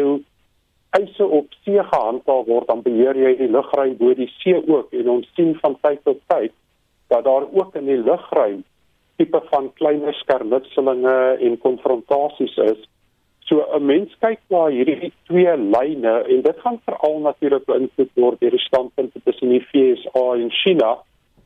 eise 0.99 1.27
op 1.39 1.53
see 1.65 1.83
gehandhaaf 1.91 2.47
word 2.47 2.69
dan 2.71 2.83
beheer 2.83 3.19
jy 3.19 3.33
die 3.41 3.51
lugruim 3.57 3.97
bo 4.01 4.15
die 4.15 4.31
see 4.39 4.57
ook 4.57 4.93
en 5.01 5.11
ons 5.17 5.29
sien 5.39 5.55
van 5.63 5.77
tyd 5.87 6.03
tot 6.09 6.21
tyd 6.33 6.55
dat 7.13 7.25
daar 7.25 7.47
ook 7.53 7.75
in 7.81 7.87
die 7.91 8.03
lugruim 8.03 8.65
tipe 9.17 9.41
van 9.51 9.73
kleiner 9.81 10.15
skermutselinge 10.15 11.17
en 11.41 11.59
konfrontasies 11.59 12.57
is. 12.71 12.81
So 13.49 13.65
'n 13.77 13.87
mens 13.87 14.17
kyk 14.21 14.41
na 14.51 14.67
hierdie 14.67 15.13
twee 15.29 15.57
lyne 15.57 16.15
en 16.33 16.43
dit 16.43 16.59
gaan 16.65 16.81
veral 16.85 17.21
natuurlik 17.21 17.65
beïnvloed 17.65 18.13
word 18.15 18.41
deur 18.41 18.51
die 18.51 18.67
standpunte 18.69 19.21
tussen 19.25 19.49
die 19.49 19.67
VSA 19.71 20.25
en 20.35 20.51
China 20.51 20.97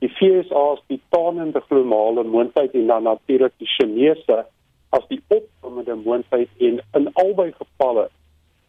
die 0.00 0.08
FSA 0.08 0.62
is 0.72 0.82
die 0.88 1.00
tanende 1.12 1.60
globale 1.68 2.24
moondheid 2.24 2.74
en 2.74 2.86
dan 2.86 3.02
natuurlik 3.02 3.52
die 3.58 3.68
Chinese 3.68 4.44
as 4.96 5.04
die 5.08 5.20
opkomende 5.28 5.94
moondheid 5.94 6.48
en 6.58 6.80
in 6.98 7.10
albei 7.12 7.52
gevalle 7.52 8.08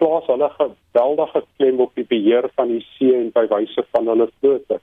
plaas 0.02 0.30
hulle 0.32 0.50
geweldige 0.58 1.44
klem 1.58 1.82
op 1.86 1.94
die 1.96 2.08
beheer 2.10 2.50
van 2.58 2.74
die 2.74 2.82
see 2.96 3.14
en 3.18 3.30
by 3.36 3.46
wyse 3.52 3.86
van 3.94 4.10
hulle 4.10 4.28
vlote. 4.40 4.80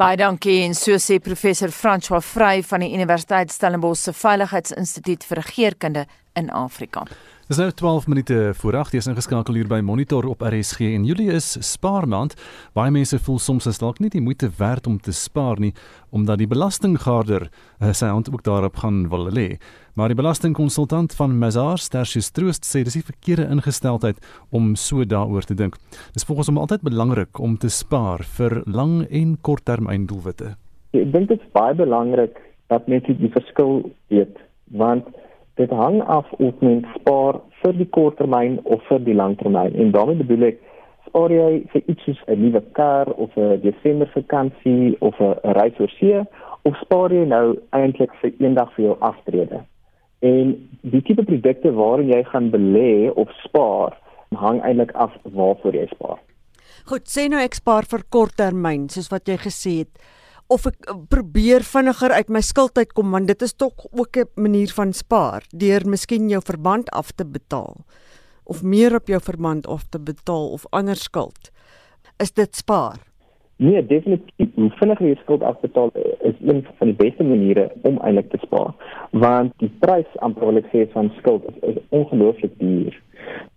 Baie 0.00 0.16
dankie 0.20 0.60
en 0.64 0.76
so 0.76 0.98
sê 1.02 1.18
professor 1.24 1.72
François 1.72 2.24
Vrey 2.24 2.62
van 2.70 2.84
die 2.84 2.92
Universiteit 2.94 3.52
Stellenbosch 3.52 4.06
se 4.06 4.12
Veiligheidsinstituut 4.16 5.24
vir 5.24 5.42
Regeringskunde 5.42 6.04
in 6.36 6.50
Afrika. 6.52 7.06
Dis 7.46 7.60
nou 7.62 7.70
12 7.70 8.06
minute 8.10 8.50
voor 8.58 8.74
8, 8.74 8.96
jy 8.96 8.98
is 8.98 9.06
ingeskakel 9.06 9.54
hier 9.54 9.68
by 9.70 9.76
Monitor 9.78 10.26
op 10.26 10.40
RSG 10.42 10.88
en 10.96 11.04
Julie 11.06 11.28
is 11.30 11.52
spaarmaand. 11.62 12.32
Baie 12.74 12.90
mense 12.90 13.20
voel 13.22 13.36
soms 13.38 13.68
as 13.70 13.78
dalk 13.78 14.00
nie 14.02 14.08
die 14.10 14.18
moeite 14.18 14.48
werd 14.58 14.88
om 14.90 14.96
te 14.98 15.12
spaar 15.14 15.60
nie 15.62 15.70
omdat 16.10 16.40
die 16.40 16.48
belastinggaarder 16.50 17.44
uh, 17.46 17.92
sy 17.94 18.08
hand 18.10 18.32
ook 18.34 18.42
daarop 18.42 18.80
gaan 18.82 19.04
wil 19.12 19.30
lê. 19.30 19.60
Maar 19.94 20.10
die 20.10 20.18
belastingkonsultant 20.18 21.14
van 21.14 21.36
Mazars, 21.38 21.86
Tertius 21.92 22.32
Troost, 22.34 22.66
sê 22.66 22.82
dis 22.82 22.98
nie 22.98 23.06
verkeerde 23.06 23.46
ingesteldheid 23.54 24.18
om 24.50 24.74
so 24.74 25.06
daaroor 25.06 25.46
te 25.46 25.54
dink. 25.54 25.78
Dis 26.18 26.26
volgens 26.26 26.50
hom 26.50 26.58
altyd 26.64 26.82
belangrik 26.82 27.38
om 27.38 27.54
te 27.62 27.70
spaar 27.70 28.26
vir 28.40 28.64
lang 28.66 29.04
en 29.06 29.36
korttermyndoelwitte. 29.38 30.56
Ek 30.98 31.14
dink 31.14 31.30
dit 31.30 31.38
is 31.38 31.54
baie 31.54 31.78
belangrik 31.78 32.42
dat 32.74 32.90
mense 32.90 33.14
die 33.22 33.30
verskil 33.38 33.84
weet 34.10 34.34
want 34.74 35.06
dit 35.56 35.70
hang 35.70 36.02
af 36.02 36.32
of 36.38 36.54
mens 36.60 36.86
spaar 36.98 37.40
vir 37.62 37.76
die 37.80 37.88
korttermyn 37.96 38.58
of 38.64 38.82
vir 38.88 39.04
die 39.04 39.14
langtermyn. 39.16 39.74
En 39.74 39.92
daarmee 39.94 40.24
bedoel 40.24 40.48
ek 40.50 40.58
spaar 41.08 41.32
jy 41.32 41.50
vir 41.72 41.82
iets 41.92 42.04
soos 42.04 42.20
'n 42.26 42.40
nuwe 42.42 42.62
kar 42.78 43.08
of 43.16 43.36
'n 43.36 43.60
Desember 43.60 44.08
vakansie 44.14 44.96
of 45.00 45.20
'n 45.20 45.54
reis 45.58 45.80
oor 45.80 45.92
see 45.98 46.20
of 46.62 46.76
spaar 46.82 47.12
jy 47.12 47.24
nou 47.24 47.56
eintlik 47.70 48.12
vir 48.20 48.32
eendag 48.38 48.72
vir 48.74 48.84
jou 48.84 48.96
aftrede. 49.00 49.60
En 50.20 50.68
die 50.80 51.02
tipe 51.02 51.24
produkte 51.24 51.72
waarin 51.72 52.08
jy 52.08 52.22
gaan 52.24 52.50
belê 52.50 53.10
of 53.14 53.28
spaar 53.44 53.96
hang 54.34 54.62
eintlik 54.62 54.92
af 54.92 55.12
waarvoor 55.22 55.74
jy 55.74 55.86
spaar. 55.86 56.18
Goed, 56.86 57.08
sê 57.08 57.28
nou 57.28 57.40
ek 57.42 57.54
spaar 57.54 57.86
vir 57.90 58.02
korttermyn 58.10 58.88
soos 58.88 59.08
wat 59.10 59.28
jy 59.28 59.36
gesê 59.36 59.78
het 59.78 59.92
of 60.48 60.66
ek 60.66 60.76
eh, 60.86 60.96
probeer 61.08 61.66
vinniger 61.66 62.14
uit 62.18 62.28
my 62.28 62.42
skuld 62.44 62.78
uitkom 62.78 63.10
want 63.16 63.30
dit 63.32 63.42
is 63.42 63.56
tog 63.56 63.88
ook 63.90 64.16
'n 64.16 64.30
manier 64.34 64.70
van 64.78 64.92
spaar 64.92 65.42
deur 65.50 65.86
miskien 65.86 66.28
jou 66.28 66.42
verband 66.44 66.90
af 66.90 67.12
te 67.12 67.24
betaal 67.24 67.84
of 68.44 68.62
meer 68.62 68.94
op 68.94 69.06
jou 69.08 69.20
verband 69.20 69.66
af 69.66 69.84
te 69.88 69.98
betaal 69.98 70.50
of 70.52 70.66
ander 70.70 70.96
skuld 70.96 71.50
is 72.18 72.32
dit 72.32 72.56
spaar 72.56 72.98
Nee, 73.58 73.86
definitief. 73.86 74.50
Hoe 74.54 74.70
vinniger 74.70 75.06
jy 75.06 75.14
skuld 75.22 75.42
afbetaal 75.42 75.90
is 76.28 76.34
een 76.44 76.66
van 76.76 76.90
die 76.90 76.96
beste 76.96 77.24
maniere 77.24 77.70
om 77.88 77.96
eintlik 78.04 78.28
te 78.30 78.38
spaar, 78.42 78.74
want 79.10 79.54
die 79.62 79.70
prys 79.80 80.18
amper 80.26 80.58
ek 80.60 80.68
sê 80.74 80.82
van 80.92 81.08
skuld 81.16 81.46
is, 81.48 81.56
is 81.72 81.78
ongelooflik 81.88 82.52
duur. 82.60 82.98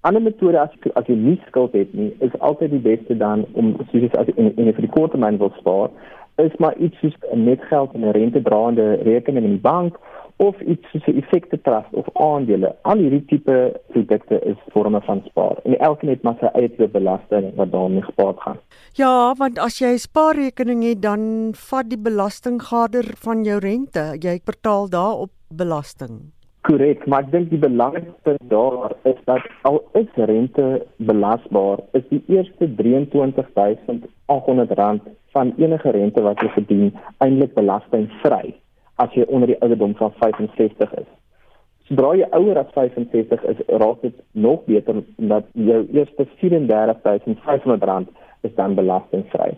Ander 0.07 0.23
metode 0.23 0.61
as 0.61 0.71
as 0.93 1.11
jy 1.11 1.17
nie 1.19 1.35
skuld 1.49 1.75
het 1.75 1.91
nie, 1.93 2.13
is 2.23 2.39
altyd 2.39 2.71
die 2.77 2.85
beste 2.85 3.17
dan 3.19 3.43
om 3.59 3.73
soos 3.91 4.15
as 4.21 4.31
jy 4.31 4.37
in, 4.39 4.53
in 4.55 4.71
vir 4.71 4.87
die 4.87 4.93
korttermyn 4.95 5.41
wil 5.43 5.51
spaar, 5.59 5.91
is 6.39 6.55
maar 6.57 6.77
iets 6.77 6.99
soos 6.99 7.15
'n 7.33 7.43
netgeld 7.43 7.93
en 7.93 8.01
'n 8.01 8.11
rentedraende 8.11 8.93
rekening 8.93 9.45
in 9.45 9.51
die 9.51 9.67
bank 9.71 9.97
of 10.39 10.59
iets 10.61 10.89
soos 10.91 11.05
'n 11.07 11.17
effekte 11.21 11.61
trust 11.61 11.91
of 11.91 12.05
aandele. 12.13 12.75
Al 12.81 12.97
hierdie 12.97 13.25
tipe 13.25 13.81
produkte 13.87 14.39
is 14.39 14.55
vorme 14.67 15.01
van 15.01 15.21
spaar. 15.25 15.57
En 15.63 15.79
elkeen 15.79 16.09
het 16.09 16.21
maar 16.21 16.37
sy 16.39 16.49
eie 16.53 16.87
belasting 16.87 17.55
wat 17.55 17.71
daarmee 17.71 18.01
gepaard 18.01 18.39
gaan. 18.39 18.59
Ja, 18.93 19.33
want 19.37 19.59
as 19.59 19.79
jy 19.79 19.91
'n 19.93 19.97
spaarrekening 19.97 20.83
het, 20.83 21.01
dan 21.01 21.51
vat 21.53 21.89
die 21.89 22.01
belastinggader 22.01 23.05
van 23.25 23.43
jou 23.43 23.59
rente. 23.59 24.15
Jy 24.19 24.39
betaal 24.45 24.89
daarop 24.89 25.31
belasting. 25.47 26.38
Korrek, 26.67 27.05
maar 27.07 27.23
ek 27.23 27.29
dink 27.31 27.47
die 27.53 27.59
belangrikste 27.61 28.33
daar 28.51 28.91
is 29.07 29.19
dat 29.29 29.45
al 29.67 29.77
is 29.95 30.09
rente 30.29 30.65
belasbaar, 31.07 31.79
is 31.95 32.03
die 32.09 32.19
eerste 32.27 32.67
23800 32.75 34.73
rand 34.79 35.07
van 35.31 35.53
enige 35.57 35.93
rente 35.95 36.21
wat 36.25 36.43
jy 36.43 36.49
verdien 36.57 36.89
eintlik 37.23 37.55
belastingvry 37.55 38.51
as 38.99 39.15
jy 39.15 39.23
onder 39.29 39.53
die 39.53 39.59
ouderdom 39.63 39.95
van 40.01 40.11
65 40.19 40.91
is. 40.99 41.07
Sodra 41.87 42.11
jy 42.19 42.27
ouer 42.35 42.59
as 42.59 42.75
65 42.75 43.47
is, 43.53 43.63
raak 43.81 44.03
dit 44.03 44.19
nog 44.35 44.67
beter 44.67 44.99
omdat 45.17 45.47
jou 45.55 45.79
eerste 45.95 46.27
34500 46.43 47.87
rand 47.87 48.11
is 48.43 48.53
dan 48.59 48.75
belastingvry. 48.75 49.55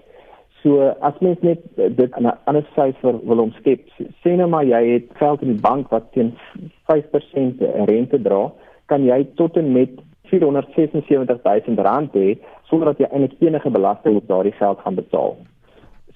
So 0.62 0.94
as 1.02 1.18
mens 1.26 1.42
net 1.42 1.62
dit 1.76 2.14
aan 2.14 2.28
'n 2.28 2.38
ander 2.46 2.66
syfer 2.76 3.16
wil 3.26 3.40
omskep, 3.40 3.80
sê 4.22 4.36
nou 4.38 4.48
maar 4.48 4.66
jy 4.66 4.82
het 4.94 5.08
geld 5.18 5.42
in 5.42 5.54
die 5.54 5.62
bank 5.62 5.90
wat 5.90 6.12
teen 6.14 6.38
5% 6.86 7.62
rente 7.90 8.22
dra, 8.22 8.52
kan 8.86 9.04
jy 9.04 9.28
tot 9.36 9.58
en 9.58 9.72
met 9.74 9.90
476000 10.32 11.80
rand 11.80 12.14
hê 12.14 12.38
sonder 12.64 12.94
dat 12.94 12.98
jy 12.98 13.08
eintlik 13.12 13.42
enige 13.42 13.70
belasting 13.70 14.16
op 14.16 14.28
daardie 14.28 14.56
geld 14.60 14.80
gaan 14.80 14.96
betaal. 14.96 15.38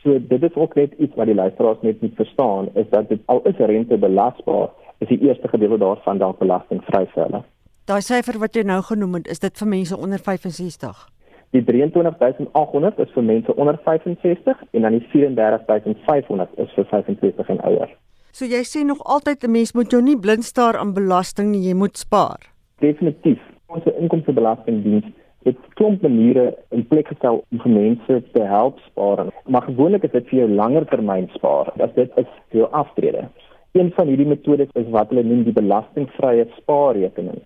So 0.03 0.19
dit 0.19 0.43
is 0.43 0.55
ook 0.55 0.75
net 0.75 0.93
iets 0.97 1.15
wat 1.15 1.25
die 1.25 1.35
luisteraars 1.35 1.81
net 1.81 2.01
moet 2.01 2.15
verstaan 2.15 2.69
is 2.73 2.89
dat 2.89 3.09
dit 3.09 3.21
al 3.25 3.41
is 3.43 3.57
rente 3.57 3.97
belasbaar, 3.97 4.69
is 4.97 5.07
die 5.07 5.21
eerste 5.27 5.47
gedeelte 5.47 5.77
daarvan 5.77 6.17
dalk 6.17 6.39
belastingvry 6.39 7.05
vir 7.13 7.23
hulle. 7.23 7.43
Daai 7.85 8.01
syfer 8.01 8.39
wat 8.39 8.55
jy 8.55 8.63
nou 8.65 8.81
genoem 8.81 9.19
het, 9.19 9.27
is 9.27 9.39
dit 9.39 9.57
vir 9.57 9.67
mense 9.67 9.97
onder 9.97 10.19
65. 10.19 11.14
Die 11.55 11.63
23800 11.63 12.99
is 12.99 13.11
vir 13.15 13.23
mense 13.23 13.55
onder 13.55 13.79
65 13.87 14.63
en 14.71 14.81
dan 14.81 14.97
die 14.97 15.05
34500 15.13 16.59
is 16.65 16.75
vir 16.75 16.87
65 16.91 17.49
en 17.55 17.61
ouer. 17.71 17.89
So 18.35 18.45
jy 18.45 18.63
sê 18.67 18.83
nog 18.83 18.99
altyd 19.03 19.43
'n 19.47 19.51
mens 19.51 19.73
moet 19.73 19.91
jou 19.91 20.01
nie 20.03 20.19
blind 20.19 20.43
staar 20.43 20.75
aan 20.77 20.93
belasting 20.93 21.51
nie, 21.51 21.67
jy 21.67 21.73
moet 21.73 21.97
spaar. 21.97 22.51
Definitief. 22.79 23.39
Suid-Afrikaanse 23.75 24.01
inkomstebelastingdiens 24.01 25.05
het 25.45 25.57
klomp 25.77 26.01
maniere 26.01 26.55
in 26.71 26.87
plek 26.87 27.07
gestel 27.07 27.43
om 27.51 27.59
vir 27.61 27.71
mense 27.71 28.21
te 28.33 28.43
help 28.43 28.79
spaar. 28.79 29.27
Maar 29.45 29.61
gewoonlik 29.61 30.03
is 30.03 30.11
dit 30.11 30.29
vir 30.29 30.39
jou 30.39 30.49
langer 30.49 30.85
termyn 30.89 31.27
spaar. 31.35 31.69
As 31.79 31.93
dit 31.95 32.09
is 32.17 32.29
vir 32.49 32.61
jou 32.61 32.69
aftrede. 32.71 33.27
Een 33.73 33.91
van 33.95 34.07
hierdie 34.07 34.27
metodes 34.27 34.71
is 34.73 34.89
wat 34.89 35.09
hulle 35.09 35.23
noem 35.23 35.43
die 35.43 35.53
belastingvrye 35.53 36.47
spaarrekening. 36.57 37.43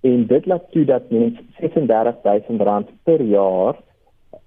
En 0.00 0.26
dit 0.26 0.46
laat 0.46 0.70
toe 0.70 0.84
dat 0.84 1.10
mense 1.10 1.42
R36000 1.60 2.92
per 3.02 3.22
jaar 3.22 3.76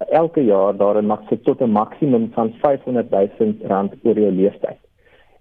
elke 0.09 0.43
jaar 0.43 0.77
daarin 0.77 1.05
mag 1.05 1.21
sit 1.29 1.43
tot 1.43 1.61
'n 1.61 1.71
maksimum 1.71 2.29
van 2.33 2.53
R500000 2.61 3.99
oor 4.03 4.19
jou 4.19 4.31
lewenstyd. 4.31 4.79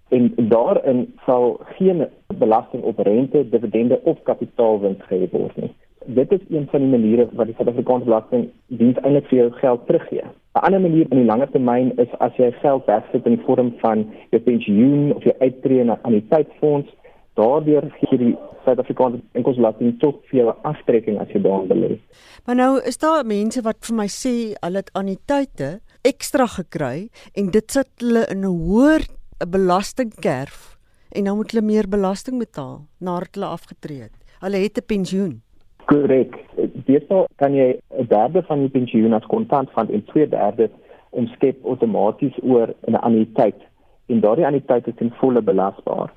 En 0.08 0.32
daarin 0.36 1.14
sal 1.26 1.60
geen 1.60 2.08
belasting 2.26 2.82
op 2.82 2.98
rente, 2.98 3.48
dividende 3.48 4.00
of 4.02 4.22
kapitaalwins 4.22 5.02
gehef 5.02 5.30
word 5.30 5.56
nie 5.56 5.74
dit 6.06 6.32
is 6.32 6.40
een 6.48 6.66
van 6.70 6.80
die 6.80 6.88
maniere 6.88 7.28
wat 7.32 7.46
die 7.46 7.54
Suid-Afrikaanse 7.54 8.04
Belastingdiens 8.04 9.00
eintlik 9.02 9.26
vir 9.28 9.38
jou 9.38 9.50
geld 9.60 9.86
teruggee. 9.86 10.24
'n 10.24 10.64
Ander 10.66 10.80
manier 10.80 11.06
in 11.10 11.18
die 11.18 11.26
langer 11.26 11.50
termyn 11.50 11.92
is 11.96 12.12
as 12.18 12.36
jy 12.36 12.50
geld 12.52 12.86
wegsit 12.86 13.26
in 13.26 13.36
die 13.36 13.44
vorm 13.44 13.72
van 13.80 14.06
jou 14.30 14.42
pensioen 14.42 15.14
of 15.14 15.22
jou 15.22 15.34
uittreë 15.38 15.84
na 15.84 15.98
anniteitsfonds, 16.02 16.88
daardeur 17.38 17.90
gee 18.00 18.18
die 18.18 18.32
Suid-Afrikaanse 18.64 19.20
Inkomstebelasting 19.38 19.98
tot 20.02 20.20
vir 20.30 20.42
jou 20.42 20.54
aftrekking 20.68 21.20
as 21.22 21.30
jy 21.32 21.40
daarin 21.44 21.68
belê. 21.70 21.98
Maar 22.46 22.56
nou 22.56 22.72
is 22.86 22.98
daar 23.00 23.24
mense 23.24 23.62
wat 23.64 23.78
vir 23.86 23.96
my 23.96 24.08
sê 24.12 24.34
hulle 24.60 24.82
het 24.82 24.90
anniteite 24.94 25.70
ekstra 26.04 26.46
gekry 26.46 27.08
en 27.36 27.50
dit 27.54 27.70
sit 27.70 27.90
hulle 28.00 28.26
in 28.32 28.44
'n 28.44 28.56
hoër 28.66 29.06
belastingkerf 29.48 30.76
en 31.16 31.24
nou 31.24 31.36
moet 31.36 31.52
hulle 31.52 31.66
meer 31.66 31.88
belasting 31.88 32.38
betaal 32.38 32.86
nadat 33.00 33.34
hulle 33.34 33.46
afgetree 33.46 34.02
het. 34.02 34.16
Hulle 34.40 34.58
het 34.64 34.78
'n 34.78 34.86
pensioen. 34.86 35.40
Korrek. 35.86 36.36
Deesdae 36.86 37.26
kan 37.36 37.54
jy 37.54 37.80
'n 37.98 38.06
derde 38.06 38.42
van 38.42 38.58
jou 38.58 38.70
pensioen 38.70 39.12
as 39.12 39.26
kontant 39.26 39.70
van 39.72 39.88
en 39.88 40.04
2/3 40.04 40.70
omskep 41.10 41.64
outomaties 41.64 42.36
oor 42.42 42.74
in 42.86 42.94
'n 42.94 43.04
anniteit 43.08 43.60
en 44.06 44.20
daardie 44.20 44.46
anniteit 44.46 44.86
is 44.86 44.94
ten 44.96 45.12
volle 45.20 45.42
belasbaar. 45.42 46.12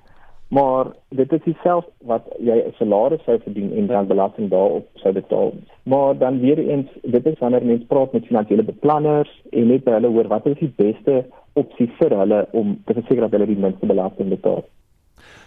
Maar 0.53 0.85
dit 1.09 1.31
is 1.31 1.43
dieselfde 1.43 1.91
wat 2.09 2.25
jy 2.37 2.57
'n 2.61 2.73
salaris 2.77 3.23
sou 3.23 3.37
verdien 3.43 3.71
en 3.77 3.87
dan 3.87 4.07
belasting 4.07 4.49
daarop 4.49 4.87
sou 4.93 5.13
betaal. 5.13 5.51
Maar 5.83 6.17
dan 6.17 6.39
weer 6.39 6.57
eens, 6.57 6.89
dit 7.01 7.25
is 7.25 7.39
wanneer 7.39 7.65
mense 7.65 7.85
praat 7.85 8.13
met 8.13 8.25
finansiële 8.25 8.63
beplanners 8.63 9.41
en 9.49 9.67
net 9.67 9.85
hulle 9.85 10.07
hoor 10.07 10.27
wat 10.27 10.45
is 10.45 10.59
die 10.59 10.73
beste 10.75 11.25
opsie 11.53 11.89
vir 11.97 12.17
hulle 12.17 12.47
om 12.51 12.81
te 12.85 12.93
verseker 12.93 13.21
dat 13.21 13.31
hulle 13.31 13.45
die 13.45 13.63
minste 13.65 13.85
belasting 13.85 14.29
betaal. 14.29 14.63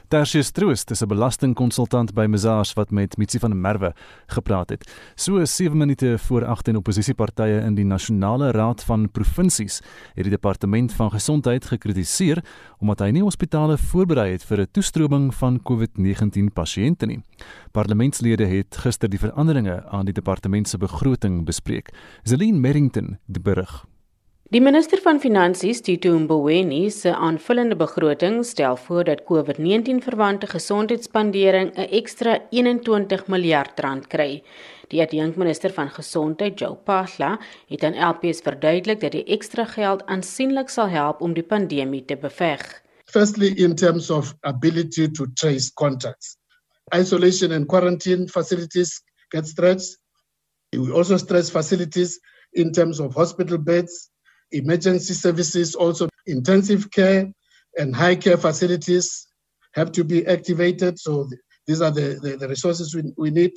Tertius 0.09 0.51
Troost 0.51 0.91
is 0.91 1.03
'n 1.03 1.09
belastingkonsultant 1.09 2.15
by 2.15 2.27
Mazars 2.29 2.73
wat 2.73 2.91
met 2.91 3.17
Mitsi 3.17 3.39
van 3.39 3.51
der 3.51 3.59
Merwe 3.59 3.95
gepraat 4.27 4.69
het. 4.71 4.93
So 5.15 5.45
7 5.45 5.77
minute 5.77 6.19
voor 6.19 6.45
8 6.45 6.69
en 6.69 6.77
oppositiepartye 6.77 7.61
in 7.61 7.75
die 7.75 7.85
Nasionale 7.85 8.51
Raad 8.51 8.85
van 8.85 9.11
Provinsies 9.11 9.83
het 10.15 10.25
die 10.25 10.31
departement 10.31 10.93
van 10.93 11.11
gesondheid 11.11 11.65
gekritiseer 11.65 12.45
omdat 12.79 12.99
hy 12.99 13.11
nie 13.11 13.23
hospitale 13.23 13.79
voorberei 13.79 14.33
het 14.33 14.45
vir 14.45 14.61
'n 14.61 14.69
toestroming 14.71 15.35
van 15.35 15.61
COVID-19 15.63 16.53
pasiënte 16.53 17.07
nie. 17.07 17.23
Parlementslede 17.73 18.47
het 18.47 18.77
gister 18.77 19.09
die 19.09 19.19
veranderinge 19.19 19.85
aan 19.89 20.05
die 20.05 20.15
departement 20.15 20.69
se 20.69 20.79
begroting 20.79 21.45
bespreek. 21.45 21.91
Zelin 22.23 22.61
Merrington 22.61 23.19
die 23.27 23.43
berig. 23.43 23.87
Die 24.55 24.61
minister 24.63 25.01
van 25.03 25.19
Finansies, 25.19 25.81
Tito 25.83 26.13
Mboweni, 26.15 26.85
se 26.95 27.11
aanvullende 27.11 27.75
begroting 27.77 28.45
stel 28.47 28.77
voor 28.77 29.05
dat 29.05 29.25
COVID-19 29.27 30.05
verwante 30.05 30.47
gesondheidsspandering 30.47 31.73
'n 31.75 31.89
ekstra 31.91 32.39
21 32.51 33.27
miljard 33.27 33.81
rand 33.81 34.07
kry. 34.07 34.45
Die 34.89 35.03
adjunkminister 35.03 35.73
van 35.73 35.91
Gesondheid, 35.91 36.59
Joe 36.59 36.77
Pahla, 36.77 37.41
het 37.67 37.83
aan 37.83 37.99
LPS 38.11 38.41
verduidelik 38.41 39.01
dat 39.01 39.13
die 39.13 39.25
ekstra 39.25 39.65
geld 39.65 40.07
aansienlik 40.07 40.69
sal 40.69 40.89
help 40.89 41.21
om 41.21 41.35
die 41.35 41.47
pandemie 41.47 42.05
te 42.05 42.17
beveg. 42.17 42.83
Firstly, 43.05 43.49
in 43.57 43.75
terms 43.75 44.11
of 44.11 44.35
ability 44.41 45.11
to 45.11 45.27
trace 45.35 45.73
contacts, 45.75 46.37
isolation 46.95 47.53
and 47.53 47.67
quarantine 47.67 48.29
facilities 48.29 49.03
get 49.29 49.47
stretched. 49.49 49.99
We 50.71 50.93
also 50.93 51.17
stress 51.17 51.51
facilities 51.51 52.21
in 52.53 52.73
terms 52.73 53.01
of 53.01 53.15
hospital 53.15 53.59
beds 53.59 54.15
emergency 54.53 55.15
services, 55.15 55.75
also 55.75 56.09
intensive 56.27 56.91
care 56.91 57.31
and 57.79 57.95
high 57.95 58.17
care 58.17 58.37
facilities 58.37 59.27
have 59.75 59.93
to 59.93 60.05
be 60.05 60.27
activated. 60.27 60.99
So 60.99 61.29
these 61.67 61.81
are 61.81 61.91
the, 61.91 62.19
the, 62.23 62.37
the 62.37 62.49
resources 62.49 62.95
we, 62.95 63.13
we 63.17 63.31
need. 63.31 63.53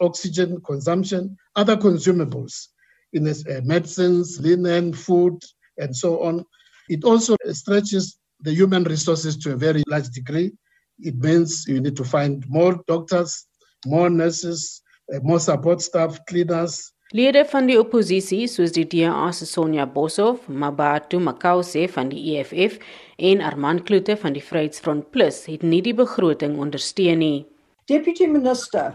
Oxygen 0.00 0.60
consumption, 0.62 1.36
other 1.54 1.76
consumables 1.76 2.68
in 3.12 3.24
this, 3.24 3.46
uh, 3.46 3.60
medicines, 3.62 4.40
linen, 4.40 4.92
food, 4.92 5.38
and 5.78 5.94
so 5.94 6.22
on. 6.22 6.44
It 6.88 7.04
also 7.04 7.36
stretches 7.50 8.18
the 8.40 8.52
human 8.52 8.84
resources 8.84 9.36
to 9.38 9.52
a 9.52 9.56
very 9.56 9.82
large 9.86 10.08
degree. 10.08 10.52
It 10.98 11.16
means 11.18 11.66
you 11.68 11.80
need 11.80 11.96
to 11.96 12.04
find 12.04 12.44
more 12.48 12.82
doctors, 12.88 13.46
more 13.86 14.10
nurses, 14.10 14.82
uh, 15.14 15.20
more 15.22 15.40
support 15.40 15.82
staff, 15.82 16.18
cleaners, 16.26 16.92
Lede 17.12 17.42
van 17.44 17.66
die 17.68 17.74
oppositie 17.76 18.46
soos 18.48 18.72
die 18.72 18.86
DA 18.88 19.26
se 19.36 19.44
Sonja 19.44 19.84
Boshoff, 19.84 20.46
Mabatu 20.48 21.18
Makause 21.20 21.82
van 21.92 22.08
die 22.08 22.38
EFF 22.38 22.78
en 23.20 23.42
Armand 23.44 23.82
Kloete 23.84 24.14
van 24.16 24.32
die 24.32 24.40
Vryheidsfront 24.40 25.10
Plus 25.12 25.42
het 25.44 25.60
nie 25.60 25.82
die 25.84 25.92
begroting 25.92 26.54
ondersteun 26.56 27.20
nie. 27.20 27.44
Deputy 27.84 28.24
Minister, 28.24 28.94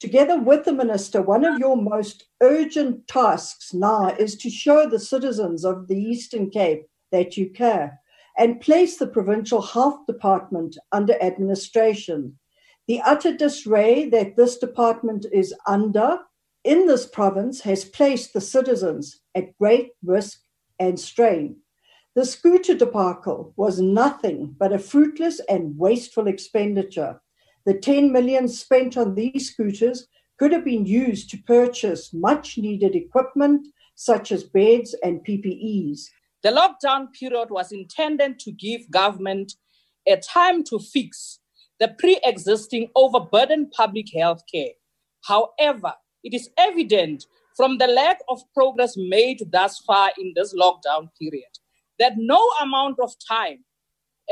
together 0.00 0.38
with 0.40 0.64
the 0.64 0.72
minister, 0.72 1.20
one 1.20 1.44
of 1.44 1.58
your 1.60 1.76
most 1.76 2.24
urgent 2.40 3.06
tasks 3.06 3.74
now 3.74 4.16
is 4.16 4.38
to 4.38 4.48
show 4.48 4.88
the 4.88 4.98
citizens 4.98 5.66
of 5.66 5.88
the 5.88 5.98
Eastern 5.98 6.48
Cape 6.48 6.88
that 7.12 7.36
you 7.36 7.50
care 7.52 8.00
and 8.38 8.62
place 8.62 8.96
the 8.96 9.06
provincial 9.06 9.60
health 9.60 10.06
department 10.06 10.78
under 10.92 11.20
administration. 11.20 12.38
The 12.86 13.02
utter 13.04 13.36
disarray 13.36 14.08
that 14.08 14.36
this 14.36 14.56
department 14.56 15.26
is 15.30 15.52
under 15.66 16.20
in 16.64 16.86
this 16.86 17.06
province 17.06 17.60
has 17.62 17.84
placed 17.84 18.32
the 18.32 18.40
citizens 18.40 19.20
at 19.34 19.56
great 19.58 19.90
risk 20.02 20.40
and 20.78 20.98
strain. 20.98 21.56
The 22.14 22.24
scooter 22.24 22.74
debacle 22.74 23.52
was 23.56 23.80
nothing 23.80 24.56
but 24.58 24.72
a 24.72 24.78
fruitless 24.78 25.40
and 25.48 25.78
wasteful 25.78 26.26
expenditure. 26.26 27.20
The 27.64 27.74
10 27.74 28.12
million 28.12 28.48
spent 28.48 28.96
on 28.96 29.14
these 29.14 29.50
scooters 29.50 30.08
could 30.38 30.52
have 30.52 30.64
been 30.64 30.86
used 30.86 31.30
to 31.30 31.42
purchase 31.42 32.12
much 32.12 32.58
needed 32.58 32.94
equipment 32.94 33.66
such 33.94 34.32
as 34.32 34.44
beds 34.44 34.94
and 35.02 35.24
PPEs. 35.24 36.06
The 36.42 36.50
lockdown 36.50 37.12
period 37.12 37.50
was 37.50 37.72
intended 37.72 38.38
to 38.40 38.52
give 38.52 38.90
government 38.90 39.54
a 40.06 40.16
time 40.16 40.62
to 40.64 40.78
fix 40.78 41.40
the 41.80 41.88
pre 41.88 42.18
existing 42.24 42.90
overburdened 42.94 43.72
public 43.72 44.06
health 44.12 44.42
care. 44.52 44.74
However, 45.24 45.94
it 46.24 46.34
is 46.34 46.50
evident 46.56 47.26
from 47.56 47.78
the 47.78 47.86
lack 47.86 48.18
of 48.28 48.40
progress 48.54 48.94
made 48.96 49.42
thus 49.50 49.78
far 49.78 50.10
in 50.18 50.32
this 50.36 50.54
lockdown 50.54 51.08
period 51.20 51.50
that 51.98 52.12
no 52.16 52.40
amount 52.62 52.98
of 53.00 53.12
time 53.28 53.64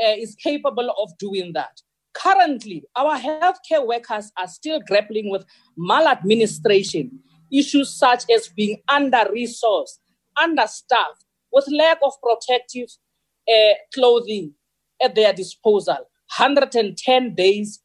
uh, 0.03 0.13
is 0.17 0.35
capable 0.35 0.93
of 1.01 1.17
doing 1.17 1.53
that. 1.53 1.81
Currently, 2.13 2.83
our 2.95 3.17
healthcare 3.17 3.85
workers 3.85 4.31
are 4.37 4.47
still 4.47 4.79
grappling 4.79 5.29
with 5.29 5.45
maladministration, 5.77 7.19
issues 7.51 7.93
such 7.93 8.23
as 8.33 8.47
being 8.47 8.81
under 8.87 9.25
resourced, 9.33 9.99
understaffed, 10.41 11.25
with 11.51 11.67
lack 11.71 11.99
of 12.03 12.13
protective 12.21 12.89
uh, 13.47 13.73
clothing 13.93 14.53
at 15.01 15.15
their 15.15 15.33
disposal. 15.33 16.09
110 16.35 17.35
days 17.35 17.81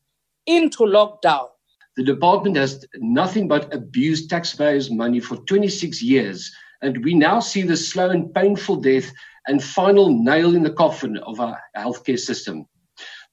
into 0.46 0.84
lockdown. 0.84 1.48
The 1.96 2.04
department 2.04 2.56
has 2.56 2.86
nothing 2.96 3.48
but 3.48 3.72
abused 3.74 4.30
taxpayers' 4.30 4.90
money 4.90 5.20
for 5.20 5.36
26 5.36 6.02
years, 6.02 6.50
and 6.80 7.04
we 7.04 7.12
now 7.12 7.38
see 7.40 7.62
the 7.62 7.76
slow 7.76 8.08
and 8.08 8.32
painful 8.32 8.76
death 8.76 9.12
and 9.46 9.62
final 9.62 10.08
nail 10.08 10.54
in 10.54 10.62
the 10.62 10.72
coffin 10.72 11.18
of 11.18 11.38
our 11.38 11.60
healthcare 11.76 12.18
system. 12.18 12.66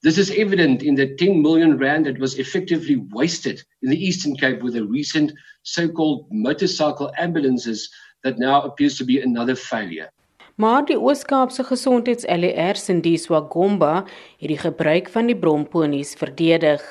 This 0.02 0.18
is 0.18 0.32
evident 0.32 0.84
in 0.84 0.96
the 0.96 1.16
10 1.16 1.42
million 1.42 1.78
rand 1.78 2.06
that 2.06 2.20
was 2.20 2.38
effectively 2.40 2.98
wasted 3.12 3.64
in 3.82 3.90
the 3.90 3.98
Eastern 3.98 4.36
Cape 4.36 4.62
with 4.62 4.74
the 4.74 4.86
recent 4.86 5.32
so-called 5.64 6.28
motorcycle 6.32 7.12
ambulances 7.18 7.90
that 8.24 8.40
now 8.40 8.62
appears 8.62 8.98
to 8.98 9.06
be 9.06 9.22
another 9.22 9.56
failure. 9.56 10.10
Maar 10.56 10.86
die 10.86 10.98
Oos-Kaapse 10.98 11.64
Gesondheids-LER 11.64 12.76
Sindiswa 12.76 13.40
Gomba 13.50 14.06
het 14.40 14.48
die 14.52 14.58
gebruik 14.60 15.08
van 15.10 15.32
die 15.32 15.38
bromponies 15.38 16.14
verdedig. 16.20 16.84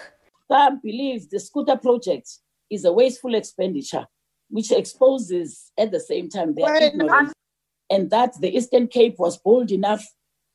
Some 0.50 0.80
believe 0.82 1.28
the 1.30 1.40
scooter 1.40 1.76
project 1.76 2.28
is 2.70 2.84
a 2.84 2.92
wasteful 2.92 3.34
expenditure, 3.34 4.06
which 4.48 4.72
exposes 4.72 5.72
at 5.78 5.90
the 5.90 6.00
same 6.00 6.28
time 6.28 6.54
their 6.54 6.66
well, 6.66 6.82
ignorance, 6.82 7.32
and 7.90 8.10
that 8.10 8.34
the 8.40 8.54
Eastern 8.54 8.88
Cape 8.88 9.16
was 9.18 9.38
bold 9.38 9.70
enough 9.70 10.04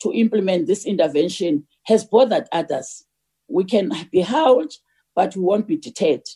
to 0.02 0.12
implement 0.14 0.68
this 0.68 0.86
intervention 0.86 1.68
has 1.86 2.04
bothered 2.04 2.48
others. 2.52 3.06
We 3.48 3.64
can 3.66 3.92
be 4.12 4.22
held, 4.22 4.74
but 5.16 5.36
we 5.36 5.42
won't 5.42 5.68
be 5.68 5.78
deterred. 5.78 6.28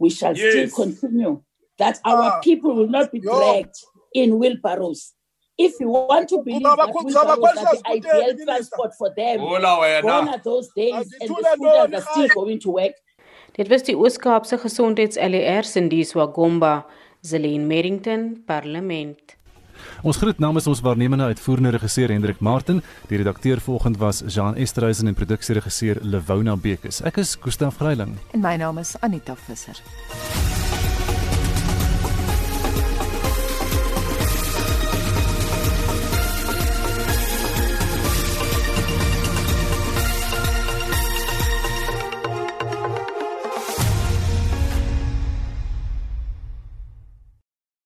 we 0.00 0.10
shall 0.10 0.36
yes. 0.36 0.72
still 0.72 0.84
continue. 0.84 1.42
That 1.78 2.00
our 2.04 2.38
uh, 2.38 2.40
people 2.40 2.74
will 2.74 2.88
not 2.88 3.12
be 3.12 3.20
dragged 3.20 3.76
yo. 4.14 4.22
in 4.22 4.38
wheelbarrows. 4.38 5.12
If 5.60 5.78
you 5.78 5.90
want 5.92 6.28
to 6.32 6.38
believe 6.42 6.62
that 6.62 6.90
wheelbarrows 6.94 7.58
are 7.60 7.76
the 7.76 7.80
ideal 7.96 8.32
transport 8.46 8.94
for 8.96 9.10
them, 9.14 9.36
gone 9.40 10.28
are 10.28 10.40
those 10.42 10.68
days 10.74 11.06
and 11.20 11.28
the 11.28 11.50
scooters 11.52 11.92
are 11.92 12.06
still 12.12 12.28
going 12.34 12.60
to 12.60 12.70
work. 12.70 12.96
Dit 13.52 13.68
was 13.68 13.82
die 13.82 13.96
Oos-Kaapse 13.96 14.56
Gesondheids-LER 14.62 15.64
Sindiswa 15.64 16.26
Gomba, 16.32 16.86
Zelene 17.20 17.66
Merrington, 17.66 18.42
Parlement. 18.46 19.36
Ons 20.02 20.16
groet 20.20 20.40
namens 20.40 20.68
ons 20.70 20.80
waarnemende 20.84 21.28
uitvoerende 21.28 21.74
regisseur 21.76 22.12
Hendrik 22.12 22.40
Martin, 22.40 22.80
die 23.12 23.20
redakteur 23.20 23.60
volgend 23.60 24.00
was 24.00 24.22
Jean 24.26 24.56
Esterhuizen 24.56 25.12
en 25.12 25.18
produksieregisseur 25.18 26.00
Lewona 26.00 26.56
Bekes. 26.56 27.02
Ek 27.04 27.20
is 27.20 27.36
Gustaf 27.40 27.80
Greiling 27.80 28.16
en 28.32 28.44
my 28.44 28.56
naam 28.60 28.80
is 28.80 28.96
Anita 29.04 29.36
Visser. 29.48 29.80